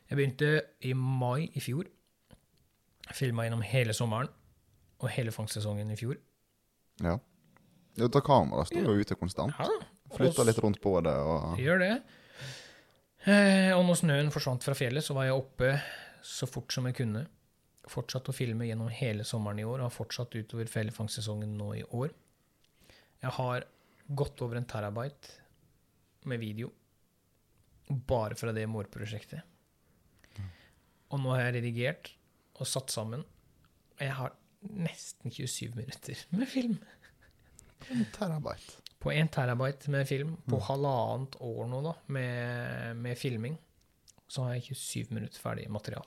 Jeg 0.08 0.18
begynte 0.18 0.50
i 0.84 0.92
mai 0.92 1.48
i 1.56 1.62
fjor. 1.64 1.88
Filma 3.16 3.46
gjennom 3.46 3.64
hele 3.64 3.96
sommeren 3.96 4.28
og 4.98 5.08
hele 5.14 5.32
fangstsesongen 5.32 5.88
i 5.94 5.96
fjor. 5.96 6.18
ja. 7.00 7.14
du 7.96 8.08
tar 8.08 8.24
kamera 8.26 8.64
står 8.68 8.84
jo 8.84 9.00
ute 9.00 9.16
konstant. 9.16 9.54
Ja, 9.56 9.68
Flytta 10.12 10.44
litt 10.44 10.58
rundt 10.60 10.80
på 10.82 10.92
det. 11.04 11.14
og... 11.14 11.56
Gjør 11.60 11.80
det. 11.82 11.92
Eh, 13.28 13.72
og 13.76 13.82
når 13.88 13.98
snøen 14.02 14.30
forsvant 14.32 14.64
fra 14.64 14.76
fjellet, 14.76 15.04
så 15.04 15.16
var 15.16 15.28
jeg 15.28 15.36
oppe 15.36 15.72
så 16.24 16.48
fort 16.50 16.72
som 16.72 16.86
jeg 16.88 16.96
kunne. 17.00 17.24
Fortsatt 17.88 18.28
å 18.28 18.36
filme 18.36 18.68
gjennom 18.68 18.88
hele 18.92 19.24
sommeren 19.24 19.60
i 19.60 19.66
år, 19.66 19.80
og 19.80 19.88
har 19.88 19.94
fortsatt 19.94 20.36
utover 20.36 20.68
fellefangstsesongen 20.68 21.56
nå 21.56 21.72
i 21.80 21.84
år. 21.96 22.12
Jeg 23.22 23.34
har 23.34 23.64
godt 24.08 24.42
over 24.46 24.58
en 24.58 24.68
terabyte 24.68 25.32
med 26.30 26.40
video 26.40 26.70
bare 27.88 28.36
fra 28.36 28.52
det 28.52 28.66
mårprosjektet. 28.68 29.40
Og 31.08 31.22
nå 31.22 31.32
har 31.32 31.46
jeg 31.46 31.54
redigert 31.58 32.10
og 32.58 32.68
satt 32.68 32.92
sammen. 32.92 33.22
Og 33.96 34.02
jeg 34.04 34.14
har 34.18 34.34
nesten 34.68 35.32
27 35.32 35.72
minutter 35.76 36.20
med 36.36 36.50
film. 36.50 36.76
En 37.94 38.04
terabyte. 38.12 38.82
På 38.98 39.12
en 39.14 39.30
terabyte 39.30 39.90
med 39.94 40.08
film, 40.10 40.34
på 40.50 40.58
halvannet 40.66 41.38
år 41.46 41.66
nå 41.70 41.80
da, 41.84 41.94
med, 42.10 42.96
med 42.98 43.18
filming, 43.18 43.54
så 44.28 44.44
har 44.44 44.56
jeg 44.56 44.74
27 44.74 45.14
minutter 45.14 45.40
ferdig 45.40 45.68
material. 45.70 46.06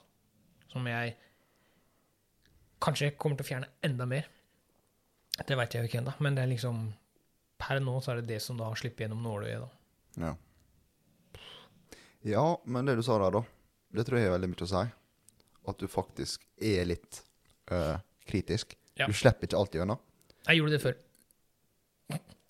Som 0.72 0.86
jeg 0.88 1.16
Kanskje 2.82 3.12
kommer 3.14 3.38
til 3.38 3.46
å 3.46 3.46
fjerne 3.46 3.68
enda 3.86 4.06
mer. 4.10 4.24
Det 5.38 5.54
veit 5.54 5.74
jeg 5.74 5.84
jo 5.84 5.88
ikke 5.88 6.00
ennå, 6.00 6.14
men 6.18 6.34
det 6.34 6.42
er 6.42 6.50
liksom 6.50 6.80
Per 7.62 7.80
nå 7.82 7.94
så 8.02 8.12
er 8.12 8.20
det 8.20 8.34
det 8.34 8.40
som 8.42 8.58
da 8.58 8.72
slipper 8.78 9.06
gjennom 9.06 9.22
nåløyet, 9.22 9.62
da. 9.62 9.70
Ja. 10.22 10.32
ja, 12.34 12.46
men 12.64 12.90
det 12.90 12.98
du 12.98 13.04
sa 13.06 13.16
der, 13.22 13.38
da, 13.38 13.42
det 13.96 14.04
tror 14.08 14.18
jeg 14.18 14.28
har 14.28 14.36
veldig 14.36 14.50
mye 14.52 14.66
å 14.66 14.70
si. 14.72 14.82
At 15.70 15.78
du 15.78 15.86
faktisk 15.90 16.42
er 16.58 16.88
litt 16.90 17.22
øh, 17.70 17.96
kritisk. 18.26 18.74
Ja. 18.98 19.06
Du 19.06 19.14
slipper 19.16 19.46
ikke 19.46 19.60
alt 19.60 19.78
gjennom. 19.78 20.00
Jeg 20.48 20.58
gjorde 20.58 20.74
det 20.74 20.82
før. 20.82 21.00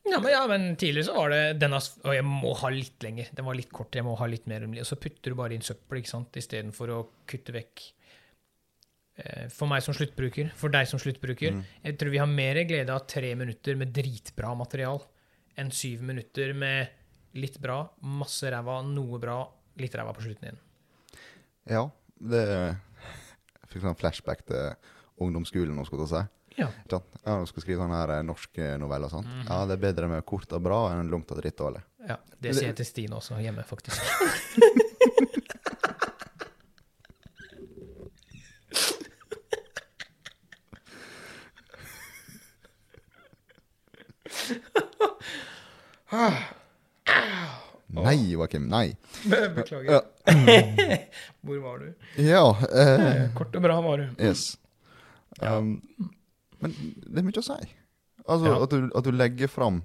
Ja, 0.02 0.18
men, 0.18 0.30
ja, 0.32 0.40
men 0.50 0.64
tidligere 0.76 1.06
så 1.06 1.14
var 1.14 1.30
det 1.30 1.42
denne 1.62 1.78
Og 1.78 2.14
jeg 2.16 2.24
må 2.26 2.50
ha 2.58 2.70
litt 2.74 3.04
lenger. 3.04 3.28
Den 3.36 3.46
var 3.46 3.56
litt 3.56 3.70
kort. 3.72 3.94
Jeg 3.94 4.04
må 4.06 4.16
ha 4.18 4.26
litt 4.28 4.48
mer. 4.50 4.64
Og 4.66 4.88
så 4.88 4.98
putter 5.00 5.32
du 5.32 5.38
bare 5.38 5.54
inn 5.54 5.64
søppel 5.64 6.00
ikke 6.00 6.10
sant? 6.10 6.38
istedenfor 6.40 6.92
å 6.92 7.02
kutte 7.30 7.54
vekk. 7.54 7.84
Eh, 9.24 9.46
For 9.54 9.68
meg 9.70 9.82
som 9.84 9.94
sluttbruker, 9.94 10.50
for 10.58 10.68
deg 10.74 10.86
som 10.90 10.98
sluttbruker, 10.98 11.52
Mm. 11.52 11.64
jeg 11.84 11.98
tror 11.98 12.10
vi 12.10 12.18
har 12.18 12.26
mer 12.26 12.54
glede 12.64 12.90
av 12.90 13.06
tre 13.06 13.34
minutter 13.38 13.76
med 13.76 13.92
dritbra 13.94 14.54
material 14.58 15.00
enn 15.56 15.70
syv 15.70 16.02
minutter 16.02 16.52
med 16.54 16.88
litt 17.34 17.60
bra, 17.60 17.88
masse 18.02 18.42
ræva, 18.50 18.80
noe 18.84 19.18
bra, 19.22 19.46
litt 19.78 19.94
ræva 19.94 20.12
på 20.16 20.22
slutten 20.24 20.48
igjen. 20.48 20.58
Ja, 21.70 21.84
det 22.20 22.42
Jeg 23.62 23.68
fikk 23.70 23.82
sånn 23.86 23.96
flashback 23.96 24.42
til 24.46 24.74
ungdomsskolen 25.22 25.74
nå, 25.76 25.84
skulle 25.86 26.04
jeg 26.06 26.08
si. 26.26 26.28
Ja. 26.60 26.66
Ja, 26.90 27.38
du 27.40 27.46
skal 27.46 27.62
skrive 27.62 27.78
sånne 27.80 27.96
her 27.96 28.10
eh, 28.18 28.22
norske 28.26 28.74
noveller 28.78 29.06
og 29.08 29.10
sånt. 29.14 29.26
Mhm. 29.26 29.46
Ja, 29.48 29.64
det 29.66 29.78
er 29.78 29.92
bedre 29.92 30.08
med 30.08 30.26
kort 30.26 30.52
og 30.52 30.62
bra 30.62 30.90
enn 30.92 31.08
langt 31.10 31.30
og 31.32 31.38
drittdårlig. 31.40 31.82
ja. 32.08 32.16
Det 32.42 32.54
sier 32.56 32.66
jeg 32.72 32.76
til 32.76 32.84
Stine 32.84 33.14
også, 33.16 33.38
hjemme, 33.40 33.62
faktisk. 33.64 33.96
Nei, 47.92 48.16
Joakim, 48.32 48.66
nei. 48.72 48.96
Beklager. 49.56 50.00
Hvor 51.44 51.58
var 51.64 51.78
du? 51.82 51.92
Ja, 52.22 52.44
eh, 52.72 53.06
Eh, 53.24 53.34
Kort 53.36 53.56
og 53.56 53.62
bra 53.64 53.78
var 53.84 54.00
du. 54.00 54.06
yes. 54.22 54.56
Um, 55.40 55.80
men 56.60 56.74
det 57.08 57.20
er 57.20 57.26
mye 57.26 57.40
å 57.40 57.44
si. 57.44 57.58
Altså, 58.26 58.46
Ja. 58.46 58.56
at, 58.62 58.70
du, 58.70 58.88
at 58.96 59.04
du 59.04 59.10
legger 59.12 59.48
fram 59.50 59.82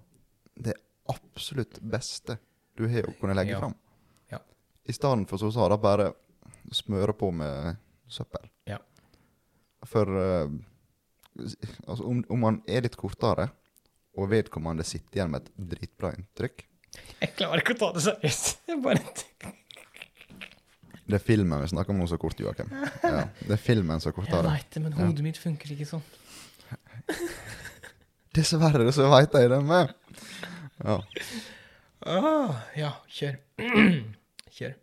det 0.56 0.76
absolutt 1.10 1.80
beste 1.82 2.38
du 2.78 2.86
har 2.92 3.08
å 3.10 3.16
kunne 3.20 3.36
legge 3.36 3.56
Ja. 3.56 3.60
fram. 3.63 3.76
Ja. 4.32 4.40
I 4.88 4.94
stedet 4.94 5.28
for 5.30 5.38
så 5.42 5.52
sa 5.52 5.68
det 5.72 5.80
bare 5.82 6.12
smøre 6.72 7.13
på 7.18 7.32
med 7.34 7.78
søppel. 8.08 8.48
Ja. 8.68 8.78
For 9.86 10.06
uh, 10.08 10.50
altså, 11.88 12.04
om, 12.08 12.24
om 12.30 12.40
man 12.40 12.62
er 12.68 12.82
litt 12.86 12.96
kortere, 13.00 13.50
og 14.18 14.30
vedkommende 14.32 14.84
sitter 14.88 15.20
igjen 15.22 15.32
med 15.34 15.46
et 15.46 15.52
dritbra 15.76 16.12
inntrykk 16.18 16.64
Jeg 17.22 17.32
klarer 17.38 17.62
ikke 17.62 17.76
å 17.76 17.80
ta 17.84 17.90
det 17.96 18.04
seriøst. 18.08 18.54
Jeg 18.72 18.82
bare 18.82 19.02
Det 21.08 21.16
er 21.20 21.24
filmen 21.24 21.62
vi 21.62 21.68
snakker 21.72 21.94
om 21.94 22.00
nå 22.02 22.08
så 22.10 22.18
kort, 22.20 22.40
Joakim. 22.42 22.72
Ja, 23.04 23.28
det 23.46 23.54
er 23.56 23.62
filmen 23.62 24.02
som 24.04 24.10
er 24.10 24.14
Jeg 24.14 24.18
kortere. 24.22 24.50
veit 24.52 24.70
det, 24.74 24.82
men 24.84 24.98
hodet 24.98 25.24
mitt 25.24 25.38
funker 25.40 25.72
ikke 25.76 25.88
sånn. 25.94 26.04
Dessverre 28.38 28.92
så 28.94 29.08
veit 29.14 29.34
jeg 29.38 29.50
det 29.54 29.62
med. 29.66 29.94
Ja, 30.84 30.98
Ah, 32.08 32.60
ja, 32.78 32.92
kjør. 33.10 33.38
kjør. 34.58 34.76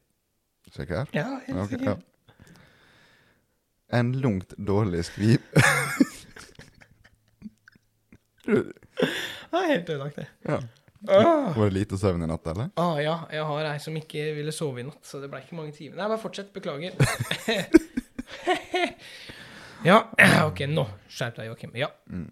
sikker? 0.75 1.07
Ja, 1.15 1.29
helt 1.47 1.61
Ok, 1.63 1.71
sikkert. 1.71 1.87
ja. 1.87 1.95
En 4.01 4.11
langt 4.19 4.57
dårlig 4.59 5.05
skriv... 5.07 5.39
Du- 8.45 8.73
Er 9.55 9.71
helt 9.71 9.91
ødelagt, 9.95 10.17
det. 10.23 10.27
ja. 10.49 10.63
Ah. 11.05 11.51
Var 11.53 11.69
det 11.69 11.75
lite 11.75 11.99
søvn 12.01 12.23
i 12.25 12.27
natt, 12.27 12.47
eller? 12.49 12.71
ah, 12.81 12.97
ja, 13.03 13.19
jeg 13.29 13.45
har 13.45 13.67
ei 13.69 13.81
som 13.83 13.97
ikke 13.99 14.23
ville 14.39 14.55
sove 14.57 14.81
i 14.81 14.87
natt, 14.87 15.03
så 15.05 15.21
det 15.21 15.29
ble 15.29 15.43
ikke 15.45 15.59
mange 15.59 15.75
timer. 15.77 15.99
Nei, 15.99 16.07
bare 16.09 16.23
fortsett. 16.23 16.49
Beklager. 16.55 16.97
ja, 19.91 19.99
OK, 20.47 20.65
nå 20.73 20.87
skjerp 21.13 21.37
deg, 21.43 21.51
Joakim. 21.51 21.77
Ja. 21.77 21.91
Mm. 22.09 22.31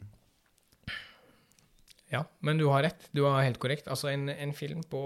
Ja, 2.12 2.24
men 2.40 2.58
du 2.60 2.66
har 2.68 2.82
rett. 2.84 3.06
Du 3.12 3.22
har 3.24 3.44
helt 3.44 3.60
korrekt. 3.60 3.88
Altså, 3.92 4.10
en, 4.12 4.28
en 4.32 4.52
film 4.56 4.82
på, 4.88 5.02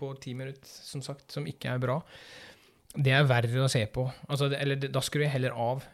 på 0.00 0.12
ti 0.20 0.34
minutter, 0.36 0.68
som 0.68 1.04
sagt, 1.04 1.28
som 1.32 1.48
ikke 1.48 1.72
er 1.72 1.80
bra, 1.80 2.00
det 2.96 3.14
er 3.16 3.28
verre 3.28 3.64
å 3.64 3.70
se 3.70 3.84
på. 3.92 4.04
Altså, 4.28 4.50
det, 4.52 4.60
eller 4.64 4.90
da 4.92 5.04
skrur 5.04 5.24
jeg 5.24 5.32
heller 5.36 5.56
av 5.56 5.84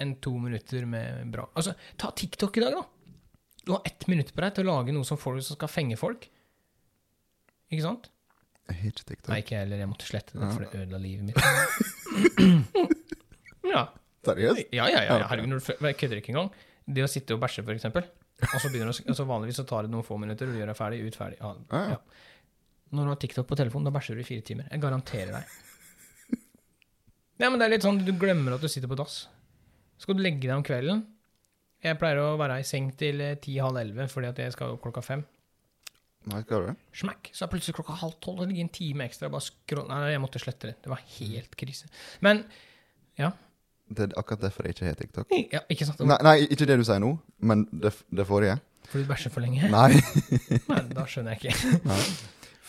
enn 0.00 0.14
to 0.24 0.32
minutter 0.40 0.86
med 0.88 1.28
bra. 1.32 1.44
Altså, 1.52 1.74
ta 2.00 2.12
TikTok 2.16 2.56
i 2.56 2.64
dag, 2.64 2.78
da. 2.78 2.84
Du 3.66 3.72
har 3.74 3.82
ett 3.84 4.06
minutt 4.08 4.30
på 4.34 4.40
deg 4.44 4.54
til 4.56 4.64
å 4.68 4.72
lage 4.78 4.92
noe 4.96 5.04
som, 5.04 5.18
folk, 5.20 5.42
som 5.44 5.56
skal 5.58 5.68
fenge 5.70 5.96
folk. 6.00 6.22
Ikke 7.70 7.82
sant? 7.84 8.08
Jeg 8.70 8.76
har 8.78 8.86
ikke 8.92 9.04
TikTok. 9.10 9.30
Nei, 9.32 9.38
ikke 9.42 9.54
jeg 9.56 9.62
heller. 9.64 9.78
Jeg 9.82 9.90
måtte 9.90 10.06
slette 10.08 10.32
det, 10.38 10.48
for 10.54 10.60
det 10.64 10.70
ødela 10.84 10.98
livet 11.02 11.24
mitt. 11.26 11.38
ja. 13.74 13.82
Seriøst? 14.26 14.72
Ja, 14.76 14.86
ja, 14.92 15.00
ja. 15.08 15.14
Herregud, 15.30 15.62
jeg 15.80 15.96
kødder 16.00 16.20
ikke 16.20 16.32
engang. 16.34 16.50
Det 16.90 17.04
å 17.04 17.08
sitte 17.10 17.36
og 17.36 17.40
bæsje, 17.42 17.64
for 17.66 17.74
eksempel. 17.76 18.04
Og 18.40 18.58
så 18.62 18.70
begynner 18.72 18.90
du, 18.90 18.96
å- 18.96 19.08
altså 19.12 19.24
vanligvis 19.28 19.58
så 19.60 19.66
tar 19.68 19.84
det 19.86 19.92
noen 19.92 20.06
få 20.06 20.16
minutter, 20.20 20.48
og 20.48 20.52
du 20.56 20.60
gjør 20.62 20.70
deg 20.72 20.78
ferdig, 20.78 21.00
ut, 21.06 21.16
ferdig. 21.18 21.38
Ja, 21.40 21.50
Ja, 21.72 21.82
ja. 21.94 21.98
Når 22.90 23.06
du 23.06 23.10
har 23.12 23.18
TikTok 23.22 23.46
på 23.46 23.54
telefonen, 23.60 23.86
da 23.86 23.92
bæsjer 23.94 24.16
du 24.18 24.22
i 24.24 24.26
fire 24.26 24.42
timer. 24.42 24.66
Jeg 24.72 24.80
garanterer 24.82 25.32
deg. 25.36 25.50
Ja, 27.40 27.48
men 27.48 27.56
det 27.56 27.64
er 27.64 27.70
litt 27.72 27.84
sånn, 27.86 28.02
du 28.04 28.10
glemmer 28.20 28.52
at 28.58 28.60
du 28.60 28.68
sitter 28.68 28.90
på 28.90 28.98
dass. 29.00 29.14
Skal 30.02 30.18
du 30.18 30.20
legge 30.20 30.42
deg 30.44 30.52
om 30.58 30.64
kvelden? 30.66 30.98
Jeg 31.80 31.96
pleier 32.00 32.20
å 32.20 32.36
være 32.40 32.60
i 32.60 32.64
seng 32.66 32.90
til 33.00 33.22
eh, 33.24 33.36
ti-halv 33.40 33.78
elleve, 33.80 34.08
fordi 34.12 34.28
at 34.28 34.40
jeg 34.42 34.52
skal 34.52 34.74
opp 34.74 34.82
klokka 34.84 35.02
fem. 35.04 35.22
Nei, 36.28 36.42
skal 36.44 36.64
du 36.64 36.66
det? 36.68 36.74
Smack, 37.00 37.30
så 37.32 37.46
er 37.46 37.52
plutselig 37.54 37.78
klokka 37.78 37.94
halv 38.02 38.18
tolv, 38.20 38.42
det 38.42 38.50
ligger 38.50 38.66
en 38.66 38.74
time 38.76 39.06
ekstra. 39.06 39.30
Bare 39.32 39.46
skroll... 39.46 39.86
Nei, 39.88 40.00
jeg 40.12 40.20
måtte 40.20 40.42
slette 40.42 40.68
det. 40.68 40.74
Det 40.84 40.92
var 40.92 41.00
helt 41.16 41.56
krise. 41.56 41.88
Men, 42.26 42.42
ja. 43.20 43.30
Det 43.88 44.04
er 44.04 44.18
akkurat 44.20 44.44
derfor 44.44 44.68
jeg 44.68 44.76
ikke 44.76 44.90
har 44.90 44.98
TikTok. 45.00 45.32
ja, 45.54 45.62
ikke 45.72 45.88
sant? 45.88 46.04
Nei, 46.04 46.20
nei, 46.26 46.36
ikke 46.52 46.68
det 46.68 46.76
du 46.82 46.84
sier 46.86 47.00
nå, 47.02 47.14
men 47.48 47.64
det, 47.72 47.94
det 48.12 48.28
forrige. 48.28 48.60
Fordi 48.90 49.06
du 49.06 49.10
bæsjer 49.10 49.32
for 49.32 49.46
lenge? 49.46 49.70
Nei. 49.72 49.88
Nei, 50.70 50.84
da 50.92 51.06
skjønner 51.08 51.38
jeg 51.38 51.54
ikke. 51.54 51.80
nei. 51.88 52.00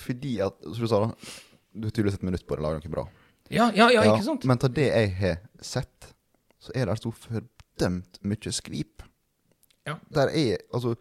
Fordi 0.01 0.35
at, 0.47 0.63
som 0.69 0.85
du 0.85 0.89
sa 0.89 1.03
da, 1.03 1.31
du 1.75 1.87
har 1.87 1.93
tydeligvis 1.93 2.19
et 2.21 2.27
minutt 2.29 2.47
på 2.47 2.57
det, 2.57 2.63
lager 2.63 2.85
noe 2.85 2.93
bra. 2.95 3.07
Ja, 3.51 3.67
ja, 3.75 3.89
ja, 3.91 4.05
ikke 4.07 4.23
sant? 4.23 4.47
Men 4.47 4.59
til 4.61 4.71
det 4.77 4.87
jeg 4.87 5.15
har 5.19 5.41
sett, 5.59 6.13
så 6.61 6.71
er 6.77 6.87
det 6.87 7.01
så 7.01 7.11
fordømt 7.81 8.19
mye 8.23 8.51
skvip. 8.53 9.03
Ja. 9.87 9.95
Der 10.13 10.29
er, 10.29 10.57
altså, 10.73 10.95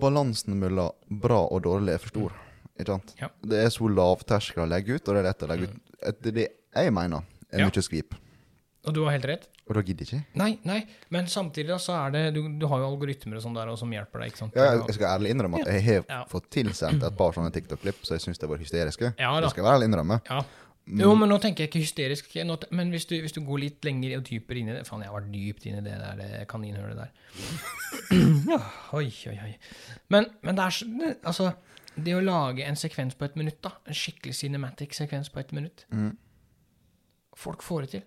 balansen 0.00 0.58
mellom 0.58 0.90
bra 1.22 1.44
og 1.50 1.62
dårlig 1.64 1.94
er 1.94 2.02
for 2.02 2.08
stor. 2.14 2.32
Ikke 2.80 2.94
sant? 2.96 3.14
Ja. 3.20 3.28
Det 3.42 3.60
er 3.64 3.70
så 3.70 3.88
lavterskel 3.88 4.64
å 4.64 4.68
legge 4.70 4.96
ut, 4.96 5.06
og 5.08 5.14
det 5.14 5.20
er 5.22 5.28
lett 5.28 5.42
å 5.44 5.50
legge 5.50 5.68
ut. 5.68 5.94
Det 6.22 6.32
er 6.32 6.36
det 6.40 6.48
jeg 6.74 6.92
mener 6.92 7.22
er 7.52 7.60
Ja. 7.60 7.66
mye 7.66 7.82
skvip. 7.82 8.14
Og 8.86 8.94
du 8.94 9.04
har 9.04 9.12
helt 9.12 9.24
rett. 9.26 9.48
Og 9.68 9.74
da 9.76 9.82
gidder 9.82 10.02
ikke. 10.06 10.24
Nei, 10.34 10.58
nei, 10.64 10.86
men 11.10 11.26
samtidig 11.26 11.68
da, 11.68 11.76
så 11.76 11.92
er 12.06 12.10
det 12.10 12.34
Du, 12.34 12.40
du 12.58 12.66
har 12.66 12.78
jo 12.80 12.86
algoritmer 12.86 13.36
og 13.36 13.42
sånn 13.42 13.54
der 13.54 13.68
og 13.68 13.78
som 13.78 13.90
hjelper 13.92 14.18
deg, 14.18 14.32
ikke 14.32 14.38
sant? 14.38 14.54
Ja, 14.56 14.72
jeg, 14.72 14.94
skal 14.94 15.20
ærlig 15.20 15.30
innrømme 15.30 15.60
at 15.60 15.68
jeg 15.68 16.04
har 16.08 16.24
fått 16.26 16.48
tilsendt 16.50 17.04
et 17.04 17.16
par 17.16 17.32
sånne 17.32 17.52
TikTok-klipp, 17.52 18.00
så 18.02 18.16
jeg 18.16 18.20
syns 18.24 18.38
det 18.38 18.48
var 18.48 18.58
hysteriske. 18.58 19.12
Ja 19.18 19.34
da. 19.36 19.44
Det 19.44 19.50
skal 19.50 19.62
jeg 19.62 19.68
være 19.68 19.76
ærlig 19.78 19.90
innrømme. 19.92 20.20
Ja. 20.26 20.40
Jo, 20.98 21.12
men 21.14 21.30
nå 21.30 21.36
tenker 21.42 21.64
jeg 21.64 21.70
ikke 21.70 21.82
hysterisk. 21.84 22.30
Nå, 22.46 22.56
men 22.74 22.90
hvis 22.90 23.06
du, 23.06 23.14
hvis 23.22 23.34
du 23.36 23.40
går 23.46 23.62
litt 23.62 23.86
lenger 23.86 24.16
og 24.18 24.24
dypere 24.26 24.58
inn 24.58 24.70
i 24.72 24.74
det 24.74 24.86
Faen, 24.88 25.04
jeg 25.04 25.12
har 25.12 25.20
vært 25.20 25.32
dypt 25.34 25.66
inn 25.68 25.78
i 25.78 25.84
det 25.86 25.96
der 26.00 26.18
det 26.18 26.96
der. 26.98 27.12
ja, 28.50 28.60
oi, 28.98 29.06
oi, 29.30 29.36
oi. 29.44 29.52
Men, 30.10 30.30
men 30.42 30.58
det 30.58 30.64
er 30.64 30.74
sånn 30.74 31.04
Altså, 31.14 31.52
det 31.94 32.14
å 32.16 32.22
lage 32.24 32.66
en 32.66 32.78
sekvens 32.78 33.14
på 33.18 33.28
et 33.28 33.36
minutt, 33.38 33.60
da, 33.62 33.76
en 33.86 33.96
skikkelig 33.96 34.34
cinematic 34.40 34.96
sekvens 34.98 35.30
på 35.32 35.42
et 35.42 35.54
minutt 35.56 35.86
Mm. 35.90 36.16
Folk 37.40 37.62
får 37.64 37.86
det 37.86 37.90
til. 37.94 38.02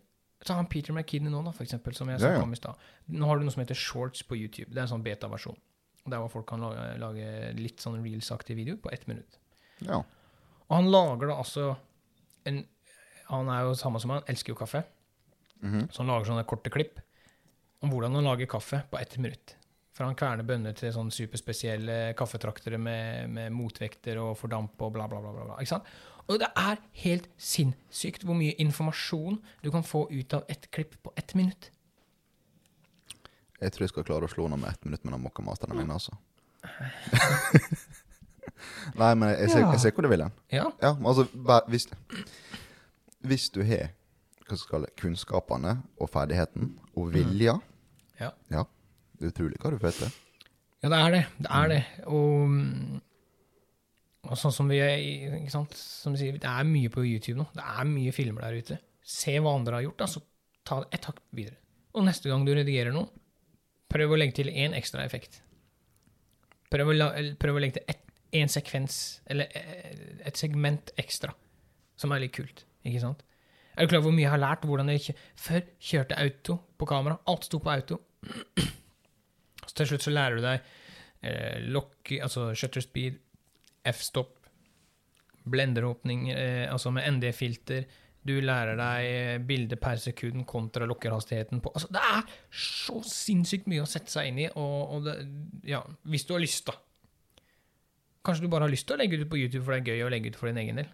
Ta 0.46 0.58
han 0.60 0.68
Peter 0.70 0.94
McKinney 0.94 1.32
nå, 1.32 1.40
da, 1.46 1.54
for 1.56 1.64
eksempel, 1.64 1.96
som 1.96 2.10
jeg 2.12 2.20
Ja, 2.22 2.34
ja. 2.36 2.42
om 2.44 2.52
i 2.54 2.58
stad. 2.60 2.76
Nå 3.08 3.26
har 3.26 3.40
du 3.40 3.46
noe 3.46 3.54
som 3.56 3.64
heter 3.64 3.80
shorts 3.80 4.22
på 4.28 4.36
YouTube. 4.38 4.70
Det 4.70 4.78
er 4.78 4.84
en 4.84 4.92
sånn 4.92 5.06
beta-versjon. 5.06 5.56
Der 6.06 6.20
hvor 6.20 6.30
folk 6.30 6.46
kan 6.52 6.62
lage, 6.62 6.84
lage 7.00 7.54
litt 7.58 7.80
sånn 7.82 8.04
reels-aktig 8.04 8.56
video 8.60 8.76
på 8.78 8.92
ett 8.92 9.08
minutt. 9.08 9.40
Ja. 9.80 10.04
Og 10.68 10.76
han 10.76 10.92
lager 10.92 11.32
da 11.32 11.40
altså 11.40 11.78
en 12.46 12.66
Han 13.34 13.50
er 13.54 13.66
jo 13.68 13.74
samme 13.80 14.00
som 14.04 14.14
han, 14.16 14.24
elsker 14.30 14.54
jo 14.54 14.60
kaffe. 14.60 14.84
Mhm. 15.64 15.90
Så 15.92 16.02
han 16.04 16.12
lager 16.12 16.30
sånne 16.32 16.46
korte 16.48 16.70
klipp 16.74 17.00
om 17.84 17.92
hvordan 17.92 18.16
han 18.16 18.24
lager 18.30 18.48
kaffe 18.52 18.84
på 18.92 19.00
ett 19.00 19.18
minutt. 19.18 19.56
For 19.94 20.08
han 20.08 20.16
kverner 20.18 20.46
bønner 20.48 20.74
til 20.74 20.90
sånne 20.96 21.14
superspesielle 21.14 21.98
kaffetraktere 22.18 22.80
med, 22.82 23.30
med 23.30 23.52
motvekter 23.54 24.18
og 24.24 24.38
fordamp 24.40 24.82
og 24.82 24.94
bla, 24.96 25.06
bla, 25.12 25.20
bla. 25.22 25.32
bla, 25.36 25.44
bla 25.52 25.58
ikke 25.62 25.76
sant? 25.76 25.92
Og 26.32 26.40
det 26.40 26.48
er 26.58 26.80
helt 27.04 27.28
sinnssykt 27.38 28.24
hvor 28.26 28.38
mye 28.40 28.56
informasjon 28.64 29.38
du 29.62 29.70
kan 29.76 29.84
få 29.86 30.06
ut 30.10 30.34
av 30.34 30.46
ett 30.50 30.70
klipp 30.72 30.96
på 31.04 31.12
ett 31.20 31.36
minutt. 31.36 31.70
Jeg 33.62 33.72
tror 33.76 33.86
jeg 33.86 33.92
skal 33.94 34.08
klare 34.08 34.28
å 34.28 34.32
slå 34.32 34.48
henne 34.48 34.58
med 34.64 34.72
ett 34.72 34.86
minutt 34.88 35.04
med 35.06 35.14
den 35.14 35.24
mokkamasteren 35.24 35.78
min, 35.78 35.92
altså. 35.94 36.16
Nei, 39.00 39.12
men 39.20 39.30
jeg 39.34 39.50
ser, 39.52 39.60
Ja. 39.64 39.72
jeg 39.76 39.80
ser 39.84 39.92
hvor 39.96 40.06
du 40.06 40.10
vil 40.12 40.24
hen. 40.24 40.34
Ja. 40.52 40.66
Ja, 40.82 40.94
altså, 41.06 41.26
hvis, 41.68 41.88
hvis 43.28 43.50
du 43.54 43.62
har 43.68 43.94
kunnskapene 45.00 45.78
og 46.02 46.12
ferdigheten 46.12 46.76
og 46.96 47.14
vilja 47.14 47.60
Ja. 48.20 48.30
Ja. 48.52 48.66
Det 49.18 49.30
er 49.30 49.32
utrolig 49.34 49.58
hva 49.62 49.72
du 49.72 49.80
får 49.82 49.96
til. 49.98 50.12
Ja, 50.84 50.90
det 50.92 51.00
er 51.00 51.12
det. 51.14 51.22
Det 51.40 51.50
er 51.50 51.70
det. 51.72 51.82
Og, 52.12 52.50
mm, 52.50 53.02
og 54.28 54.40
sånn 54.40 54.54
som 54.56 54.70
vi 54.72 54.80
er 54.84 55.00
ikke 55.40 55.54
sant? 55.54 55.76
Som 55.78 56.18
sier, 56.20 56.36
det 56.42 56.50
er 56.50 56.68
mye 56.68 56.92
på 56.92 57.06
YouTube 57.08 57.40
nå. 57.40 57.48
Det 57.56 57.64
er 57.64 57.88
mye 57.88 58.14
filmer 58.16 58.46
der 58.46 58.60
ute. 58.60 58.80
Se 59.04 59.38
hva 59.40 59.56
andre 59.56 59.80
har 59.80 59.86
gjort, 59.88 60.04
da, 60.04 60.10
så 60.12 60.22
ta 60.68 60.82
det 60.84 61.00
ett 61.00 61.08
hakk 61.10 61.22
videre. 61.36 61.60
Og 61.96 62.06
neste 62.08 62.30
gang 62.32 62.44
du 62.46 62.52
redigerer 62.56 62.96
noe, 62.96 63.08
prøv 63.92 64.16
å 64.16 64.20
legge 64.20 64.42
til 64.42 64.52
én 64.52 64.76
ekstra 64.76 65.06
effekt. 65.08 65.40
Prøv 66.74 66.92
å, 66.92 66.98
la, 66.98 67.10
prøv 67.40 67.60
å 67.60 67.64
legge 67.64 67.80
til 67.80 67.88
én 67.94 68.04
en 68.44 68.50
sekvens, 68.50 69.00
eller 69.30 69.52
eh, 69.56 70.22
et 70.26 70.40
segment 70.40 70.90
ekstra, 70.98 71.36
som 72.00 72.14
er 72.16 72.24
litt 72.26 72.34
kult. 72.36 72.64
Ikke 72.84 73.02
sant? 73.04 73.24
Er 73.74 73.86
du 73.86 73.90
klar 73.90 74.04
over 74.04 74.12
hvor 74.12 74.18
mye 74.18 74.28
jeg 74.28 74.34
har 74.34 74.42
lært? 74.42 74.68
hvordan 74.70 74.90
jeg 74.94 75.16
Før 75.36 75.66
kjørte 75.82 76.20
auto 76.20 76.60
på 76.78 76.86
kamera. 76.90 77.18
Alt 77.28 77.48
sto 77.50 77.60
på 77.64 77.74
auto. 77.74 78.00
Så 79.68 79.76
til 79.80 79.94
slutt 79.94 80.06
så 80.06 80.14
lærer 80.14 80.38
du 80.38 80.44
deg 80.44 80.72
eh, 81.24 81.60
lock, 81.72 82.12
altså 82.22 82.52
shutter 82.54 82.84
speed, 82.84 83.18
f-stopp, 83.90 84.44
blenderåpning, 85.50 86.30
eh, 86.32 86.72
altså 86.72 86.92
med 86.92 87.08
ND-filter. 87.16 87.88
Du 88.24 88.36
lærer 88.40 88.78
deg 88.80 89.08
eh, 89.08 89.40
bilde 89.44 89.80
per 89.80 90.00
sekund 90.00 90.46
kontra 90.48 90.86
lokkerhastigheten 90.88 91.64
på 91.64 91.72
Altså, 91.74 91.90
det 91.92 92.04
er 92.04 92.36
så 92.52 93.02
sinnssykt 93.08 93.68
mye 93.72 93.84
å 93.84 93.90
sette 93.90 94.12
seg 94.12 94.30
inn 94.30 94.44
i, 94.46 94.50
og, 94.52 94.78
og 94.98 95.08
det, 95.08 95.18
ja, 95.68 95.82
hvis 96.12 96.28
du 96.28 96.36
har 96.36 96.44
lyst, 96.44 96.68
da. 96.70 96.78
Kanskje 98.24 98.46
du 98.46 98.52
bare 98.52 98.68
har 98.68 98.72
lyst 98.72 98.88
til 98.88 98.96
å 98.96 99.02
legge 99.02 99.20
ut 99.20 99.32
på 99.32 99.40
YouTube 99.40 99.66
for 99.66 99.76
det 99.76 99.82
er 99.82 99.96
gøy 99.96 100.06
å 100.06 100.12
legge 100.14 100.32
ut 100.32 100.40
for 100.40 100.52
din 100.52 100.62
egen 100.62 100.80
del. 100.80 100.92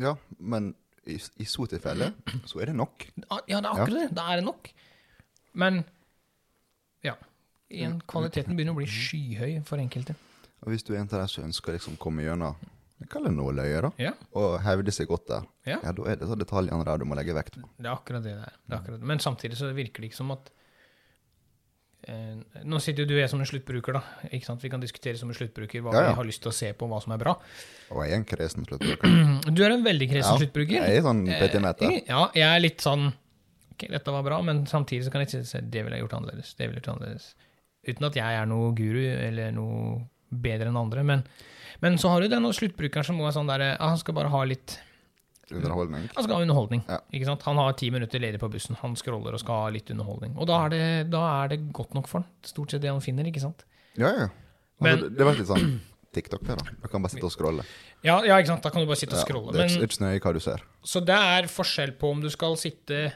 Ja, 0.00 0.14
men 0.38 0.74
i, 1.06 1.16
i 1.42 1.46
så 1.48 1.66
tilfelle 1.70 2.12
så 2.50 2.60
er 2.62 2.70
det 2.72 2.76
nok. 2.76 3.06
Ah, 3.30 3.40
Ja, 3.48 3.60
det 3.60 3.68
er 3.70 3.72
akkurat 3.72 4.00
det. 4.02 4.08
Da 4.16 4.24
er 4.32 4.40
det 4.40 4.46
nok. 4.48 4.70
Men 5.54 5.84
ja. 7.06 7.14
Igjen, 7.70 7.98
kvaliteten 8.06 8.54
begynner 8.56 8.74
å 8.76 8.78
bli 8.80 8.86
skyhøy 8.90 9.60
for 9.66 9.80
enkelte. 9.82 10.14
Og 10.62 10.70
hvis 10.72 10.84
du 10.86 10.92
er 10.94 11.00
en 11.02 11.08
av 11.10 11.22
de 11.24 11.28
som 11.30 11.44
ønsker 11.46 11.72
å 11.72 11.76
liksom 11.76 11.96
komme 12.02 12.24
gjennom 12.26 12.56
jeg 12.96 13.10
kaller 13.12 13.28
det 13.28 13.36
nåløyet, 13.36 13.82
da, 13.84 13.90
Ja, 14.00 14.12
og 14.40 14.54
hevde 14.64 14.92
seg 14.94 15.10
godt 15.10 15.26
der, 15.28 15.42
Ja. 15.68 15.76
ja, 15.84 15.90
da 15.92 16.04
er 16.08 16.16
det 16.16 16.28
så 16.30 16.36
detaljene 16.38 16.84
der 16.86 16.96
du 17.02 17.04
må 17.04 17.14
legge 17.18 17.34
vekt 17.36 17.58
på. 17.60 17.68
det 17.76 17.90
er 17.90 17.92
akkurat 17.92 18.22
det 18.24 18.32
det 18.38 18.46
er. 18.46 18.54
Det 18.64 18.72
er 18.72 18.78
akkurat. 18.78 19.02
Men 19.10 19.18
samtidig 19.20 19.58
så 19.60 19.68
virker 19.76 20.00
det 20.00 20.08
ikke 20.08 20.16
som 20.22 20.30
at 20.32 20.48
Nå 22.06 22.78
sitter 22.82 23.02
jo 23.02 23.08
du 23.10 23.14
og 23.16 23.20
jeg 23.22 23.30
som 23.32 23.40
en 23.42 23.48
sluttbruker, 23.50 23.96
da. 23.98 24.02
Ikke 24.30 24.46
sant? 24.46 24.62
Vi 24.62 24.70
kan 24.70 24.82
diskutere 24.82 25.18
som 25.18 25.30
en 25.32 25.34
sluttbruker 25.34 25.82
hva 25.82 25.92
Ja, 25.94 26.02
ja. 26.04 26.10
vi 26.12 26.18
har 26.20 26.28
lyst 26.28 26.42
til 26.44 26.52
å 26.52 26.54
se 26.54 26.68
på, 26.78 26.86
hva 26.90 27.00
som 27.02 27.14
er 27.16 27.18
bra. 27.22 27.32
Og 27.90 28.02
jeg 28.04 28.12
er 28.14 28.20
en 28.20 28.26
kresen 28.28 28.66
sluttbruker. 28.68 29.16
Du 29.56 29.62
er 29.66 29.74
en 29.74 29.82
veldig 29.86 30.08
kresen 30.12 30.36
Ja, 30.36 30.40
sluttbruker. 30.42 30.76
Jeg 30.78 31.00
er 31.00 31.06
sånn 31.06 31.24
petimeter. 31.26 31.90
Eh, 31.90 32.04
Ja, 32.10 32.28
jeg 32.36 32.46
er 32.46 32.62
litt 32.62 32.84
sånn 32.84 33.08
Ok, 33.76 33.88
dette 33.92 34.12
var 34.14 34.22
bra, 34.24 34.38
men 34.40 34.62
samtidig 34.70 35.04
så 35.04 35.10
kan 35.12 35.20
jeg 35.26 35.44
si 35.44 35.58
det 35.60 35.82
ville 35.84 35.98
jeg 35.98 36.06
gjort 36.06 36.14
annerledes. 36.16 36.54
Det 36.56 36.64
ville 36.64 36.78
jeg 36.78 36.86
gjort 36.86 36.94
annerledes. 36.94 37.26
Uten 37.86 38.06
at 38.08 38.14
jeg 38.16 38.38
er 38.40 38.46
noe 38.48 38.70
guru 38.78 39.02
eller 39.04 39.50
noe 39.52 39.98
bedre 40.32 40.70
enn 40.70 40.78
andre. 40.80 41.02
Men, 41.04 41.24
men 41.84 41.98
så 42.00 42.08
har 42.14 42.24
du 42.24 42.30
den 42.32 42.46
sluttbrukeren 42.56 43.04
som 43.04 43.18
må 43.20 43.26
være 43.26 43.36
sånn 43.36 43.50
der, 43.50 43.66
ah, 43.76 43.90
Han 43.92 44.00
skal 44.00 44.16
bare 44.16 44.32
ha 44.32 44.40
litt 44.48 44.78
Underholdning. 45.52 46.08
Han 46.16 46.24
skal 46.24 46.34
ha 46.34 46.42
underholdning. 46.42 46.82
Ja. 46.88 46.98
Ikke 47.14 47.24
sant? 47.28 47.42
Han 47.46 47.56
har 47.56 47.72
ti 47.78 47.90
minutter 47.90 48.18
ledig 48.18 48.40
på 48.40 48.48
bussen. 48.50 48.74
Han 48.80 48.96
scroller 48.96 49.32
og 49.36 49.40
skal 49.40 49.60
ha 49.62 49.68
litt 49.70 49.90
underholdning. 49.90 50.36
Og 50.36 50.46
da 50.50 50.64
er 50.66 50.68
det, 50.70 51.10
da 51.10 51.20
er 51.44 51.48
det 51.54 51.72
godt 51.72 51.94
nok 51.94 52.08
for 52.08 52.20
han. 52.20 52.28
Stort 52.42 52.70
sett 52.74 52.82
det 52.82 52.90
han 52.90 53.00
finner, 53.00 53.24
ikke 53.30 53.40
sant? 53.44 53.64
Ja, 53.96 54.08
ja. 54.10 54.28
Men- 54.80 54.92
Altså, 54.98 55.08
det, 55.10 55.16
det 55.18 55.24
var 55.26 55.34
litt 55.38 55.46
sånn 55.46 55.78
TikTok, 56.12 56.42
der, 56.48 56.56
da. 56.56 56.64
Du 56.82 56.88
kan 56.88 57.02
bare 57.02 57.10
sitte 57.14 57.24
og 57.28 57.32
scrolle. 57.32 57.64
Ja, 58.02 58.22
ja 58.24 58.36
ikke 58.40 58.48
sant? 58.48 58.62
Da 58.62 58.70
kan 58.70 58.80
du 58.82 58.86
bare 58.90 58.96
sitte 58.98 59.14
og 59.14 59.20
Ja, 59.22 59.24
scrolle. 59.28 59.52
det 59.52 59.60
er 59.60 59.64
ikke- 59.66 59.78
Men, 59.78 59.80
det 59.80 59.86
er 59.86 59.94
ikke 59.94 60.04
nøye 60.06 60.20
hva 60.26 60.32
du 60.34 60.40
ser. 60.40 60.62
så 60.84 61.04
det 61.04 61.14
er 61.14 61.42
forskjell 61.46 61.92
på 61.98 62.10
om 62.10 62.20
du 62.20 62.28
skal 62.30 62.56
sitte 62.56 63.12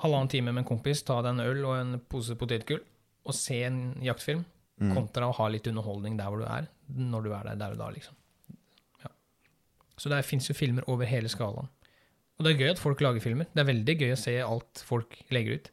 halvannen 0.00 0.28
time 0.30 0.52
med 0.52 0.62
en 0.64 0.68
kompis, 0.68 1.02
ta 1.04 1.20
deg 1.22 1.34
en 1.34 1.40
øl 1.44 1.64
og 1.66 1.76
en 1.80 1.98
pose 2.00 2.34
potetgull 2.34 2.80
og 3.26 3.34
se 3.34 3.62
en 3.64 3.96
jaktfilm, 4.02 4.44
Mm. 4.80 4.94
kontra 4.96 5.26
å 5.28 5.34
ha 5.36 5.46
litt 5.48 5.66
underholdning 5.66 6.16
der 6.16 6.24
hvor 6.30 6.38
du 6.38 6.46
er, 6.46 6.66
når 6.88 7.22
du 7.24 7.32
er 7.34 7.42
der 7.44 7.56
der 7.56 7.72
og 7.72 7.76
da, 7.78 7.88
liksom. 7.90 8.14
Så 10.00 10.08
der 10.08 10.24
fins 10.24 10.48
jo 10.48 10.56
filmer 10.56 10.86
over 10.88 11.04
hele 11.08 11.28
skalaen. 11.28 11.68
Og 12.40 12.46
det 12.46 12.54
er 12.54 12.60
gøy 12.62 12.70
at 12.72 12.80
folk 12.80 13.02
lager 13.04 13.20
filmer. 13.20 13.48
Det 13.52 13.60
er 13.60 13.68
veldig 13.68 13.94
gøy 14.00 14.12
å 14.14 14.18
se 14.20 14.32
alt 14.40 14.80
folk 14.88 15.18
legger 15.34 15.58
ut. 15.60 15.66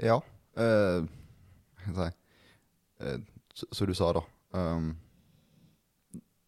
Ja. 0.00 0.16
Uh, 0.56 1.04
hva 1.92 2.06
uh, 3.04 3.18
så 3.52 3.86
du 3.86 3.92
sa, 3.94 4.08
da. 4.16 4.22
Um, 4.56 4.94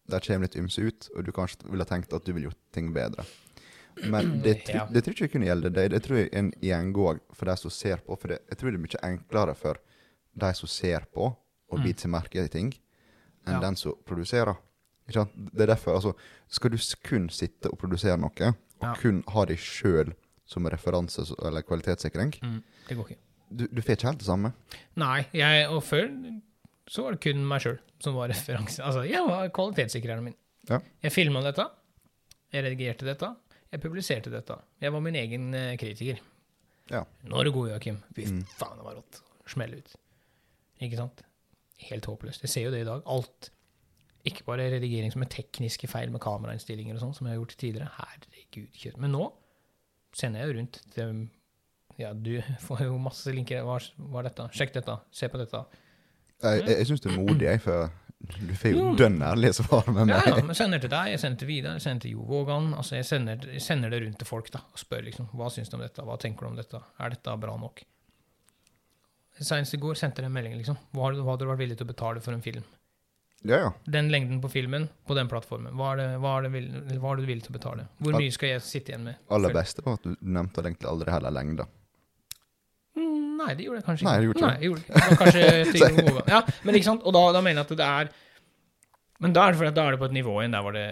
der 0.09 0.23
kommer 0.23 0.47
litt 0.47 0.57
ymse 0.59 0.81
ut, 0.87 1.09
og 1.13 1.25
du 1.27 1.33
kanskje 1.35 1.67
ville 1.69 1.85
tenkt 1.87 2.15
at 2.15 2.25
du 2.25 2.33
ville 2.33 2.49
gjort 2.49 2.59
ting 2.75 2.89
bedre. 2.95 3.27
Men 4.09 4.37
det, 4.45 4.61
tr 4.67 4.79
Ja. 4.81 4.85
det 4.89 5.03
tror 5.05 5.13
jeg 5.13 5.27
ikke 5.27 5.37
kunne 5.37 5.49
gjelde 5.51 5.71
deg. 5.75 5.91
Det 5.93 6.01
tror 6.05 6.21
jeg 6.23 6.31
en 6.33 6.51
gjengåg 6.63 7.21
for 7.35 7.51
de 7.51 7.57
som 7.61 7.73
ser 7.73 8.01
på. 8.07 8.17
For 8.17 8.33
det, 8.33 8.41
jeg 8.49 8.59
tror 8.59 8.71
det 8.73 8.79
er 8.79 8.85
mye 8.87 9.03
enklere 9.11 9.55
for 9.59 9.79
de 10.37 10.51
som 10.57 10.69
ser 10.71 11.05
på, 11.13 11.29
å 11.67 11.77
Mm. 11.77 11.83
bite 11.83 12.01
seg 12.05 12.11
merke 12.13 12.39
i 12.41 12.47
ting, 12.47 12.69
enn 13.45 13.57
Ja. 13.57 13.59
den 13.59 13.75
som 13.75 13.93
produserer. 14.07 14.55
Det 15.07 15.61
er 15.63 15.65
derfor, 15.71 15.95
altså, 15.95 16.13
Skal 16.49 16.71
du 16.71 16.77
kun 17.03 17.29
sitte 17.29 17.69
og 17.71 17.77
produsere 17.79 18.17
noe, 18.17 18.31
og 18.49 18.55
Ja. 18.83 18.93
kun 18.95 19.23
ha 19.27 19.45
deg 19.45 19.57
sjøl 19.57 20.13
som 20.45 20.65
referanse 20.65 21.23
eller 21.45 21.61
kvalitetssikring, 21.61 22.33
Mm, 22.43 22.63
det 22.87 22.97
går 22.97 23.07
ikke. 23.09 23.17
du, 23.55 23.67
du 23.67 23.81
får 23.81 23.95
ikke 23.97 24.07
helt 24.07 24.19
det 24.19 24.27
samme. 24.27 24.53
Nei, 24.95 25.25
jeg, 25.33 25.67
og 25.69 25.81
før 25.83 26.07
så 26.87 27.03
var 27.03 27.11
det 27.11 27.21
kun 27.21 27.45
meg 27.47 27.61
sjøl 27.61 27.79
som 27.99 28.13
var 28.15 28.29
referanse. 28.29 28.79
Altså, 28.83 29.01
jeg 29.09 29.23
var 29.27 29.49
kvalitetssikreren 29.49 30.23
min. 30.23 30.35
Ja. 30.69 30.79
Jeg 31.03 31.11
filma 31.11 31.41
dette, 31.41 31.65
jeg 32.53 32.63
redigerte 32.63 33.05
dette, 33.05 33.35
jeg 33.71 33.81
publiserte 33.81 34.31
dette. 34.31 34.55
Jeg 34.81 34.91
var 34.93 34.99
min 35.01 35.15
egen 35.15 35.53
eh, 35.53 35.75
kritiker. 35.77 36.19
Ja. 36.89 37.03
Nå 37.27 37.39
er 37.39 37.43
du 37.43 37.51
god, 37.51 37.69
Joakim. 37.69 37.97
Fy 38.15 38.23
Mm. 38.25 38.43
faen, 38.57 38.77
det 38.77 38.85
var 38.85 38.95
rått. 38.95 39.21
Smell 39.47 39.73
ut. 39.75 39.95
Ikke 40.81 40.95
sant? 40.95 41.21
Helt 41.89 42.05
håpløst. 42.05 42.41
Jeg 42.41 42.49
ser 42.49 42.61
jo 42.63 42.71
det 42.71 42.81
i 42.81 42.85
dag. 42.85 43.01
Alt. 43.05 43.49
Ikke 44.27 44.45
bare 44.47 44.69
redigering 44.73 45.13
som 45.13 45.23
er 45.23 45.31
tekniske 45.31 45.89
feil 45.91 46.11
med 46.13 46.21
kamerainnstillinger 46.23 46.97
og 46.97 47.03
sånn, 47.03 47.15
som 47.17 47.27
jeg 47.27 47.35
har 47.35 47.41
gjort 47.41 47.57
tidligere. 47.57 47.91
Herregud, 47.97 48.71
kjøtt. 48.75 49.01
Men 49.03 49.15
nå 49.15 49.27
sender 50.17 50.43
jeg 50.43 50.51
jo 50.51 50.57
rundt 50.61 50.81
til 50.95 51.21
Ja, 51.97 52.11
du 52.13 52.33
får 52.67 52.87
jo 52.87 52.97
masse 53.01 53.33
linker. 53.33 53.63
Hva, 53.67 53.79
er 53.79 54.27
dette? 54.29 54.49
Sjekk 54.57 54.75
dette. 54.79 54.97
Se 55.15 55.29
på 55.31 55.39
dette. 55.41 55.63
Jeg, 56.43 56.61
jeg, 56.61 56.75
jeg 56.75 56.91
syns 56.91 57.01
du 57.01 57.09
er 57.09 57.17
modig, 57.17 57.47
jeg, 57.47 57.63
for 57.63 57.87
du 58.17 58.53
får 58.57 58.73
jo 58.73 58.85
dønn 58.97 59.19
ærlige 59.23 59.59
svar 59.59 59.87
med 59.93 60.09
meg. 60.09 60.25
ja, 60.25 60.41
men 60.45 60.57
sender 60.57 60.81
til 60.81 60.91
deg, 60.91 61.11
jeg 61.13 61.21
sender 61.21 61.41
til 61.41 61.49
Vidar, 61.51 61.77
jeg 61.77 61.85
sender 61.85 62.03
til 62.05 62.15
Jo 62.17 62.25
Vågan. 62.27 62.71
Altså, 62.77 62.97
jeg 62.97 63.05
sender, 63.09 63.45
jeg 63.53 63.63
sender 63.63 63.93
det 63.93 64.01
rundt 64.03 64.17
til 64.21 64.29
folk 64.29 64.49
da, 64.53 64.63
og 64.73 64.81
spør 64.81 65.05
liksom, 65.05 65.29
hva 65.37 65.49
syns 65.53 65.69
du 65.71 65.77
om 65.77 65.83
dette, 65.85 66.05
hva 66.05 66.17
tenker 66.21 66.45
du 66.45 66.51
om 66.51 66.57
dette, 66.57 66.81
er 66.81 67.13
dette 67.13 67.35
bra 67.41 67.53
nok? 67.61 67.83
Senest 69.37 69.77
i 69.77 69.79
går 69.81 69.97
sendte 69.99 70.23
jeg 70.23 70.31
en 70.31 70.33
melding, 70.33 70.57
liksom. 70.57 70.79
Hva 70.97 71.11
hadde 71.11 71.43
du 71.45 71.49
vært 71.51 71.61
villig 71.61 71.77
til 71.77 71.85
å 71.85 71.91
betale 71.91 72.23
for 72.25 72.33
en 72.33 72.41
film? 72.41 72.65
Ja, 73.45 73.57
ja. 73.61 73.73
Den 73.85 74.09
lengden 74.09 74.41
på 74.41 74.49
filmen, 74.49 74.87
på 75.05 75.13
den 75.13 75.29
plattformen, 75.29 75.75
hva 75.77 75.91
er 75.93 75.99
det, 76.01 76.05
hva 76.23 76.37
er 76.37 76.47
det, 76.47 76.51
vil, 76.55 76.69
hva 76.97 77.11
er 77.11 77.19
det 77.19 77.25
du 77.27 77.29
vil 77.29 77.41
til 77.45 77.53
å 77.53 77.57
betale? 77.57 77.85
Hvor 78.01 78.17
mye 78.17 78.33
skal 78.33 78.55
jeg 78.55 78.63
sitte 78.65 78.93
igjen 78.93 79.03
med? 79.05 79.19
Aller 79.33 79.53
beste 79.55 79.83
var 79.85 79.99
at 79.99 80.07
du 80.07 80.15
nevnte 80.25 80.63
egentlig 80.63 80.89
aldri 80.89 81.13
heller 81.13 81.35
lengda. 81.35 81.67
Mm, 82.97 83.37
Nei, 83.37 83.51
det 83.53 83.67
gjorde 83.67 83.83
jeg 83.83 83.85
kanskje 83.85 84.07
Nei, 84.07 84.15
ikke. 84.15 84.21
det 84.21 84.27
gjorde 84.27 84.47
Nei, 84.47 84.55
gjorde. 84.65 84.85
Det 84.87 85.03
var 85.03 85.19
kanskje. 85.21 86.23
Ja, 86.33 86.39
men 86.65 86.79
ikke 86.79 86.89
sant? 86.89 87.05
Og 87.05 87.13
da, 87.13 87.21
da 87.35 87.43
mener 87.45 87.61
jeg 87.61 87.67
at 87.67 87.75
det 87.77 87.87
er 87.87 88.09
Men 89.21 89.35
da 89.37 89.43
er 89.45 89.53
det 89.53 89.69
at 89.69 89.77
da 89.77 89.85
er 89.85 89.95
det 89.95 90.01
på 90.01 90.07
et 90.09 90.15
nivå 90.17 90.33
igjen 90.41 90.55
der 90.57 90.65
hvor 90.65 90.73
det 90.73 90.87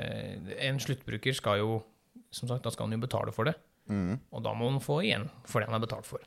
En 0.69 0.77
sluttbruker 0.81 1.35
skal 1.35 1.59
jo 1.63 1.79
Som 2.29 2.51
sagt, 2.51 2.61
da 2.63 2.71
skal 2.73 2.85
han 2.85 2.93
jo 2.93 3.01
betale 3.01 3.33
for 3.33 3.49
det. 3.49 3.55
Mm. 3.89 4.19
Og 4.31 4.43
da 4.45 4.53
må 4.57 4.69
han 4.69 4.77
få 4.83 4.99
igjen 5.01 5.25
for 5.49 5.61
det 5.61 5.69
han 5.69 5.75
har 5.79 5.81
betalt 5.81 6.05
for. 6.05 6.21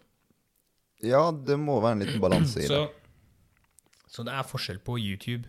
Ja, 1.05 1.29
det 1.31 1.59
må 1.63 1.79
være 1.83 1.99
en 1.99 2.03
liten 2.03 2.23
balanse 2.23 2.63
i 2.65 2.67
det. 2.67 2.75
Så, 2.75 4.11
så 4.11 4.27
det 4.27 4.35
er 4.35 4.47
forskjell 4.47 4.79
på 4.83 4.97
YouTube 4.99 5.47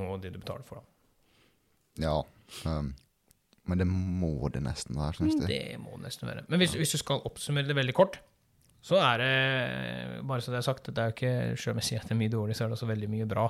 og 0.00 0.20
det 0.22 0.34
du 0.34 0.40
betaler 0.42 0.66
for. 0.66 0.82
Da. 0.82 2.04
Ja. 2.04 2.18
Um, 2.66 2.92
men 3.64 3.80
det 3.80 3.86
må 3.88 4.48
det 4.52 4.62
nesten 4.64 4.98
være, 4.98 5.16
syns 5.20 5.38
jeg. 5.38 5.48
Det 5.48 5.80
må 5.80 5.96
det 5.96 6.08
nesten 6.08 6.28
være. 6.28 6.44
Men 6.52 6.60
hvis, 6.60 6.74
hvis 6.76 6.94
du 6.96 7.00
skal 7.00 7.22
oppsummere 7.24 7.68
det 7.68 7.76
veldig 7.78 7.94
kort, 7.96 8.18
så 8.84 8.98
er 9.00 9.22
det 9.22 10.24
Bare 10.28 10.44
så 10.44 10.52
det 10.52 10.58
er 10.58 10.66
sagt, 10.66 10.90
det 10.92 11.00
er 11.00 11.08
jo 11.08 11.14
ikke 11.14 11.36
Selv 11.56 11.72
om 11.72 11.78
jeg 11.80 11.86
sier 11.86 12.02
at 12.02 12.10
det 12.10 12.12
er 12.12 12.20
mye 12.20 12.32
dårlig, 12.32 12.56
så 12.56 12.64
er 12.64 12.68
det 12.68 12.76
også 12.76 12.90
veldig 12.90 13.08
mye 13.14 13.28
bra. 13.30 13.46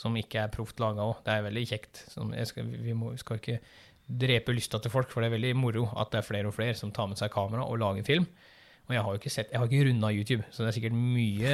Som 0.00 0.18
ikke 0.20 0.42
er 0.42 0.52
proft 0.52 0.80
laga 0.80 1.06
òg. 1.06 1.22
Det 1.24 1.32
er 1.32 1.46
veldig 1.46 1.64
kjekt. 1.68 2.02
Skal, 2.10 2.68
vi, 2.68 2.92
må, 2.96 3.14
vi 3.14 3.22
skal 3.22 3.40
ikke 3.40 3.58
drepe 4.20 4.52
lysta 4.56 4.80
til 4.82 4.92
folk, 4.92 5.10
for 5.12 5.22
det 5.22 5.30
er 5.30 5.36
veldig 5.36 5.54
moro 5.56 5.86
at 6.00 6.12
det 6.12 6.20
er 6.20 6.26
flere 6.26 6.50
og 6.50 6.56
flere 6.56 6.76
som 6.76 6.92
tar 6.92 7.08
med 7.08 7.20
seg 7.20 7.32
kamera 7.32 7.66
og 7.68 7.78
lager 7.80 8.06
film. 8.06 8.26
Og 8.88 8.96
jeg 8.96 9.04
har 9.06 9.14
jo 9.14 9.20
ikke 9.20 9.30
sett, 9.32 9.52
jeg 9.52 9.60
har 9.60 9.68
ikke 9.68 9.86
runda 9.86 10.08
YouTube, 10.10 10.46
så 10.50 10.64
det 10.64 10.70
er 10.72 10.76
sikkert 10.80 10.96
mye, 10.98 11.52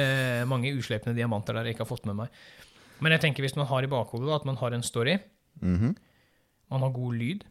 mange 0.49 0.71
uslepne 0.73 1.13
diamanter 1.13 1.53
der 1.53 1.67
jeg 1.67 1.75
ikke 1.75 1.85
har 1.85 1.91
fått 1.91 2.07
med 2.09 2.17
meg. 2.23 2.39
Men 3.01 3.11
jeg 3.15 3.21
tenker 3.21 3.43
hvis 3.45 3.55
man 3.55 3.67
har 3.69 3.83
i 3.83 3.89
bakhodet 3.91 4.27
da, 4.29 4.35
at 4.39 4.45
man 4.45 4.55
har 4.61 4.73
en 4.73 4.83
story, 4.83 5.17
Mhm. 5.61 5.95
man 6.69 6.81
har 6.81 6.91
god 6.93 7.15
lyd 7.17 7.43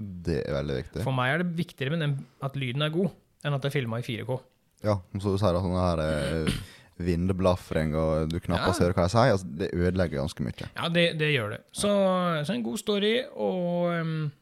Det 0.00 0.42
er 0.48 0.52
veldig 0.52 0.76
viktig. 0.82 1.02
For 1.04 1.12
meg 1.12 1.34
er 1.34 1.42
det 1.42 1.56
viktigere 1.56 1.98
den, 1.98 2.14
at 2.42 2.54
lyden 2.56 2.82
er 2.82 2.90
god, 2.90 3.10
enn 3.44 3.54
at 3.54 3.60
det 3.62 3.68
er 3.68 3.80
filma 3.80 3.98
i 4.00 4.02
4K. 4.02 4.38
Ja, 4.82 4.94
så 5.20 5.32
du 5.34 5.38
sier, 5.38 5.52
at 5.56 5.60
sånn 5.62 5.76
her 5.76 6.00
eh, 6.00 6.52
vindeblafring, 7.00 7.94
og 7.96 8.30
du 8.32 8.38
knappast 8.40 8.80
Ja. 8.80 8.86
hører 8.86 8.94
hva 8.96 9.04
jeg 9.04 9.12
sier. 9.14 9.32
Altså, 9.34 9.48
det 9.58 9.70
ødelegger 9.76 10.20
ganske 10.22 10.40
mye. 10.46 10.68
Ja, 10.76 10.88
det, 10.88 11.04
det 11.20 11.28
gjør 11.34 11.50
det. 11.50 11.60
Så, 11.72 11.88
så 12.46 12.54
en 12.54 12.62
god 12.64 12.78
story 12.80 13.12
og, 13.34 14.00
um, 14.00 14.32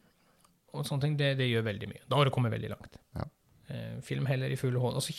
og 0.74 0.84
sånne 0.86 1.00
ting, 1.02 1.16
det, 1.18 1.32
det 1.38 1.48
gjør 1.50 1.66
veldig 1.66 1.88
mye. 1.90 2.02
Da 2.08 2.16
har 2.20 2.24
du 2.24 2.30
kommet 2.34 2.52
veldig 2.54 2.70
langt. 2.70 2.98
Ja. 3.18 3.24
Eh, 3.70 4.00
film 4.06 4.26
heller 4.30 4.50
i 4.54 4.56
full 4.56 4.78
hånd. 4.78 4.94
Altså, 4.94 5.12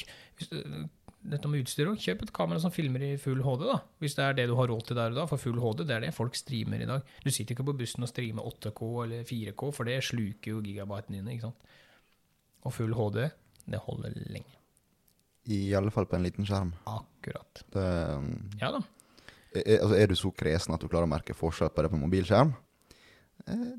dette 1.20 1.50
med 1.52 1.66
utstyr 1.66 1.90
òg. 1.92 2.00
Kjøp 2.00 2.22
et 2.24 2.32
kamera 2.36 2.62
som 2.64 2.72
filmer 2.72 3.04
i 3.04 3.10
full 3.20 3.42
HD, 3.44 3.66
da. 3.68 3.80
Hvis 4.00 4.16
det 4.16 4.24
er 4.26 4.38
det 4.38 4.46
du 4.50 4.56
har 4.60 4.70
råd 4.72 4.86
til 4.88 4.96
der 5.00 5.12
og 5.12 5.18
da. 5.20 5.26
For 5.30 5.42
full 5.42 5.60
HD, 5.60 5.84
det 5.90 5.96
er 5.98 6.06
det 6.06 6.14
folk 6.16 6.38
streamer 6.40 6.80
i 6.84 6.88
dag. 6.90 7.04
Du 7.26 7.30
sitter 7.32 7.56
ikke 7.56 7.66
på 7.68 7.76
bussen 7.82 8.06
og 8.06 8.12
streamer 8.12 8.48
8K 8.48 8.82
eller 9.04 9.26
4K, 9.28 9.66
for 9.76 9.90
det 9.90 9.98
sluker 10.08 10.54
jo 10.56 10.62
gigabytene 10.64 11.20
dine, 11.20 11.36
ikke 11.36 11.50
sant. 11.50 11.76
Og 12.68 12.76
full 12.76 12.96
HD, 12.96 13.26
det 13.70 13.82
holder 13.84 14.16
lenge. 14.32 14.56
I 15.50 15.60
alle 15.74 15.92
fall 15.92 16.06
på 16.06 16.16
en 16.18 16.26
liten 16.28 16.46
skjerm. 16.48 16.72
Akkurat. 16.88 17.64
Det, 17.74 17.86
Ja 18.62 18.70
da. 18.76 18.82
er, 19.56 19.80
altså 19.80 19.96
er 19.98 20.08
du 20.12 20.16
så 20.20 20.32
kresen 20.36 20.76
at 20.76 20.82
du 20.84 20.88
klarer 20.92 21.08
å 21.08 21.14
merke 21.14 21.34
forskjell 21.38 21.72
på 21.74 21.82
det 21.86 21.92
på 21.94 22.00
mobilskjerm, 22.02 22.52
eh, 23.48 23.70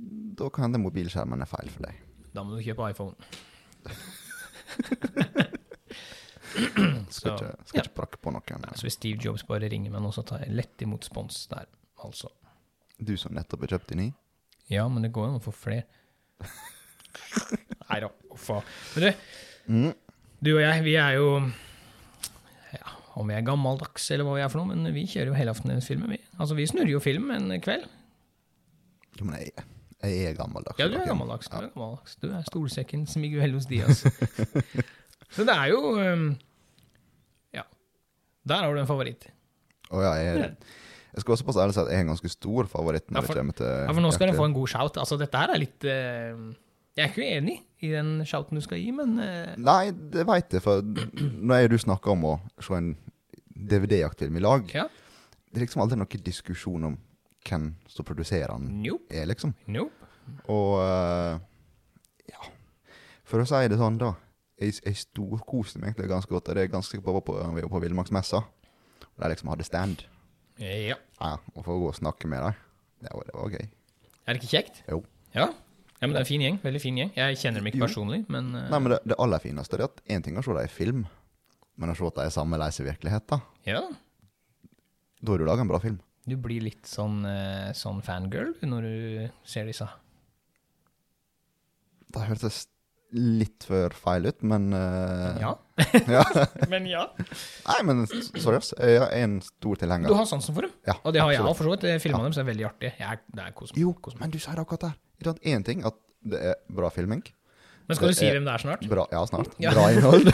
da 0.41 0.49
kan 0.51 0.67
hende 0.67 0.81
mobilskjermen 0.83 1.45
er 1.45 1.51
feil 1.51 1.71
for 1.71 1.87
deg. 1.87 2.01
Da 2.35 2.43
må 2.45 2.57
du 2.57 2.65
kjøpe 2.65 2.91
iPhone. 2.91 3.15
Skal 7.15 7.35
ikke, 7.37 7.51
skal 7.69 7.81
ikke 7.85 7.95
prakke 7.97 8.19
på 8.23 8.33
noen. 8.35 8.65
Så 8.79 8.87
hvis 8.87 8.97
Steve 8.99 9.19
Jobs 9.23 9.43
bare 9.47 9.69
ringer 9.71 9.91
meg 9.95 10.03
nå, 10.05 10.11
så 10.15 10.23
tar 10.27 10.43
jeg 10.45 10.55
lett 10.55 10.83
imot 10.85 11.05
spons 11.07 11.45
der, 11.51 11.67
altså. 12.05 12.31
Du 13.01 13.15
som 13.19 13.33
nettopp 13.35 13.65
har 13.67 13.73
kjøpt 13.77 13.93
din 13.95 14.03
ny. 14.05 14.09
Ja, 14.71 14.85
men 14.91 15.03
det 15.07 15.11
går 15.15 15.27
jo 15.27 15.31
an 15.33 15.39
å 15.41 15.43
få 15.45 15.53
flere. 15.57 15.87
Nei 17.91 17.99
da, 18.05 18.11
faen. 18.39 18.67
Men 18.95 19.05
du, 19.07 19.27
Mm. 19.71 19.91
du 20.43 20.49
og 20.57 20.61
jeg, 20.63 20.83
vi 20.87 20.95
er 20.99 21.13
jo 21.19 21.27
ja, 22.73 22.93
Om 23.21 23.29
vi 23.29 23.35
er 23.37 23.45
gammeldags 23.47 24.07
eller 24.11 24.25
hva 24.27 24.37
vi 24.39 24.43
er 24.45 24.49
for 24.51 24.63
noe, 24.63 24.75
men 24.75 24.95
vi 24.95 25.05
kjører 25.07 25.31
jo 25.33 25.37
helaftensfilmer, 25.39 26.09
vi. 26.15 26.19
Altså, 26.39 26.57
vi 26.59 26.67
snurrer 26.71 26.95
jo 26.95 27.03
film 27.05 27.31
en 27.35 27.51
kveld. 27.63 27.85
Jo, 29.19 29.27
men 29.29 29.37
jeg, 29.43 29.53
jeg 30.01 30.31
er 30.31 30.39
gammeldags. 30.39 30.79
Ja, 30.81 30.87
du 30.89 30.95
er 30.95 31.03
Joakim. 31.03 31.13
gammeldags. 31.13 31.51
Du 31.51 31.57
er, 31.59 31.69
gammeldags. 31.75 32.17
Du 32.23 32.29
er 32.33 32.47
stolsekken 32.49 33.07
Miguelos 33.21 33.67
Diaz. 33.71 34.05
Så 35.31 35.45
det 35.47 35.55
er 35.55 35.71
jo 35.73 35.81
um, 35.97 36.29
Ja. 37.55 37.63
Der 38.49 38.65
har 38.65 38.75
du 38.75 38.81
en 38.83 38.89
favoritt. 38.89 39.29
Å 39.91 40.01
ja, 40.05 40.13
jeg, 40.23 40.57
jeg 41.15 41.23
skal 41.25 41.35
også 41.35 41.47
passe 41.49 41.63
ærlig 41.65 41.75
si 41.77 41.81
at 41.83 41.89
jeg 41.91 41.99
er 41.99 42.05
en 42.07 42.13
ganske 42.13 42.31
stor 42.31 42.69
favoritt 42.71 43.09
når 43.11 43.21
Ja, 43.21 43.27
for- 43.27 43.35
det 43.35 43.43
kommer 43.45 43.57
til 43.59 43.71
Ja, 43.71 43.93
for 43.93 44.01
nå 44.05 44.11
skal 44.15 44.29
jakter. 44.31 44.39
få 44.43 44.49
en 44.51 44.55
god 44.59 44.69
shout. 44.75 44.99
Altså, 45.03 45.19
dette 45.19 45.39
her 45.43 45.55
er 45.55 45.63
litt 45.63 45.87
uh, 45.87 46.45
Jeg 46.97 47.05
er 47.05 47.11
ikke 47.13 47.27
uenig 47.27 47.57
i 47.83 47.91
den 47.95 48.11
shouten 48.29 48.59
du 48.59 48.63
skal 48.65 48.79
gi, 48.83 48.91
men 48.95 49.17
uh, 49.19 49.55
Nei, 49.59 49.91
det 49.91 50.27
veit 50.29 50.53
jeg, 50.53 50.63
for 50.63 50.83
når 50.83 51.55
jeg 51.63 51.71
og 51.71 51.75
du 51.75 51.79
snakker 51.87 52.13
om 52.17 52.27
å 52.29 52.35
se 52.61 52.75
en 52.77 52.91
DVD-jaktfilm 53.61 54.37
i 54.37 54.43
lag, 54.45 54.67
ja. 54.75 54.87
det 55.51 55.59
er 55.61 55.65
liksom 55.67 55.83
aldri 55.85 55.99
noen 56.01 56.23
diskusjon 56.27 56.85
om 56.91 56.95
hvem 57.49 57.71
som 57.89 58.05
produserer 58.09 58.53
den, 58.53 58.83
Nope. 58.85 59.09
er, 59.13 59.27
liksom. 59.31 59.55
Nope. 59.73 60.09
Og 60.53 60.75
uh, 60.81 61.41
ja 62.31 62.51
For 63.25 63.43
å 63.43 63.47
si 63.49 63.61
det 63.73 63.79
sånn, 63.81 63.97
da. 64.01 64.13
Jeg, 64.61 64.77
jeg 64.85 64.97
storkoste 65.01 65.81
meg 65.81 65.93
egentlig 65.93 66.11
ganske 66.13 66.33
godt. 66.33 66.51
Det 66.53 66.65
er 66.67 66.73
ganske 66.73 67.01
på 67.01 67.21
på, 67.25 67.37
vi 67.57 67.63
var 67.65 67.73
på 67.73 67.81
Villmarksmessa. 67.85 68.43
Der 69.21 69.33
liksom 69.33 69.49
hadde 69.53 69.65
stand. 69.65 70.05
Ja. 70.61 70.97
Ja, 71.21 71.33
og 71.55 71.65
få 71.65 71.79
gå 71.81 71.89
og 71.89 71.97
snakke 71.97 72.29
med 72.29 72.43
dem, 72.45 72.59
det 73.01 73.13
var, 73.17 73.25
det 73.25 73.35
var 73.37 73.55
gøy. 73.57 73.67
Er 74.27 74.37
det 74.37 74.43
ikke 74.43 74.51
kjekt? 74.53 74.83
Jo. 74.91 74.99
Ja. 75.33 75.47
ja, 75.49 76.05
men 76.05 76.13
det 76.13 76.21
er 76.21 76.27
en 76.27 76.29
fin 76.29 76.45
gjeng. 76.45 76.59
Veldig 76.63 76.83
fin 76.83 76.99
gjeng. 77.01 77.13
Jeg 77.17 77.39
kjenner 77.41 77.63
dem 77.63 77.71
ikke 77.71 77.81
Jo. 77.81 77.87
personlig, 77.87 78.21
men 78.29 78.53
uh... 78.53 78.67
Nei, 78.69 78.81
men 78.85 78.93
det, 78.93 79.01
det 79.09 79.17
aller 79.25 79.41
fineste 79.43 79.79
er 79.79 79.87
at 79.89 80.03
én 80.13 80.25
ting 80.27 80.37
er 80.37 80.45
å 80.45 80.47
se 80.47 80.57
dem 80.57 80.69
i 80.69 80.73
film, 80.75 81.07
men 81.81 81.93
å 81.93 81.97
se 81.97 82.05
at 82.11 82.21
de 82.21 82.27
er 82.29 82.35
samme 82.37 82.61
leis 82.61 82.81
i 82.83 82.87
virkelighet, 82.87 83.27
da. 83.33 83.41
ja. 83.69 83.83
Da 85.21 85.35
har 85.35 85.41
du 85.41 85.45
laga 85.45 85.61
en 85.65 85.69
bra 85.69 85.81
film. 85.83 85.99
Du 86.29 86.37
blir 86.41 86.63
litt 86.65 86.87
sånn, 86.89 87.19
eh, 87.29 87.73
sånn 87.77 87.99
fangirl 88.05 88.55
når 88.65 88.85
du 88.87 88.95
ser 89.49 89.67
disse. 89.69 89.85
Det 92.13 92.23
hørtes 92.29 92.63
litt 93.13 93.65
for 93.67 93.91
feil 93.97 94.27
ut, 94.31 94.43
men 94.47 94.69
uh, 94.73 95.39
Ja. 95.41 95.53
ja. 96.17 96.23
Men 96.73 96.87
ja. 96.87 97.07
Nei, 97.67 97.79
men 97.89 98.05
seriøst. 98.07 98.75
Jeg 98.79 98.99
er 99.01 99.15
en 99.25 99.39
stor 99.43 99.79
tilhenger. 99.81 100.13
Du 100.13 100.15
har 100.19 100.27
sansen 100.29 100.55
for 100.55 100.67
dem. 100.67 100.73
Ja, 100.87 100.95
Og 101.05 101.13
det 101.17 101.23
har 101.23 101.33
jeg 101.33 101.41
absolutt. 101.41 101.51
òg, 101.51 101.57
for 101.57 101.65
så 101.65 101.75
vidt. 101.97 102.03
Filmene 102.05 102.29
deres 102.29 102.39
er 102.43 102.49
veldig 102.51 102.67
artige. 102.69 102.93
Jeg, 103.01 103.09
er- 103.17 103.37
det 103.39 103.45
er 103.47 103.53
kos. 103.57 103.73
Jo, 103.75 103.95
Kos 104.05 104.19
men 104.21 104.31
du 104.31 104.39
sier 104.39 104.61
akkurat 104.61 104.85
der. 104.91 104.97
Det 105.25 105.37
Én 105.55 105.65
ting 105.65 105.83
at 105.89 105.97
det 106.23 106.41
er 106.53 106.59
bra 106.69 106.91
filming. 106.93 107.23
Men 107.89 107.97
skal 107.97 108.09
det 108.13 108.15
du 108.15 108.21
si 108.21 108.27
er- 108.29 108.37
hvem 108.37 108.45
det 108.47 108.53
er 108.55 108.63
snart? 108.67 108.85
Bra, 108.93 109.07
ja, 109.11 109.25
snart. 109.27 109.57
Ja. 109.59 109.73
Bra 109.75 109.89
innhold. 109.91 110.31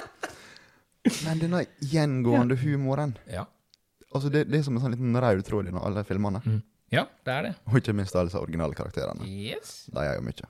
men 1.26 1.40
denne 1.40 1.64
gjengående 1.80 2.56
humoren 2.60 3.16
Ja. 3.30 3.46
Altså 4.14 4.28
det, 4.32 4.44
det 4.50 4.58
er 4.58 4.64
som 4.66 4.74
en 4.76 4.82
sånn 4.82 4.92
liten 4.96 5.14
rød 5.22 5.42
tråd 5.46 5.68
i 5.70 5.74
alle 5.78 6.02
filmene. 6.04 6.40
Mm. 6.44 6.62
ja, 6.90 7.04
det 7.24 7.34
er 7.34 7.42
det. 7.46 7.52
Og 7.70 7.76
ikke 7.78 7.92
minst 7.94 8.16
alle 8.18 8.26
disse 8.26 8.40
originale 8.42 8.74
karakterene. 8.74 9.22
Yes. 9.24 9.84
De 9.94 10.02
er 10.02 10.16
jo 10.18 10.24
mye. 10.26 10.48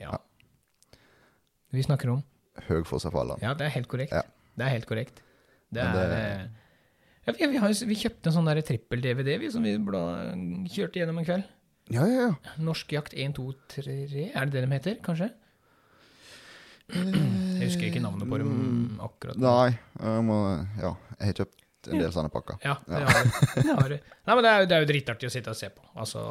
Ja. 0.00 0.16
Vi 1.74 1.82
snakker 1.86 2.12
om 2.14 2.22
Høgfossafallene. 2.68 3.42
Ja, 3.42 3.54
det 3.58 3.66
er 3.66 3.72
helt 3.74 3.88
korrekt. 3.90 4.12
Ja. 4.14 4.22
Det 4.54 4.66
er 4.68 4.72
helt 4.76 4.86
korrekt. 4.86 5.16
Det 5.74 5.82
er 5.82 5.92
det- 5.92 6.18
eh, 6.20 6.44
ja, 7.26 7.32
vi, 7.32 7.46
vi, 7.54 7.58
har, 7.58 7.72
vi 7.88 7.96
kjøpte 7.98 8.30
en 8.30 8.36
sånn 8.36 8.50
trippel-DVD 8.68 9.50
som 9.50 9.62
vi 9.66 9.72
bla, 9.82 10.02
kjørte 10.70 11.00
gjennom 11.00 11.18
en 11.18 11.24
kveld. 11.26 11.48
Ja, 11.92 12.04
ja, 12.08 12.28
ja. 12.30 12.52
Norsk 12.64 12.92
jakt 12.94 13.12
1, 13.12 13.34
2, 13.36 13.46
3 13.68 14.30
Er 14.34 14.46
det 14.46 14.52
det 14.54 14.62
de 14.64 14.72
heter, 14.72 14.94
kanskje? 15.04 15.30
Jeg 16.94 17.64
husker 17.64 17.88
ikke 17.88 18.02
navnet 18.04 18.28
på 18.28 18.38
dem 18.40 18.98
akkurat. 19.02 19.38
Nei, 19.40 19.70
jeg 20.00 20.24
må 20.26 20.38
Ja, 20.80 20.90
jeg 21.18 21.30
har 21.30 21.38
kjøpt 21.40 21.88
en 21.92 22.00
del 22.00 22.12
sånne 22.12 22.30
pakker. 22.32 22.58
Ja, 22.64 22.76
det 22.88 23.00
har. 23.08 23.30
Det 23.56 23.76
har. 23.76 23.94
Nei, 23.98 24.34
men 24.36 24.42
det 24.46 24.50
er, 24.52 24.66
det 24.68 24.76
er 24.76 24.84
jo 24.84 24.88
dritartig 24.92 25.28
å 25.28 25.32
sitte 25.32 25.52
og 25.52 25.58
se 25.58 25.68
på. 25.72 25.84
Altså 26.00 26.22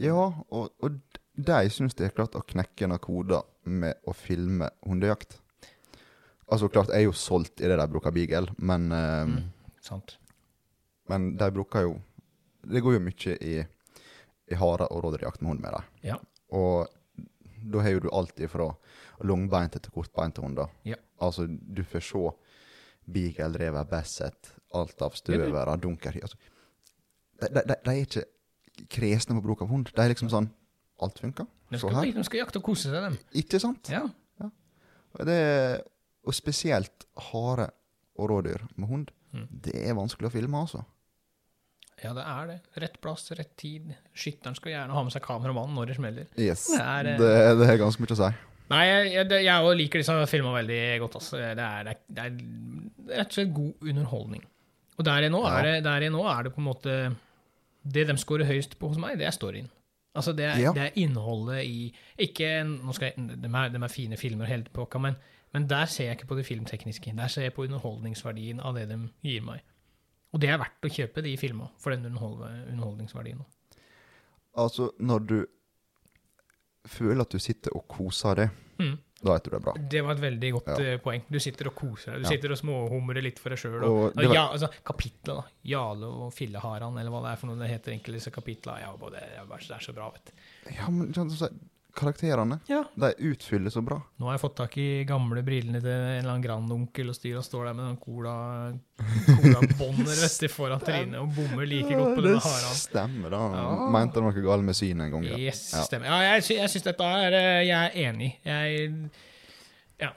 Ja, 0.00 0.28
og, 0.48 0.70
og 0.84 1.11
de 1.36 1.70
syns 1.70 1.94
de 1.94 2.04
har 2.04 2.14
klart 2.16 2.34
å 2.36 2.42
knekke 2.44 2.86
noen 2.88 3.00
koder 3.02 3.42
med 3.64 3.94
å 4.06 4.12
filme 4.14 4.68
hundejakt. 4.86 5.38
Altså, 6.52 6.68
klart, 6.68 6.90
jeg 6.92 7.00
er 7.04 7.06
jo 7.08 7.12
solgt 7.16 7.62
i 7.62 7.68
det 7.70 7.78
de 7.78 7.86
bruker 7.88 8.12
beagle, 8.12 8.52
men, 8.58 8.90
eh, 8.92 9.24
Mm. 9.26 9.50
Sant. 9.80 10.16
men 11.08 11.36
de 11.36 11.50
bruker 11.50 11.82
jo 11.82 12.00
Det 12.64 12.80
går 12.80 12.92
jo 12.94 13.00
mye 13.00 13.32
i, 13.42 13.66
i 14.52 14.54
hare- 14.54 14.86
og 14.92 15.02
rådyrjakt 15.02 15.40
med 15.42 15.48
hund 15.50 15.60
med 15.60 15.72
dem. 15.72 15.82
Ja. 16.04 16.16
Og 16.52 16.86
da 17.72 17.80
har 17.80 17.90
jo 17.90 17.98
du 18.00 18.08
alt 18.12 18.36
ifra 18.38 18.68
langbeinte 19.24 19.80
til 19.82 19.90
kortbeinte 19.90 20.40
hunder. 20.40 20.68
Ja. 20.84 20.94
Altså, 21.20 21.48
du 21.48 21.82
får 21.82 22.00
se 22.02 22.30
beagle, 23.10 23.58
rever, 23.58 23.84
basset, 23.84 24.52
alt 24.72 25.02
av 25.02 25.10
støvere, 25.18 25.74
dunker 25.80 26.12
altså, 26.22 26.36
de, 27.40 27.48
de, 27.48 27.62
de, 27.66 27.74
de 27.84 27.90
er 27.90 28.06
ikke 28.06 28.24
kresne 28.88 29.34
på 29.34 29.42
bruk 29.42 29.62
av 29.62 29.68
hund. 29.68 29.90
De 29.92 30.00
er 30.00 30.14
liksom 30.14 30.30
sånn 30.30 30.48
Alt 31.02 31.18
funker. 31.22 31.46
De 31.72 31.80
skal, 31.80 32.12
skal 32.28 32.42
jakte 32.44 32.60
og 32.60 32.66
kose 32.70 32.90
seg, 32.92 32.98
dem. 33.08 33.16
Ikke 33.42 33.58
sant? 33.62 33.88
Ja. 33.92 34.04
Og, 35.12 35.24
det, 35.28 35.38
og 36.24 36.32
spesielt 36.36 37.04
hare 37.30 37.66
og 38.20 38.30
rådyr 38.30 38.62
med 38.80 38.88
hund. 38.88 39.10
Mm. 39.32 39.46
Det 39.64 39.74
er 39.82 39.96
vanskelig 39.96 40.28
å 40.30 40.32
filme, 40.34 40.60
altså. 40.64 40.82
ja, 42.02 42.12
det 42.16 42.24
er 42.28 42.46
det. 42.50 42.56
Rett 42.84 42.96
plass, 43.04 43.26
rett 43.36 43.52
tid. 43.60 43.90
Skytteren 44.16 44.56
skal 44.58 44.72
gjerne 44.74 44.96
ha 44.96 45.02
med 45.06 45.12
seg 45.14 45.24
kameramann 45.24 45.74
når 45.76 45.92
det 45.92 45.96
smeller. 45.98 46.30
Yes. 46.40 46.66
Det 46.72 46.80
er, 46.80 47.10
eh, 47.14 47.20
Det, 47.20 47.32
det 47.60 47.68
er 47.72 47.80
ganske 47.82 48.04
mye 48.04 48.16
å 48.16 48.20
si. 48.22 48.30
Nei, 48.72 48.82
jeg, 48.88 49.10
jeg, 49.18 49.42
jeg 49.44 49.76
liker 49.82 50.00
disse 50.00 50.14
filmene 50.30 50.54
veldig 50.62 50.80
godt. 51.02 51.18
Altså. 51.20 51.36
Det, 51.40 51.66
er, 51.66 51.90
det, 51.90 51.92
er, 51.92 52.00
det 52.08 52.24
er 53.12 53.18
rett 53.18 53.32
og 53.32 53.36
slett 53.36 53.54
god 53.58 53.90
underholdning. 53.92 54.44
Og 55.00 55.04
der 55.08 55.26
i 55.26 55.30
nå, 55.32 55.42
Ja. 55.44 55.58
er 55.60 56.00
det, 56.04 56.12
nå 56.12 56.24
er 56.28 56.46
det 56.46 56.52
på 56.54 56.60
en 56.60 56.68
måte 56.68 56.94
Det 57.82 58.04
de 58.06 58.14
scorer 58.20 58.46
høyest 58.46 58.76
på 58.78 58.88
hos 58.92 58.98
meg, 59.00 59.16
det 59.18 59.26
er 59.26 59.34
storyen. 59.34 59.68
Altså 60.14 60.32
det 60.36 60.44
er, 60.44 60.58
Ja. 60.60 60.72
det 60.76 60.82
er 60.82 60.98
innholdet 61.00 61.64
i 61.64 61.94
Ikke 62.18 62.64
nå 62.68 62.92
skal 62.92 63.12
jeg, 63.16 63.28
de, 63.42 63.48
er, 63.48 63.68
de 63.72 63.80
er 63.82 63.88
fine 63.88 64.16
filmer 64.20 64.44
hele 64.46 64.64
påka, 64.72 64.98
men, 64.98 65.14
men 65.54 65.66
der 65.70 65.86
ser 65.86 66.04
jeg 66.10 66.18
ikke 66.18 66.26
på 66.26 66.36
det 66.36 66.46
filmtekniske. 66.46 67.14
Der 67.16 67.26
ser 67.32 67.42
jeg 67.42 67.54
på 67.56 67.64
underholdningsverdien 67.64 68.60
av 68.60 68.74
det 68.76 68.88
de 68.90 68.98
gir 69.24 69.40
meg. 69.42 69.62
Og 70.32 70.40
det 70.40 70.48
er 70.50 70.58
verdt 70.60 70.84
å 70.84 70.92
kjøpe 70.92 71.22
de 71.24 71.36
filmene 71.36 71.70
for 71.80 71.90
den 71.92 72.06
underhold, 72.06 72.44
underholdningsverdien. 72.72 73.40
Altså, 74.56 74.90
når 75.00 75.18
du 75.28 75.38
føler 76.86 77.20
at 77.24 77.32
du 77.32 77.38
sitter 77.38 77.76
og 77.76 77.86
koser 77.88 78.34
deg, 78.34 78.50
Mm. 78.78 78.96
Da 79.22 79.32
vet 79.36 79.44
du 79.44 79.50
det 79.50 79.56
er 79.60 79.64
bra. 79.64 79.72
Det 79.94 80.00
var 80.04 80.12
et 80.16 80.20
veldig 80.24 80.50
godt 80.58 80.68
Ja. 80.72 80.76
eh, 80.92 80.98
poeng. 80.98 81.22
Du 81.30 81.38
sitter 81.40 81.68
og 81.70 81.74
koser 81.78 82.12
deg. 82.16 82.22
Du 82.24 82.28
sitter 82.28 82.50
og 82.52 82.58
småhumrer 82.58 83.22
litt 83.22 83.38
for 83.38 83.50
deg 83.54 83.58
sjøl. 83.58 83.80
Var- 83.80 84.34
ja, 84.34 84.48
altså, 84.52 84.68
kapitlet, 84.84 85.34
da. 85.36 85.42
Jale 85.64 86.06
og 86.06 86.32
Filleharan, 86.34 86.98
eller 86.98 87.10
hva 87.10 87.22
det 87.22 87.32
er 87.32 87.36
for 87.36 87.46
noe 87.52 87.58
det 87.62 87.70
heter 87.70 87.92
Enkelte 87.94 88.18
disse 88.18 88.30
kapitlene. 88.34 88.80
Ja, 88.82 88.92
både, 88.98 89.20
det 89.20 89.70
er 89.70 89.78
så 89.78 89.94
bra, 89.94 90.10
vet 90.10 90.32
du. 90.32 90.74
Ja, 90.74 90.88
men 90.90 91.12
Karakterene 91.94 92.60
Ja. 92.68 92.84
de 92.96 93.10
utfyller 93.18 93.70
så 93.70 93.82
bra. 93.84 93.98
Nå 94.18 94.26
har 94.26 94.32
jeg 94.38 94.40
fått 94.40 94.56
tak 94.56 94.76
i 94.80 95.04
gamle 95.04 95.42
brillene 95.44 95.80
til 95.82 95.90
en 95.92 96.18
eller 96.22 96.30
annen 96.32 96.42
grandonkel 96.46 97.08
og 97.12 97.14
styr 97.18 97.36
og 97.36 97.44
står 97.44 97.66
der 97.68 97.74
med 97.74 97.84
den 97.90 97.98
cola 98.00 98.36
colabånder 99.26 100.14
cola 100.16 100.48
foran 100.52 100.80
trynet 100.84 101.18
og 101.20 101.34
bommer 101.36 101.66
like 101.68 101.90
godt 101.92 102.14
på 102.16 102.22
det 102.24 102.30
denne 102.32 102.44
haran. 102.46 102.76
stemmer, 102.78 103.30
da. 103.34 103.42
Ja. 103.58 103.90
Mente 103.92 104.22
noe 104.24 104.32
galt 104.44 104.64
med 104.64 104.78
synet 104.78 105.06
en 105.06 105.10
gang. 105.16 105.24
Ja. 105.32 105.36
Yes, 105.38 105.62
Ja. 105.74 105.82
stemmer. 105.84 106.06
Ja, 106.08 106.20
jeg, 106.34 106.42
sy 106.46 106.54
jeg 106.56 106.68
syns 106.72 106.82
dette 106.88 107.04
er 107.04 107.32
eh, 107.32 107.66
Jeg 107.66 107.90
er 107.90 108.08
enig. 108.08 108.32
Jeg 108.44 109.10
Ja. 110.00 110.12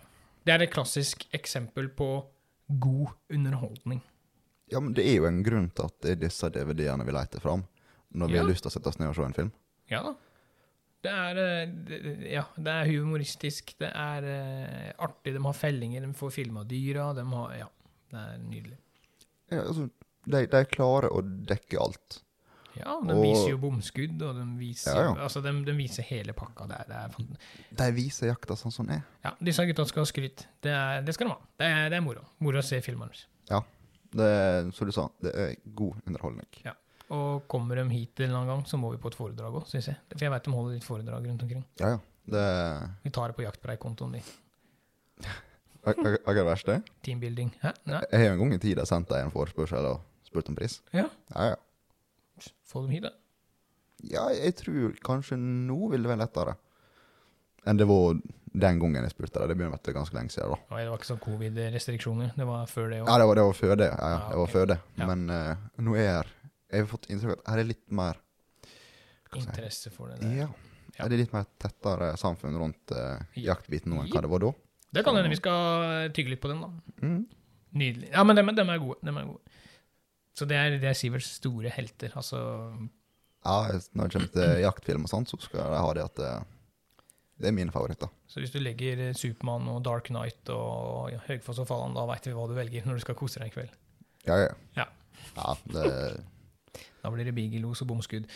Det 0.45 0.53
er 0.53 0.61
et 0.63 0.71
klassisk 0.73 1.25
eksempel 1.33 1.89
på 1.89 2.25
god 2.79 3.09
underholdning. 3.29 4.01
ja, 4.71 4.79
men 4.79 4.93
det 4.93 5.05
er 5.05 5.15
jo 5.17 5.25
en 5.27 5.43
grunn 5.43 5.69
til 5.75 5.85
at 5.85 6.01
det 6.01 6.11
er 6.11 6.15
disse 6.27 6.49
DVD-ene 6.49 7.05
vi 7.05 7.11
leter 7.11 7.39
fram 7.39 7.63
når 8.15 8.27
vi 8.27 8.33
Ja. 8.35 8.41
har 8.43 8.49
lyst 8.49 8.63
til 8.63 8.69
å 8.69 8.73
sette 8.73 8.87
oss 8.87 8.97
ned 8.99 9.09
og 9.09 9.15
se 9.15 9.21
en 9.23 9.33
film. 9.33 9.51
Ja 9.91 10.01
da. 10.01 10.15
Det 11.05 11.11
er, 11.13 11.39
eh, 11.43 12.25
ja, 12.33 12.43
det 12.57 12.73
er 12.73 12.89
humoristisk, 12.95 13.75
det 13.81 13.91
er 13.93 14.25
eh, 14.31 14.91
artig. 15.05 15.35
De 15.37 15.41
har 15.45 15.53
fellinger, 15.57 16.01
de 16.07 16.13
får 16.17 16.33
filma 16.39 16.63
dyra. 16.67 17.11
De 17.17 17.25
har, 17.31 17.55
ja, 17.61 17.67
Det 18.11 18.21
er 18.21 18.37
nydelig. 18.41 18.77
Ja, 19.53 19.61
altså, 19.67 19.89
de, 20.25 20.45
de 20.49 20.61
klarer 20.71 21.13
å 21.13 21.21
dekke 21.21 21.77
alt. 21.81 22.21
Ja, 22.75 22.97
de 22.99 23.13
Og- 23.13 23.21
viser 23.23 23.51
jo 23.53 23.57
bomskudd, 23.61 24.19
og 24.25 24.35
de 24.35 24.45
viser, 24.59 24.97
Ja, 24.97 25.03
ja. 25.05 25.11
Altså, 25.23 25.39
de, 25.45 25.51
de 25.63 25.75
viser 25.77 26.03
hele 26.09 26.33
pakka. 26.35 26.65
Det 26.67 26.79
er, 26.81 26.89
det 26.89 26.97
er 26.97 27.85
De 27.85 27.87
viser 27.95 28.27
jakta 28.33 28.57
sånn 28.59 28.73
som 28.73 28.89
den 28.89 28.97
er. 28.97 29.05
ja, 29.23 29.31
disse 29.39 29.63
gutta 29.69 29.85
skal 29.87 30.03
ha 30.03 30.09
skryt. 30.09 30.43
Det, 30.65 30.73
er, 30.75 31.05
det 31.07 31.15
skal 31.15 31.29
de 31.29 31.35
ha. 31.37 31.39
Det 31.61 31.69
er, 31.71 31.85
det 31.93 31.99
er 32.01 32.03
moro. 32.03 32.25
Moro 32.43 32.59
å 32.59 32.65
se 32.65 32.81
filmene 32.83 33.13
deres. 33.13 33.27
Det 34.15 34.23
er, 34.31 34.67
som 34.71 34.87
du 34.87 34.93
sa, 34.95 35.09
det 35.23 35.31
er 35.35 35.55
god 35.75 35.97
underholdning. 36.07 36.47
Og 37.13 37.43
kommer 37.51 37.77
de 37.77 37.85
hit 37.91 38.19
en 38.19 38.29
eller 38.29 38.39
annen 38.39 38.51
gang, 38.55 38.63
så 38.69 38.79
må 38.81 38.89
vi 38.93 38.97
på 39.01 39.11
et 39.11 39.17
foredrag 39.17 39.53
òg, 39.59 39.67
syns 39.69 39.91
jeg. 39.91 39.99
For 40.13 40.25
jeg 40.25 40.33
vet 40.33 40.47
de 40.47 40.53
holder 40.55 40.77
litt 40.77 40.87
foredrag 40.87 41.27
rundt 41.29 41.43
omkring. 41.45 41.65
Ja, 41.81 41.95
ja. 41.95 41.99
Det 42.25 42.45
Vi 43.03 43.11
tar 43.13 43.29
det 43.29 43.35
på 43.37 43.43
jaktbreikontoen, 43.45 44.15
din. 44.17 44.23
Hva 45.85 45.93
er 45.93 46.39
det 46.39 46.45
verste? 46.47 46.79
Teambuilding. 47.05 47.51
Hæ? 47.61 47.75
Nei, 47.85 48.01
Jeg 48.11 48.23
har 48.23 48.33
en 48.33 48.39
gang 48.41 48.55
i 48.55 48.61
tida 48.63 48.85
sendt 48.89 49.11
deg 49.11 49.21
en 49.21 49.33
forespørsel 49.33 49.85
og 49.91 50.01
spurt 50.25 50.49
om 50.49 50.57
pris. 50.57 50.79
Ja. 50.91 51.05
Ja, 51.35 51.51
ja. 51.53 52.49
få 52.65 52.81
dem 52.87 52.95
hit, 52.95 53.05
da. 53.05 53.13
Ja, 54.05 54.25
jeg 54.33 54.55
tror 54.57 54.97
kanskje 55.05 55.37
nå 55.37 55.77
vil 55.93 56.01
det 56.03 56.09
være 56.11 56.25
lettere 56.25 56.57
enn 57.65 57.79
det 57.79 57.87
var 57.89 58.17
den 58.55 58.79
gangen 58.79 59.03
jeg 59.03 59.11
spurte 59.13 59.41
deg. 59.41 59.49
Det 59.51 59.57
begynner 59.57 59.75
å 59.75 59.79
være 59.81 59.95
ganske 59.97 60.15
lenge 60.15 60.31
siden. 60.31 60.53
da. 60.53 60.75
Nei, 60.75 60.83
Det 60.83 60.91
var 60.91 60.99
ikke 61.01 61.09
sånn 61.09 61.23
covid-restriksjoner. 61.23 62.33
Det 62.37 62.45
var 62.47 62.67
før 62.71 62.89
det 62.91 62.99
òg. 63.01 63.07
Ja, 63.09 63.17
det 63.19 63.27
var, 63.29 63.39
det 63.39 63.45
var 63.49 63.57
før 63.57 63.75
det. 63.81 63.87
Ja, 63.89 63.95
ja, 63.97 64.11
Ja, 64.15 64.29
det 64.29 64.41
var 64.41 64.51
før 64.53 64.67
det. 64.71 64.77
Ja. 64.95 65.07
Men 65.09 65.23
uh, 65.29 65.65
nå 65.87 65.95
er 65.99 66.29
jeg 66.75 66.85
har 66.85 66.91
fått 66.91 67.09
inntrykk 67.09 67.33
av 67.33 67.41
at 67.41 67.51
her 67.53 67.63
er 67.63 67.69
litt 67.71 67.85
mer? 67.95 68.21
Interesse 69.35 69.91
for 69.91 70.11
det 70.11 70.21
der. 70.21 70.35
Ja. 70.45 70.49
Ja. 70.95 71.03
Er 71.03 71.11
det 71.11 71.19
litt 71.25 71.33
mer 71.35 71.47
tettere 71.59 72.13
samfunn 72.19 72.55
rundt 72.55 72.93
uh, 72.95 73.19
jaktbiten 73.35 73.91
nå 73.91 74.03
enn 74.03 74.13
hva 74.13 74.21
det 74.23 74.31
var 74.31 74.45
da? 74.45 74.51
Det 74.95 75.03
kan 75.03 75.17
hende 75.17 75.31
vi 75.33 75.39
skal 75.41 76.13
tygge 76.15 76.31
litt 76.31 76.43
på 76.43 76.51
den, 76.51 76.61
da. 76.63 76.69
Mm. 77.03 77.17
Nydelig. 77.75 78.11
Ja, 78.13 78.23
men 78.23 78.39
dem, 78.39 78.51
dem 78.55 78.71
er 78.71 78.79
gode. 78.79 79.01
Dem 79.03 79.17
er 79.19 79.27
gode. 79.27 79.55
Så 80.35 80.47
det 80.47 80.55
er, 80.59 80.75
det 80.79 80.87
er 80.87 80.95
Siverts 80.95 81.33
store 81.39 81.71
helter. 81.75 82.15
Altså 82.15 82.39
Ja, 83.45 83.57
når 83.91 84.07
det 84.07 84.15
kommer 84.15 84.31
til 84.33 84.61
jaktfilm 84.63 85.07
og 85.07 85.11
sånt, 85.11 85.31
så 85.31 85.39
skal 85.43 85.63
jeg 85.63 85.83
ha 85.83 85.89
det 85.97 86.05
at 86.05 86.21
det, 86.21 86.31
det 87.43 87.49
er 87.51 87.57
mine 87.57 87.75
favoritter. 87.75 88.11
Så 88.31 88.39
hvis 88.39 88.53
du 88.55 88.61
legger 88.63 89.09
eh, 89.09 89.15
Supermann 89.15 89.67
og 89.71 89.83
Dark 89.85 90.07
Knight 90.11 90.51
og 90.53 91.11
Høgfoss 91.27 91.59
og 91.63 91.67
Fallan, 91.69 91.95
da 91.95 92.07
veit 92.09 92.27
vi 92.27 92.35
hva 92.35 92.47
du 92.47 92.55
velger 92.55 92.87
når 92.87 92.99
du 92.99 93.05
skal 93.05 93.19
kose 93.19 93.43
deg 93.43 93.51
i 93.51 93.55
kveld. 93.55 93.75
Ja, 94.27 94.39
ja. 94.47 94.55
Ja. 94.79 94.87
ja 95.35 95.57
det, 95.75 95.85
Da 97.03 97.11
blir 97.13 97.25
det 97.27 97.35
Bigelos 97.37 97.81
og 97.81 97.87
bomskudd. 97.91 98.27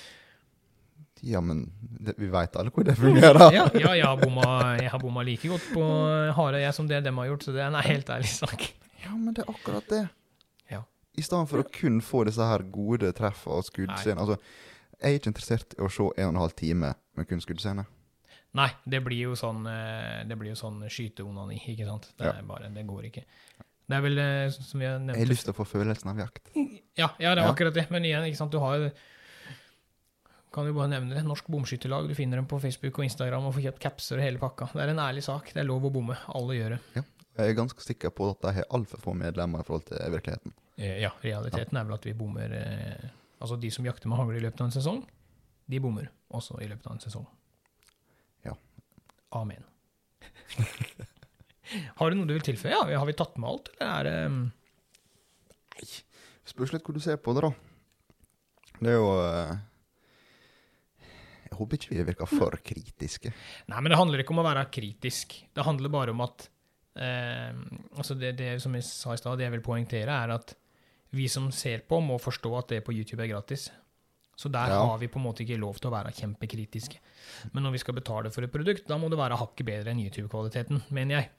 ja 1.24 1.42
men 1.44 1.66
det, 1.82 2.14
vi 2.18 2.30
veit 2.32 2.56
alle 2.56 2.72
hvor 2.72 2.84
det 2.88 2.96
fungerer. 2.96 3.52
Ja, 3.52 3.66
ja 3.74 3.94
jeg, 3.98 4.06
har 4.06 4.18
bomma, 4.22 4.76
jeg 4.80 4.92
har 4.92 5.00
bomma 5.02 5.24
like 5.28 5.50
godt 5.52 5.66
på 5.74 5.84
hare 6.38 6.62
jeg 6.64 6.74
som 6.78 6.88
det 6.88 7.02
dem 7.04 7.18
har 7.20 7.28
gjort, 7.28 7.44
så 7.44 7.52
det 7.56 7.62
er 7.64 7.68
en 7.74 7.82
helt 7.84 8.10
ærlig 8.10 8.32
sak. 8.32 8.70
Ja, 9.04 9.12
men 9.16 9.34
det 9.36 9.44
er 9.44 9.52
akkurat 9.52 9.90
det. 9.92 10.06
Ja. 10.72 10.82
I 11.18 11.22
stedet 11.26 11.50
for 11.52 11.60
å 11.64 11.68
kun 11.68 12.00
få 12.04 12.24
disse 12.28 12.44
her 12.46 12.64
gode 12.72 13.12
treffene 13.16 13.60
og 13.60 13.68
skuddscenene. 13.68 14.24
Altså, 14.24 14.40
jeg 15.00 15.14
er 15.16 15.20
ikke 15.20 15.32
interessert 15.34 15.76
i 15.78 15.84
å 15.84 15.92
se 15.92 16.08
en 16.16 16.28
og 16.30 16.34
en 16.36 16.42
halv 16.44 16.56
time 16.60 16.94
med 17.16 17.28
kun 17.30 17.44
skuddscene. 17.44 17.86
Nei, 18.58 18.70
det 18.90 19.04
blir 19.06 19.28
jo 19.28 19.36
sånn 19.38 19.60
eh, 19.70 20.24
Det 20.26 20.34
blir 20.40 20.56
jo 20.56 20.58
sånn 20.58 20.80
skyteonani, 20.90 21.60
ikke 21.70 21.86
sant? 21.86 22.08
Det 22.18 22.26
Ja. 22.26 22.40
bare, 22.48 22.72
det 22.74 22.82
går 22.88 23.06
ikke. 23.12 23.22
Det 23.90 23.98
er 23.98 24.02
vel, 24.06 24.20
eh, 24.22 24.50
som 24.54 24.80
vi 24.80 24.86
har 24.86 25.00
nevnt. 25.02 25.18
Jeg 25.18 25.26
har 25.26 25.32
lyst 25.32 25.48
til 25.48 25.54
å 25.56 25.58
få 25.58 25.66
følelsen 25.66 26.12
av 26.12 26.20
jakt. 26.22 26.52
Ja, 27.00 27.08
ja, 27.18 27.34
det 27.34 27.42
er 27.42 27.48
Ja. 27.48 27.52
akkurat 27.54 27.74
det. 27.74 27.88
Men 27.90 28.04
igjen, 28.06 28.24
ikke 28.30 28.38
sant, 28.38 28.52
du 28.54 28.60
har 28.62 28.92
Kan 30.52 30.66
jo 30.66 30.74
bare 30.74 30.90
nevne 30.90 31.14
det. 31.14 31.22
Norsk 31.26 31.46
Bomskytterlag. 31.46 32.08
Du 32.10 32.16
finner 32.18 32.38
dem 32.38 32.48
på 32.50 32.58
Facebook 32.60 32.98
og 32.98 33.06
Instagram 33.06 33.46
og 33.46 33.54
får 33.54 33.62
kjøpt 33.68 33.80
capser 33.84 34.18
og 34.18 34.24
hele 34.24 34.40
pakka. 34.42 34.66
Det 34.74 34.82
er 34.82 34.90
en 34.90 34.98
ærlig 35.04 35.22
sak. 35.24 35.52
Det 35.54 35.58
er 35.62 35.68
lov 35.70 35.84
å 35.86 35.92
bomme. 35.94 36.18
Alle 36.34 36.56
gjør 36.58 36.70
det. 36.74 36.80
Ja. 36.96 37.04
Jeg 37.38 37.52
er 37.52 37.54
ganske 37.60 37.80
sikker 37.86 38.10
på 38.10 38.32
at 38.32 38.42
de 38.42 38.54
har 38.58 38.66
altfor 38.74 38.98
få 39.00 39.14
medlemmer 39.16 39.60
i 39.62 39.64
forhold 39.68 39.86
til 39.86 39.98
virkeligheten. 40.10 40.54
Eh, 40.80 41.02
Ja, 41.02 41.12
realiteten 41.22 41.78
er 41.78 41.84
vel 41.86 41.94
at 41.94 42.04
vi 42.06 42.14
bommer 42.14 42.52
eh, 42.52 43.10
Altså, 43.42 43.60
de 43.62 43.70
som 43.72 43.86
jakter 43.86 44.10
med 44.10 44.18
hagle 44.18 44.36
i 44.38 44.42
løpet 44.42 44.60
av 44.62 44.66
en 44.68 44.72
sesong, 44.82 45.06
de 45.70 45.80
bommer 45.80 46.10
også 46.34 46.60
i 46.62 46.68
løpet 46.68 46.88
av 46.88 46.94
en 46.94 47.00
sesong. 47.00 47.28
Ja. 48.44 48.54
Amen. 49.32 49.64
har 52.00 52.10
du 52.10 52.18
noe 52.18 52.30
du 52.30 52.36
vil 52.36 52.46
tilføye? 52.46 52.74
Ja, 52.74 53.00
har 53.02 53.10
vi 53.10 53.18
tatt 53.18 53.38
med 53.40 53.50
alt, 53.50 53.72
eller 53.78 53.90
er 53.90 54.08
det 54.10 54.16
um, 54.30 54.46
Spørs 56.50 56.74
litt 56.74 56.86
hvor 56.86 56.98
du 56.98 57.02
ser 57.04 57.20
på 57.22 57.34
det, 57.38 57.46
da. 57.46 57.52
Det 58.80 58.90
er 58.92 58.96
jo 58.98 59.10
eh, 59.22 59.52
Jeg 61.50 61.58
håper 61.60 61.78
ikke 61.78 61.92
vi 61.92 62.06
virker 62.08 62.32
for 62.32 62.56
kritiske. 62.66 63.32
Nei, 63.70 63.82
men 63.82 63.92
det 63.92 64.00
handler 64.00 64.24
ikke 64.24 64.34
om 64.36 64.42
å 64.42 64.48
være 64.48 64.66
kritisk. 64.74 65.36
Det 65.56 65.66
handler 65.68 65.94
bare 65.94 66.16
om 66.16 66.24
at 66.26 66.48
eh, 67.00 67.60
altså 67.96 68.18
det, 68.18 68.34
det 68.40 68.56
som 68.64 68.76
jeg 68.76 68.88
sa 68.88 69.14
i 69.14 69.22
stad, 69.22 69.38
det 69.40 69.48
jeg 69.48 69.56
vil 69.60 69.66
poengtere, 69.66 70.16
er 70.16 70.36
at 70.36 70.56
vi 71.16 71.28
som 71.32 71.50
ser 71.54 71.86
på, 71.90 72.02
må 72.06 72.20
forstå 72.22 72.52
at 72.60 72.74
det 72.74 72.84
på 72.86 72.96
YouTube 72.96 73.24
er 73.26 73.32
gratis. 73.32 73.70
Så 74.40 74.48
der 74.52 74.72
Ja. 74.72 74.84
har 74.88 74.98
vi 75.02 75.08
på 75.12 75.20
en 75.20 75.26
måte 75.26 75.44
ikke 75.44 75.58
lov 75.60 75.76
til 75.82 75.90
å 75.90 75.94
være 75.98 76.14
kjempekritiske. 76.16 77.00
Men 77.54 77.64
når 77.66 77.72
vi 77.76 77.78
skal 77.84 77.94
betale 77.98 78.30
for 78.32 78.46
et 78.46 78.52
produkt, 78.54 78.86
da 78.88 78.96
må 78.98 79.10
det 79.12 79.18
være 79.20 79.36
hakket 79.38 79.66
bedre 79.68 79.92
enn 79.92 80.00
YouTube-kvaliteten, 80.00 80.80
mener 80.96 81.16
jeg. 81.18 81.30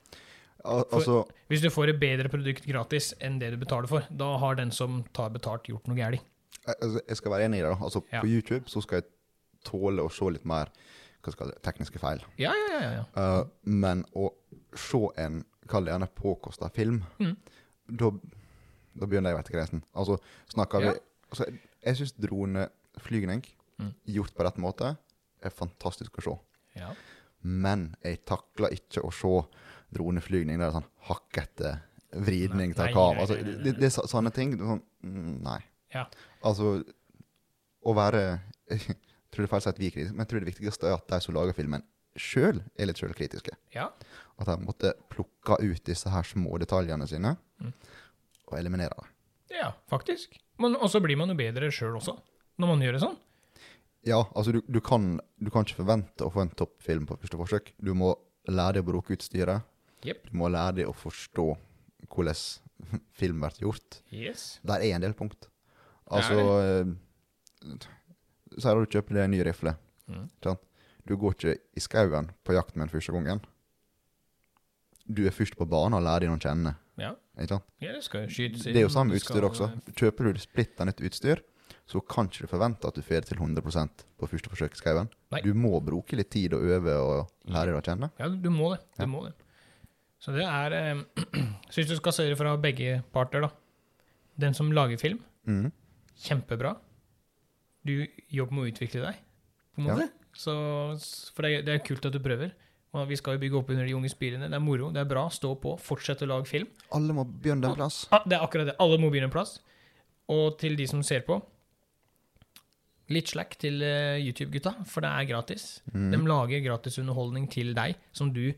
Al 0.68 0.84
altså, 0.92 1.22
Hvis 1.48 1.62
du 1.62 1.70
får 1.72 1.88
et 1.94 2.00
bedre 2.00 2.28
produkt 2.28 2.66
gratis 2.68 3.14
enn 3.24 3.38
det 3.40 3.52
du 3.54 3.56
betaler 3.56 3.88
for, 3.88 4.04
da 4.12 4.36
har 4.42 4.54
den 4.58 4.70
som 4.70 5.02
tar 5.16 5.30
betalt, 5.30 5.64
gjort 5.70 5.88
noe 5.88 5.96
galt. 5.96 6.20
jeg- 7.08 7.16
skal 7.16 7.32
være 7.32 7.44
enig 7.48 7.60
i 7.60 7.62
det. 7.62 7.78
Altså, 7.80 8.02
Ja. 8.12 8.20
På 8.20 8.26
YouTube 8.28 8.66
så 8.68 8.82
skal 8.82 9.00
jeg 9.00 9.04
tåle 9.64 10.02
å 10.04 10.10
se 10.12 10.24
litt 10.30 10.44
mer 10.44 10.66
det, 11.24 11.62
tekniske 11.62 11.98
feil. 11.98 12.20
Ja, 12.38 12.52
ja, 12.52 12.68
ja. 12.72 12.80
ja, 12.82 13.04
ja. 13.16 13.40
Eh, 13.40 13.44
men 13.64 14.04
å 14.14 14.30
se 14.76 15.08
en, 15.16 15.44
kall 15.66 15.84
det 15.86 15.92
gjerne 15.94 16.08
påkosta 16.14 16.70
film, 16.70 17.04
Mm. 17.18 17.36
da, 17.96 18.10
da 18.98 19.06
begynner 19.06 19.30
jeg 19.34 19.38
å 19.38 19.44
bli 19.48 19.58
grensen. 19.58 19.82
Altså, 19.94 20.18
snakker 20.52 20.80
vi 20.80 20.98
altså, 21.32 21.58
Jeg 21.82 21.96
syns 21.96 22.12
droneflygning, 23.00 23.44
Mm. 23.80 23.94
gjort 24.06 24.34
på 24.36 24.44
rett 24.44 24.58
måte, 24.60 24.96
er 25.42 25.50
fantastisk 25.50 26.12
å 26.18 26.22
se. 26.22 26.38
ja. 26.80 26.94
Men 27.42 27.96
jeg 28.04 28.18
takler 28.26 28.68
ikke 28.76 29.00
å 29.02 29.10
se 29.10 29.48
droneflygning 29.96 30.58
der 30.58 30.66
er 30.68 30.72
sånn 30.72 30.84
hakkete 31.08 31.80
vridning 32.12 32.74
til 32.76 32.92
kamera. 32.92 33.20
Altså, 33.22 33.38
det, 33.42 33.78
det 33.78 33.86
er 33.88 34.06
sånne 34.06 34.30
ting. 34.34 34.58
Sånn, 34.58 34.82
mm, 35.02 35.40
nei. 35.42 35.60
Ja. 35.94 36.04
Altså, 36.44 36.84
å 37.82 37.94
være 37.96 38.40
Jeg 38.68 39.32
tror 39.32 39.46
det 39.46 39.48
er 39.48 39.52
feil 39.54 39.60
å 39.60 39.62
si 39.62 39.68
at 39.70 39.78
vi 39.78 39.86
er 39.86 39.90
kritiske, 39.94 40.12
men 40.12 40.26
jeg 40.26 40.28
tror 40.28 40.40
det 40.44 40.50
viktigste 40.50 40.86
er 40.90 40.94
at 40.98 41.06
de 41.08 41.20
som 41.22 41.34
lager 41.34 41.54
filmen, 41.54 41.82
sjøl 42.18 42.60
er 42.76 42.86
litt 42.90 42.98
sjølkritiske. 42.98 43.52
ja. 43.74 43.88
At 44.40 44.46
de 44.46 44.56
måtte 44.66 44.92
plukke 45.08 45.56
ut 45.62 45.84
disse 45.84 46.10
her 46.10 46.22
små 46.22 46.58
detaljene 46.58 47.06
sine 47.08 47.36
Mm. 47.60 47.72
og 48.48 48.58
eliminere 48.58 48.90
dem. 48.96 49.06
Ja, 49.50 49.72
faktisk. 49.88 50.36
Men, 50.58 50.74
og 50.76 50.90
så 50.90 51.00
blir 51.00 51.16
man 51.16 51.28
jo 51.28 51.34
bedre 51.36 51.70
sjøl 51.70 51.96
også, 51.96 52.18
når 52.60 52.70
man 52.74 52.84
gjør 52.84 52.96
det 52.96 53.02
sånn. 53.04 53.18
Ja, 54.08 54.22
altså 54.32 54.54
du, 54.56 54.60
du, 54.64 54.78
kan, 54.84 55.18
du 55.40 55.50
kan 55.52 55.66
ikke 55.66 55.82
forvente 55.82 56.24
å 56.24 56.32
få 56.32 56.44
en 56.46 56.52
toppfilm 56.56 57.04
på 57.08 57.18
første 57.20 57.36
forsøk. 57.40 57.72
Du 57.80 57.92
må 57.96 58.14
lære 58.48 58.78
deg 58.78 58.86
å 58.86 58.90
bruke 58.92 59.16
utstyret. 59.16 59.66
Yep. 60.06 60.30
Du 60.30 60.38
må 60.40 60.48
lære 60.52 60.78
deg 60.80 60.88
å 60.88 60.94
forstå 60.96 61.46
hvordan 62.08 62.40
film 63.20 63.44
blir 63.44 63.60
gjort. 63.66 64.00
Yes. 64.08 64.46
Der 64.64 64.80
er 64.86 64.96
en 64.96 65.04
del 65.04 65.16
punkt. 65.18 65.50
Altså 66.10 66.38
eh, 66.64 66.94
Si 68.56 68.66
at 68.66 68.80
du 68.80 68.88
kjøper 68.90 69.14
deg 69.18 69.26
en 69.26 69.34
ny 69.36 69.42
rifle. 69.46 69.76
Mm. 70.10 70.24
Du 71.06 71.12
går 71.20 71.36
ikke 71.36 71.52
i 71.76 71.82
skauen 71.84 72.32
på 72.44 72.56
jakt 72.56 72.74
med 72.74 72.86
den 72.88 72.92
første 72.94 73.12
gangen. 73.14 73.42
Du 75.10 75.22
er 75.26 75.34
først 75.34 75.56
på 75.58 75.66
banen 75.68 75.98
og 75.98 76.04
lærer 76.06 76.26
deg 76.26 76.34
å 76.34 76.40
kjenne. 76.40 76.72
Ja. 77.00 77.12
Ja, 77.40 77.46
det 77.80 78.02
skal 78.04 78.26
Det 78.28 78.74
er 78.76 78.82
jo 78.84 78.90
samme 78.92 79.14
utstyr 79.16 79.38
skal- 79.38 79.46
også. 79.48 79.68
Kjøper 79.96 80.32
du 80.32 80.40
splitter 80.42 80.84
nytt 80.88 81.00
utstyr, 81.00 81.40
så 81.90 82.00
kan 82.06 82.28
ikke 82.30 82.46
du 82.46 82.50
forvente 82.52 82.86
at 82.86 82.94
du 82.94 83.02
får 83.02 83.24
det 83.24 83.32
til 83.32 83.40
100% 83.42 84.04
på 84.20 84.28
første 84.30 84.50
forsøk. 84.52 84.76
Nei. 85.34 85.40
Du 85.42 85.50
må 85.58 85.72
bruke 85.82 86.14
litt 86.18 86.30
tid 86.30 86.54
og 86.54 86.62
øve 86.62 86.94
og 87.02 87.50
lære 87.50 87.72
deg 87.72 87.80
å 87.80 87.86
kjenne. 87.88 88.10
Ja, 88.20 88.28
du 88.30 88.50
må 88.54 88.74
det. 88.76 88.84
Du 88.94 89.02
Ja. 89.02 89.08
må 89.10 89.24
det. 89.26 89.34
Så 90.20 90.32
det 90.36 90.44
er 90.44 90.72
eh, 90.76 91.02
hvis 91.74 91.88
du 91.88 91.96
skal 91.96 92.12
se 92.12 92.28
det 92.28 92.38
fra 92.38 92.54
begge 92.60 93.02
parter, 93.12 93.42
da. 93.42 93.50
Den 94.38 94.54
som 94.54 94.70
lager 94.72 95.00
film, 95.00 95.18
mm. 95.48 95.72
kjempebra. 96.28 96.76
Du 97.84 98.06
jobber 98.30 98.54
med 98.54 98.62
å 98.62 98.70
utvikle 98.70 99.02
deg, 99.08 99.20
på 99.74 99.80
en 99.82 99.88
måte. 99.88 100.10
Så, 100.36 100.52
for 101.34 101.42
det, 101.42 101.64
det 101.66 101.74
er 101.74 101.84
kult 101.84 102.06
at 102.06 102.14
du 102.14 102.20
prøver. 102.22 102.52
Og 102.94 103.06
vi 103.08 103.16
skal 103.18 103.36
jo 103.36 103.42
bygge 103.42 103.58
opp 103.58 103.70
under 103.70 103.86
de 103.86 103.94
unge 103.94 104.10
spillene. 104.10 104.48
Det 104.50 104.58
er 104.58 104.62
moro, 104.62 104.90
det 104.94 105.02
er 105.02 105.08
bra. 105.10 105.28
Stå 105.30 105.54
på, 105.62 105.76
fortsett 105.82 106.22
å 106.22 106.28
lage 106.30 106.46
film. 106.50 106.70
Alle 106.94 107.14
må 107.14 107.24
begynne 107.26 107.70
en 107.70 107.78
plass. 107.78 108.04
Ja, 108.10 108.22
det 108.26 108.38
er 108.38 108.44
akkurat 108.46 108.70
det. 108.70 108.76
Alle 108.82 108.98
må 108.98 109.10
begynne 109.10 109.30
en 109.30 109.34
plass. 109.34 109.58
Og 110.30 110.58
til 110.60 110.76
de 110.78 110.86
som 110.90 111.02
ser 111.06 111.22
på 111.26 111.38
Litt 113.10 113.32
slack 113.32 113.56
til 113.58 113.82
eh, 113.82 114.20
YouTube-gutta, 114.22 114.76
for 114.86 115.04
det 115.04 115.10
er 115.10 115.28
gratis. 115.32 115.68
Mm. 115.92 116.10
De 116.14 116.20
lager 116.30 116.62
gratis 116.64 116.98
underholdning 117.02 117.48
til 117.50 117.74
deg, 117.76 117.98
som 118.14 118.32
du 118.34 118.52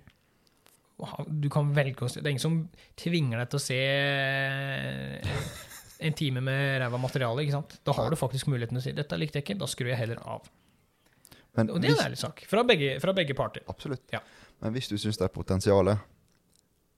du 1.26 1.48
kan 1.50 1.70
velge 1.74 2.04
å 2.04 2.10
se. 2.10 2.20
Det 2.20 2.28
er 2.28 2.34
ingen 2.36 2.42
som 2.42 2.58
tvinger 3.00 3.40
deg 3.40 3.48
til 3.50 3.58
å 3.58 3.62
se 3.64 3.78
eh, 3.82 5.32
en 6.06 6.16
time 6.18 6.42
med 6.44 6.78
ræva 6.82 7.00
materiale. 7.00 7.42
ikke 7.42 7.56
sant? 7.56 7.78
Da 7.82 7.94
har 7.96 8.12
du 8.12 8.18
faktisk 8.18 8.50
muligheten 8.52 8.78
til 8.78 8.82
å 8.82 8.84
si 8.84 8.94
'dette 8.96 9.18
likte 9.18 9.40
jeg 9.40 9.46
ikke', 9.46 9.58
da 9.58 9.66
skrur 9.70 9.90
jeg 9.90 9.98
heller 9.98 10.22
av. 10.22 10.46
Men 11.56 11.70
Og 11.70 11.80
det 11.82 11.90
er 11.90 11.98
en 11.98 12.06
ærlig 12.06 12.18
sak. 12.18 12.44
Fra 12.48 12.62
begge, 12.64 13.00
fra 13.00 13.12
begge 13.12 13.34
parter. 13.34 13.62
absolutt. 13.68 14.02
Ja. 14.12 14.20
Men 14.60 14.72
hvis 14.72 14.88
du 14.88 14.96
syns 14.96 15.18
det 15.18 15.24
er 15.24 15.34
potensial, 15.34 15.90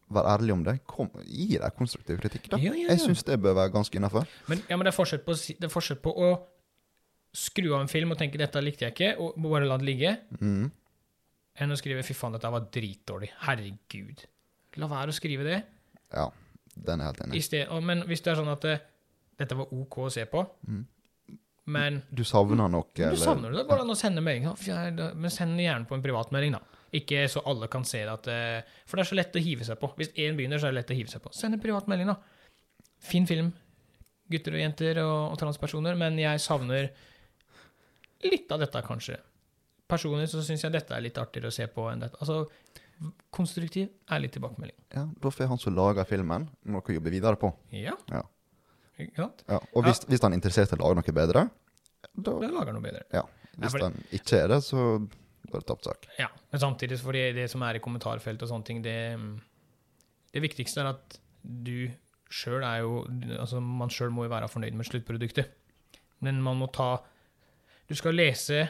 vær 0.09 0.29
ærlig 0.37 0.53
om 0.53 0.65
det. 0.65 0.79
Kom, 0.87 1.11
gi 1.25 1.59
deg 1.59 1.75
konstruktiv 1.79 2.21
kritikk, 2.21 2.51
da. 2.51 2.59
Ja, 2.59 2.75
ja, 2.75 2.89
Jeg 2.93 3.01
syns 3.01 3.25
det 3.25 3.41
bør 3.41 3.55
være 3.55 3.73
ganske 3.73 3.99
innafor. 3.99 4.29
Men, 4.49 4.63
ja, 4.69 4.77
men 4.77 4.85
det, 4.85 4.93
er 4.93 4.97
forskjell 4.97 5.25
på, 5.25 5.33
det 5.33 5.65
er 5.65 5.73
forskjell 5.73 5.99
på 6.05 6.13
å 6.13 6.29
skru 7.35 7.73
av 7.75 7.81
en 7.83 7.89
film 7.91 8.13
og 8.15 8.19
tenke 8.21 8.39
'dette 8.39 8.63
likte 8.63 8.87
jeg 8.87 8.95
ikke', 8.95 9.19
og 9.21 9.35
bare 9.43 9.67
la 9.67 9.77
det 9.77 9.87
ligge, 9.89 10.19
Mm. 10.41 10.71
enn 11.61 11.71
å 11.75 11.77
skrive 11.77 12.03
'fy 12.07 12.15
faen, 12.15 12.33
dette 12.33 12.51
var 12.51 12.61
dritdårlig'. 12.71 13.31
Herregud. 13.43 14.25
La 14.77 14.87
være 14.89 15.09
å 15.11 15.15
skrive 15.15 15.45
det. 15.45 15.65
Ja, 16.13 16.31
den 16.77 17.01
er 17.01 17.05
helt 17.13 17.21
enig 17.27 17.43
sted, 17.43 17.69
og, 17.69 17.83
men 17.83 18.03
hvis 18.07 18.23
det 18.23 18.33
er 18.33 18.41
sånn 18.43 18.53
at 18.53 18.61
det, 18.63 18.81
dette 19.39 19.55
var 19.57 19.67
OK 19.73 19.97
å 19.99 20.11
se 20.13 20.25
på, 20.27 20.47
Mm. 20.69 20.87
men 21.67 22.03
Du 22.13 22.23
savner 22.25 22.69
noe, 22.69 22.85
du 22.95 23.03
eller 23.03 23.17
savner 23.17 23.53
det, 23.53 23.67
Bare 23.69 23.81
an 23.81 23.89
å 23.91 23.97
sende 23.97 24.21
melding. 24.23 24.45
Men 25.17 25.31
send 25.31 25.59
gjerne 25.59 25.87
på 25.89 25.95
en 25.95 26.03
privatmelding, 26.03 26.53
da. 26.53 26.61
Ikke 26.93 27.25
så 27.29 27.43
alle 27.47 27.67
kan 27.69 27.83
se 27.85 27.99
det 28.05 28.13
at 28.13 28.27
eh, 28.29 28.63
For 28.87 28.97
det 28.97 29.07
er 29.07 29.11
så 29.11 29.17
lett 29.17 29.35
å 29.35 29.43
hive 29.43 29.65
seg 29.65 29.81
på. 29.81 29.95
Hvis 29.97 30.13
én 30.15 30.37
begynner, 30.37 30.59
så 30.59 30.69
er 30.69 30.73
det 30.73 30.85
lett 30.87 30.91
å 30.91 30.95
hive 30.99 31.09
seg 31.11 31.23
på. 31.23 31.33
Send 31.35 31.55
en 31.55 31.61
privat 31.61 31.87
melding, 31.89 32.07
da. 32.07 32.17
Fin 33.01 33.27
film. 33.27 33.53
Gutter 34.31 34.53
og 34.55 34.61
jenter 34.61 34.99
og, 35.03 35.33
og 35.33 35.39
transpersoner. 35.39 35.97
Men 35.97 36.17
jeg 36.17 36.39
savner 36.39 36.91
litt 38.31 38.53
av 38.53 38.61
dette, 38.65 38.83
kanskje. 38.87 39.19
Personlig 39.89 40.29
så 40.33 40.41
syns 40.45 40.63
jeg 40.65 40.73
dette 40.73 40.95
er 40.97 41.03
litt 41.05 41.19
artigere 41.21 41.51
å 41.53 41.55
se 41.55 41.67
på 41.69 41.85
enn 41.93 42.01
dette. 42.07 42.17
Altså, 42.25 42.47
konstruktiv, 43.35 43.89
ærlig 44.15 44.31
tilbakemelding. 44.35 44.77
Ja, 44.95 45.07
Da 45.21 45.31
får 45.31 45.49
han 45.51 45.59
som 45.59 45.75
lager 45.77 46.07
filmen, 46.09 46.49
noe 46.65 46.81
å 46.81 46.95
jobbe 46.97 47.11
videre 47.13 47.37
på. 47.41 47.51
Ja. 47.75 47.97
Ja. 48.11 48.23
Ja. 49.19 49.59
Og 49.75 49.83
hvis, 49.85 50.05
hvis 50.07 50.23
han 50.23 50.33
er 50.33 50.39
interessert 50.39 50.71
i 50.73 50.77
å 50.79 50.83
lage 50.85 51.01
noe 51.01 51.15
bedre, 51.17 51.49
da 52.15 52.35
Da 52.39 52.49
lager 52.53 52.73
noe 52.77 52.83
bedre. 52.85 53.03
Ja. 53.13 53.25
Hvis 53.59 53.71
for- 53.75 53.81
han 53.89 53.99
ikke 54.13 54.39
er 54.45 54.49
det, 54.49 54.61
så 54.63 54.85
da 55.51 55.59
er 55.59 55.61
det 55.61 55.67
tapt 55.67 55.85
sak. 55.85 56.07
Ja, 56.19 56.29
men 56.53 56.61
samtidig, 56.61 56.99
fordi 57.01 57.33
det 57.35 57.49
som 57.51 57.63
er 57.63 57.75
i 57.77 57.81
kommentarfeltet 57.83 58.43
og 58.43 58.49
sånne 58.49 58.65
ting, 58.65 58.83
det, 58.83 59.19
det 60.33 60.43
viktigste 60.43 60.81
er 60.83 60.93
at 60.95 61.19
du 61.45 61.91
sjøl 62.31 62.63
er 62.65 62.81
jo 62.83 63.05
Altså, 63.39 63.61
man 63.61 63.89
sjøl 63.93 64.11
må 64.11 64.25
jo 64.25 64.31
være 64.33 64.49
fornøyd 64.49 64.75
med 64.75 64.87
sluttproduktet. 64.87 65.51
Men 66.21 66.41
man 66.43 66.57
må 66.59 66.71
ta 66.73 67.03
Du 67.89 67.95
skal 67.99 68.17
lese 68.17 68.65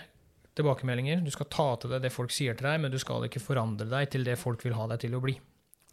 tilbakemeldinger, 0.58 1.20
du 1.24 1.30
skal 1.34 1.46
ta 1.50 1.66
til 1.82 1.90
deg 1.94 2.02
det 2.04 2.12
folk 2.14 2.30
sier 2.34 2.54
til 2.58 2.66
deg, 2.68 2.80
men 2.84 2.92
du 2.94 2.98
skal 3.02 3.24
ikke 3.26 3.42
forandre 3.42 3.86
deg 3.90 4.10
til 4.14 4.24
det 4.26 4.36
folk 4.38 4.62
vil 4.66 4.74
ha 4.78 4.86
deg 4.92 5.00
til 5.04 5.16
å 5.18 5.20
bli. 5.22 5.34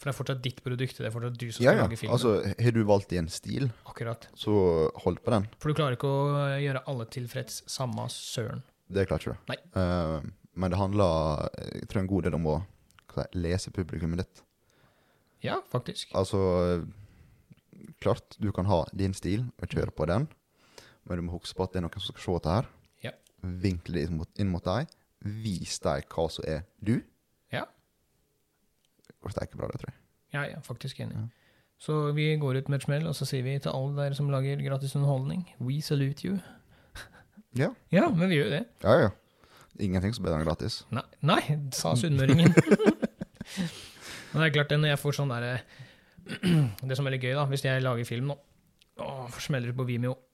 For 0.01 0.09
det 0.09 0.13
er 0.15 0.17
fortsatt 0.17 0.41
ditt 0.41 0.61
produkt, 0.65 0.97
det 0.97 1.05
er 1.09 1.13
fortsatt 1.13 1.36
du 1.38 1.47
som 1.53 1.61
Ja, 1.65 1.72
skal 1.74 1.78
ja. 1.78 1.86
lage 1.86 1.97
filmen. 2.01 2.13
Altså, 2.17 2.32
har 2.65 2.74
du 2.74 2.82
valgt 2.89 3.11
i 3.13 3.19
en 3.22 3.30
stil, 3.30 3.67
Akkurat. 3.89 4.28
så 4.38 4.53
hold 5.03 5.19
på 5.22 5.34
den. 5.34 5.45
For 5.61 5.69
du 5.69 5.78
klarer 5.78 5.97
ikke 5.97 6.09
å 6.09 6.45
gjøre 6.61 6.82
alle 6.89 7.05
tilfreds, 7.13 7.59
samme 7.69 8.07
søren. 8.13 8.63
Det 8.89 9.05
klarer 9.09 9.22
ikke 9.22 9.36
du. 9.53 9.78
Eh, 9.82 10.32
men 10.57 10.74
det 10.74 10.80
handler 10.82 11.45
jeg 11.78 11.88
tror 11.91 12.01
en 12.01 12.09
god 12.09 12.24
del 12.28 12.38
om 12.39 12.49
å 12.49 12.57
lese 13.38 13.69
publikummet 13.76 14.24
ditt. 14.24 14.41
Ja, 15.45 15.59
faktisk. 15.69 16.11
Altså 16.17 16.41
Klart, 18.01 18.36
du 18.41 18.49
kan 18.53 18.65
ha 18.65 18.84
din 18.97 19.13
stil 19.13 19.43
og 19.61 19.69
kjøre 19.69 19.93
på 19.93 20.05
den, 20.09 20.28
men 21.05 21.17
du 21.17 21.26
må 21.28 21.36
huske 21.38 21.53
på 21.57 21.65
at 21.67 21.74
det 21.74 21.82
er 21.82 21.86
noen 21.86 22.01
som 22.01 22.13
skal 22.15 22.24
se 22.26 22.36
dette 22.39 22.55
her. 22.57 22.69
Vinkle 23.42 23.98
det 23.98 24.08
inn 24.08 24.18
mot, 24.20 24.30
inn 24.39 24.52
mot 24.52 24.66
deg. 24.66 24.89
Vis 25.22 25.80
deg 25.84 26.08
hva 26.10 26.28
som 26.34 26.46
er 26.50 26.64
du. 26.82 26.98
Ja. 27.54 27.66
Det 29.08 29.18
går 29.22 29.38
ikke 29.46 29.62
bra, 29.62 29.70
det, 29.72 29.82
tror 29.82 29.92
jeg. 29.92 30.00
Ja, 30.32 30.44
ja, 30.48 30.60
faktisk 30.66 31.02
enig. 31.04 31.18
Ja. 31.18 31.28
Så 31.82 32.12
vi 32.14 32.28
går 32.38 32.62
ut 32.62 32.70
med 32.70 32.78
et 32.80 32.86
smell, 32.86 33.08
og 33.10 33.16
så 33.18 33.26
sier 33.26 33.44
vi 33.46 33.58
til 33.58 33.74
alle 33.74 33.96
dere 33.98 34.18
som 34.18 34.30
lager 34.30 34.62
gratis 34.62 34.94
underholdning, 34.96 35.48
we 35.60 35.82
salute 35.82 36.28
you. 36.28 36.38
Ja. 37.58 37.68
Ja, 37.92 38.06
men 38.08 38.30
vi 38.32 38.38
gjør 38.38 38.46
jo 38.46 38.52
det. 38.54 38.66
Ja, 38.80 38.94
ja. 39.02 39.10
Ingenting 39.84 40.14
som 40.16 40.24
bedre 40.24 40.38
enn 40.39 40.46
gratis. 40.46 40.86
Nei, 40.94 41.04
nei 41.20 41.42
sa 41.76 41.92
sunnmøringen. 42.00 42.54
men 44.32 44.38
det 44.38 44.46
er 44.46 44.54
klart, 44.56 44.70
det 44.72 44.78
når 44.80 44.94
jeg 44.94 45.02
får 45.02 45.18
sånn 45.18 45.34
derre 45.34 45.58
Det 46.88 46.96
som 46.96 47.10
er 47.10 47.16
litt 47.18 47.26
gøy, 47.26 47.34
da, 47.36 47.44
hvis 47.50 47.66
jeg 47.66 47.84
lager 47.84 48.08
film 48.08 48.30
nå, 48.32 48.38
smeller 49.42 49.74
det 49.74 49.76
på 49.76 49.88
Vimeo, 49.89 50.14
og 50.14 50.31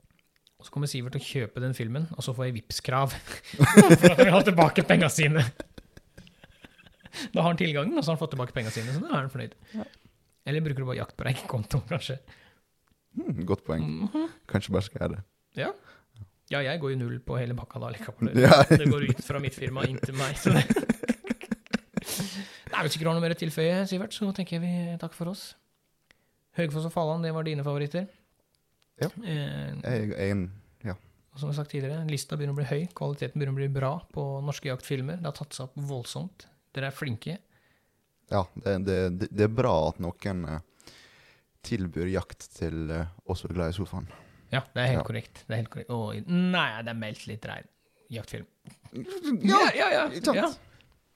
så 0.64 0.72
kommer 0.74 0.90
Sivert 0.90 1.14
og 1.14 1.22
kjøper 1.22 1.62
den 1.62 1.74
filmen, 1.76 2.08
og 2.16 2.24
så 2.26 2.34
får 2.34 2.48
jeg 2.48 2.56
Vipps-krav 2.58 3.12
for 3.14 4.08
at 4.10 4.18
han 4.18 4.24
vil 4.24 4.34
ha 4.34 4.40
tilbake 4.46 4.82
penga 4.88 5.10
sine. 5.12 5.44
Da 7.34 7.42
har 7.42 7.52
han 7.52 7.60
tilgangen, 7.60 7.94
og 7.94 8.02
så 8.02 8.10
har 8.10 8.16
han 8.16 8.22
fått 8.24 8.34
tilbake 8.34 8.54
penga 8.56 8.72
sine, 8.74 8.90
så 8.94 9.02
da 9.02 9.12
er 9.12 9.20
han 9.22 9.30
fornøyd. 9.32 9.54
Eller 10.48 10.64
bruker 10.64 10.82
du 10.82 10.88
bare 10.88 10.98
jakt 11.00 11.16
på 11.18 11.26
deg, 11.28 11.38
ikke 11.38 11.50
konto, 11.52 11.80
kanskje. 11.90 12.18
Mm, 13.18 13.44
godt 13.46 13.62
poeng. 13.66 13.86
Mhm. 14.08 14.26
Kanskje 14.50 14.74
bare 14.74 14.86
skal 14.86 15.04
jeg 15.04 15.14
det. 15.14 15.22
Ja. 15.58 15.70
ja, 16.52 16.60
jeg 16.66 16.82
går 16.82 16.94
jo 16.94 17.00
null 17.04 17.16
på 17.24 17.38
hele 17.38 17.56
pakka 17.58 17.82
da 17.82 17.92
likevel. 17.94 18.34
Ja. 18.44 18.60
Det 18.70 18.90
går 18.90 19.08
ut 19.12 19.24
fra 19.26 19.40
mitt 19.42 19.56
firma 19.58 19.86
inn 19.86 19.98
til 20.02 20.18
meg. 20.18 20.38
Så 20.38 20.54
det. 20.54 20.66
Nei, 22.72 22.82
hvis 22.84 22.98
ikke 22.98 23.08
har 23.08 23.14
noe 23.16 23.22
mer 23.24 23.34
å 23.34 23.38
tilføye, 23.38 23.82
Sivert, 23.90 24.14
så 24.14 24.30
tenker 24.34 24.58
jeg 24.58 24.66
vi 24.66 24.98
takk 25.00 25.14
for 25.16 25.30
oss. 25.32 25.52
Høgfoss 26.58 26.88
og 26.90 26.94
Falland, 26.94 27.26
det 27.26 27.30
var 27.34 27.46
dine 27.46 27.64
favoritter. 27.66 28.08
Ja. 29.00 29.08
Jeg, 29.22 29.82
Jeg 29.82 30.30
er 30.30 30.48
Ja. 30.84 30.94
og 31.32 31.38
som 31.40 31.48
jeg 31.50 31.56
sagt 31.56 31.70
tidligere, 31.70 32.06
lista 32.10 32.36
begynner 32.36 32.54
å 32.56 32.60
bli 32.60 32.64
høy, 32.70 32.88
kvaliteten 32.94 33.38
begynner 33.38 33.54
å 33.54 33.60
bli 33.60 33.68
bra 33.68 33.92
på 34.12 34.24
norske 34.44 34.68
jaktfilmer. 34.70 35.16
Det 35.22 35.24
har 35.30 35.32
tatt 35.38 35.52
seg 35.54 35.68
opp 35.68 35.76
voldsomt. 35.76 36.46
Dere 36.74 36.86
er 36.90 36.96
flinke. 36.96 37.38
Ja, 38.30 38.44
det, 38.54 38.84
det, 38.84 38.96
det- 39.18 39.30
det 39.32 39.44
er 39.46 39.54
bra 39.54 39.88
at 39.88 39.98
noen 40.00 40.44
eh, 40.48 40.60
tilbyr 41.62 42.10
jakt 42.12 42.48
til 42.58 42.90
eh, 42.90 43.06
oss 43.26 43.40
som 43.40 43.50
er 43.50 43.54
glad 43.54 43.70
i 43.72 43.76
sofaen. 43.78 44.08
Ja, 44.52 44.60
det 44.74 44.82
er 44.82 44.86
helt 44.94 45.02
Ja. 45.02 45.04
korrekt. 45.04 45.44
Det 45.46 45.52
er 45.54 45.62
helt 45.62 45.70
korrekt. 45.70 45.90
Å, 45.90 46.12
nei, 46.28 46.82
det 46.82 46.88
er 46.90 46.98
meldt 46.98 47.26
litt 47.26 47.44
rein. 47.46 47.66
Jaktfilm. 48.10 48.46
Ja, 49.44 49.70
ja, 49.76 49.88
ja. 49.92 50.10
ja. 50.34 50.52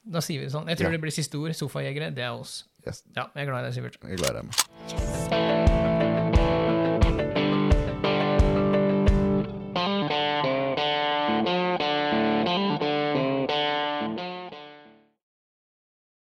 Da 0.05 0.21
sier 0.21 0.41
vi 0.41 0.47
det 0.47 0.53
sånn. 0.53 0.67
Jeg 0.69 0.77
tror 0.79 0.91
Ja. 0.91 0.97
det 0.99 1.01
blir 1.01 1.11
siste 1.15 1.39
ord. 1.39 1.55
Sofajegere, 1.57 2.11
det 2.15 2.25
er 2.25 2.33
oss. 2.35 2.65
Yes. 2.87 3.03
Ja, 3.17 3.29
jeg 3.35 3.47
er 3.47 3.51
glad 3.53 3.65
i 3.65 3.71
deg, 3.71 3.75
Sivert. 3.79 3.97
Jeg 4.03 4.13
er 4.13 4.17
glad 4.17 4.31
i 4.31 4.43
dem. 4.43 5.82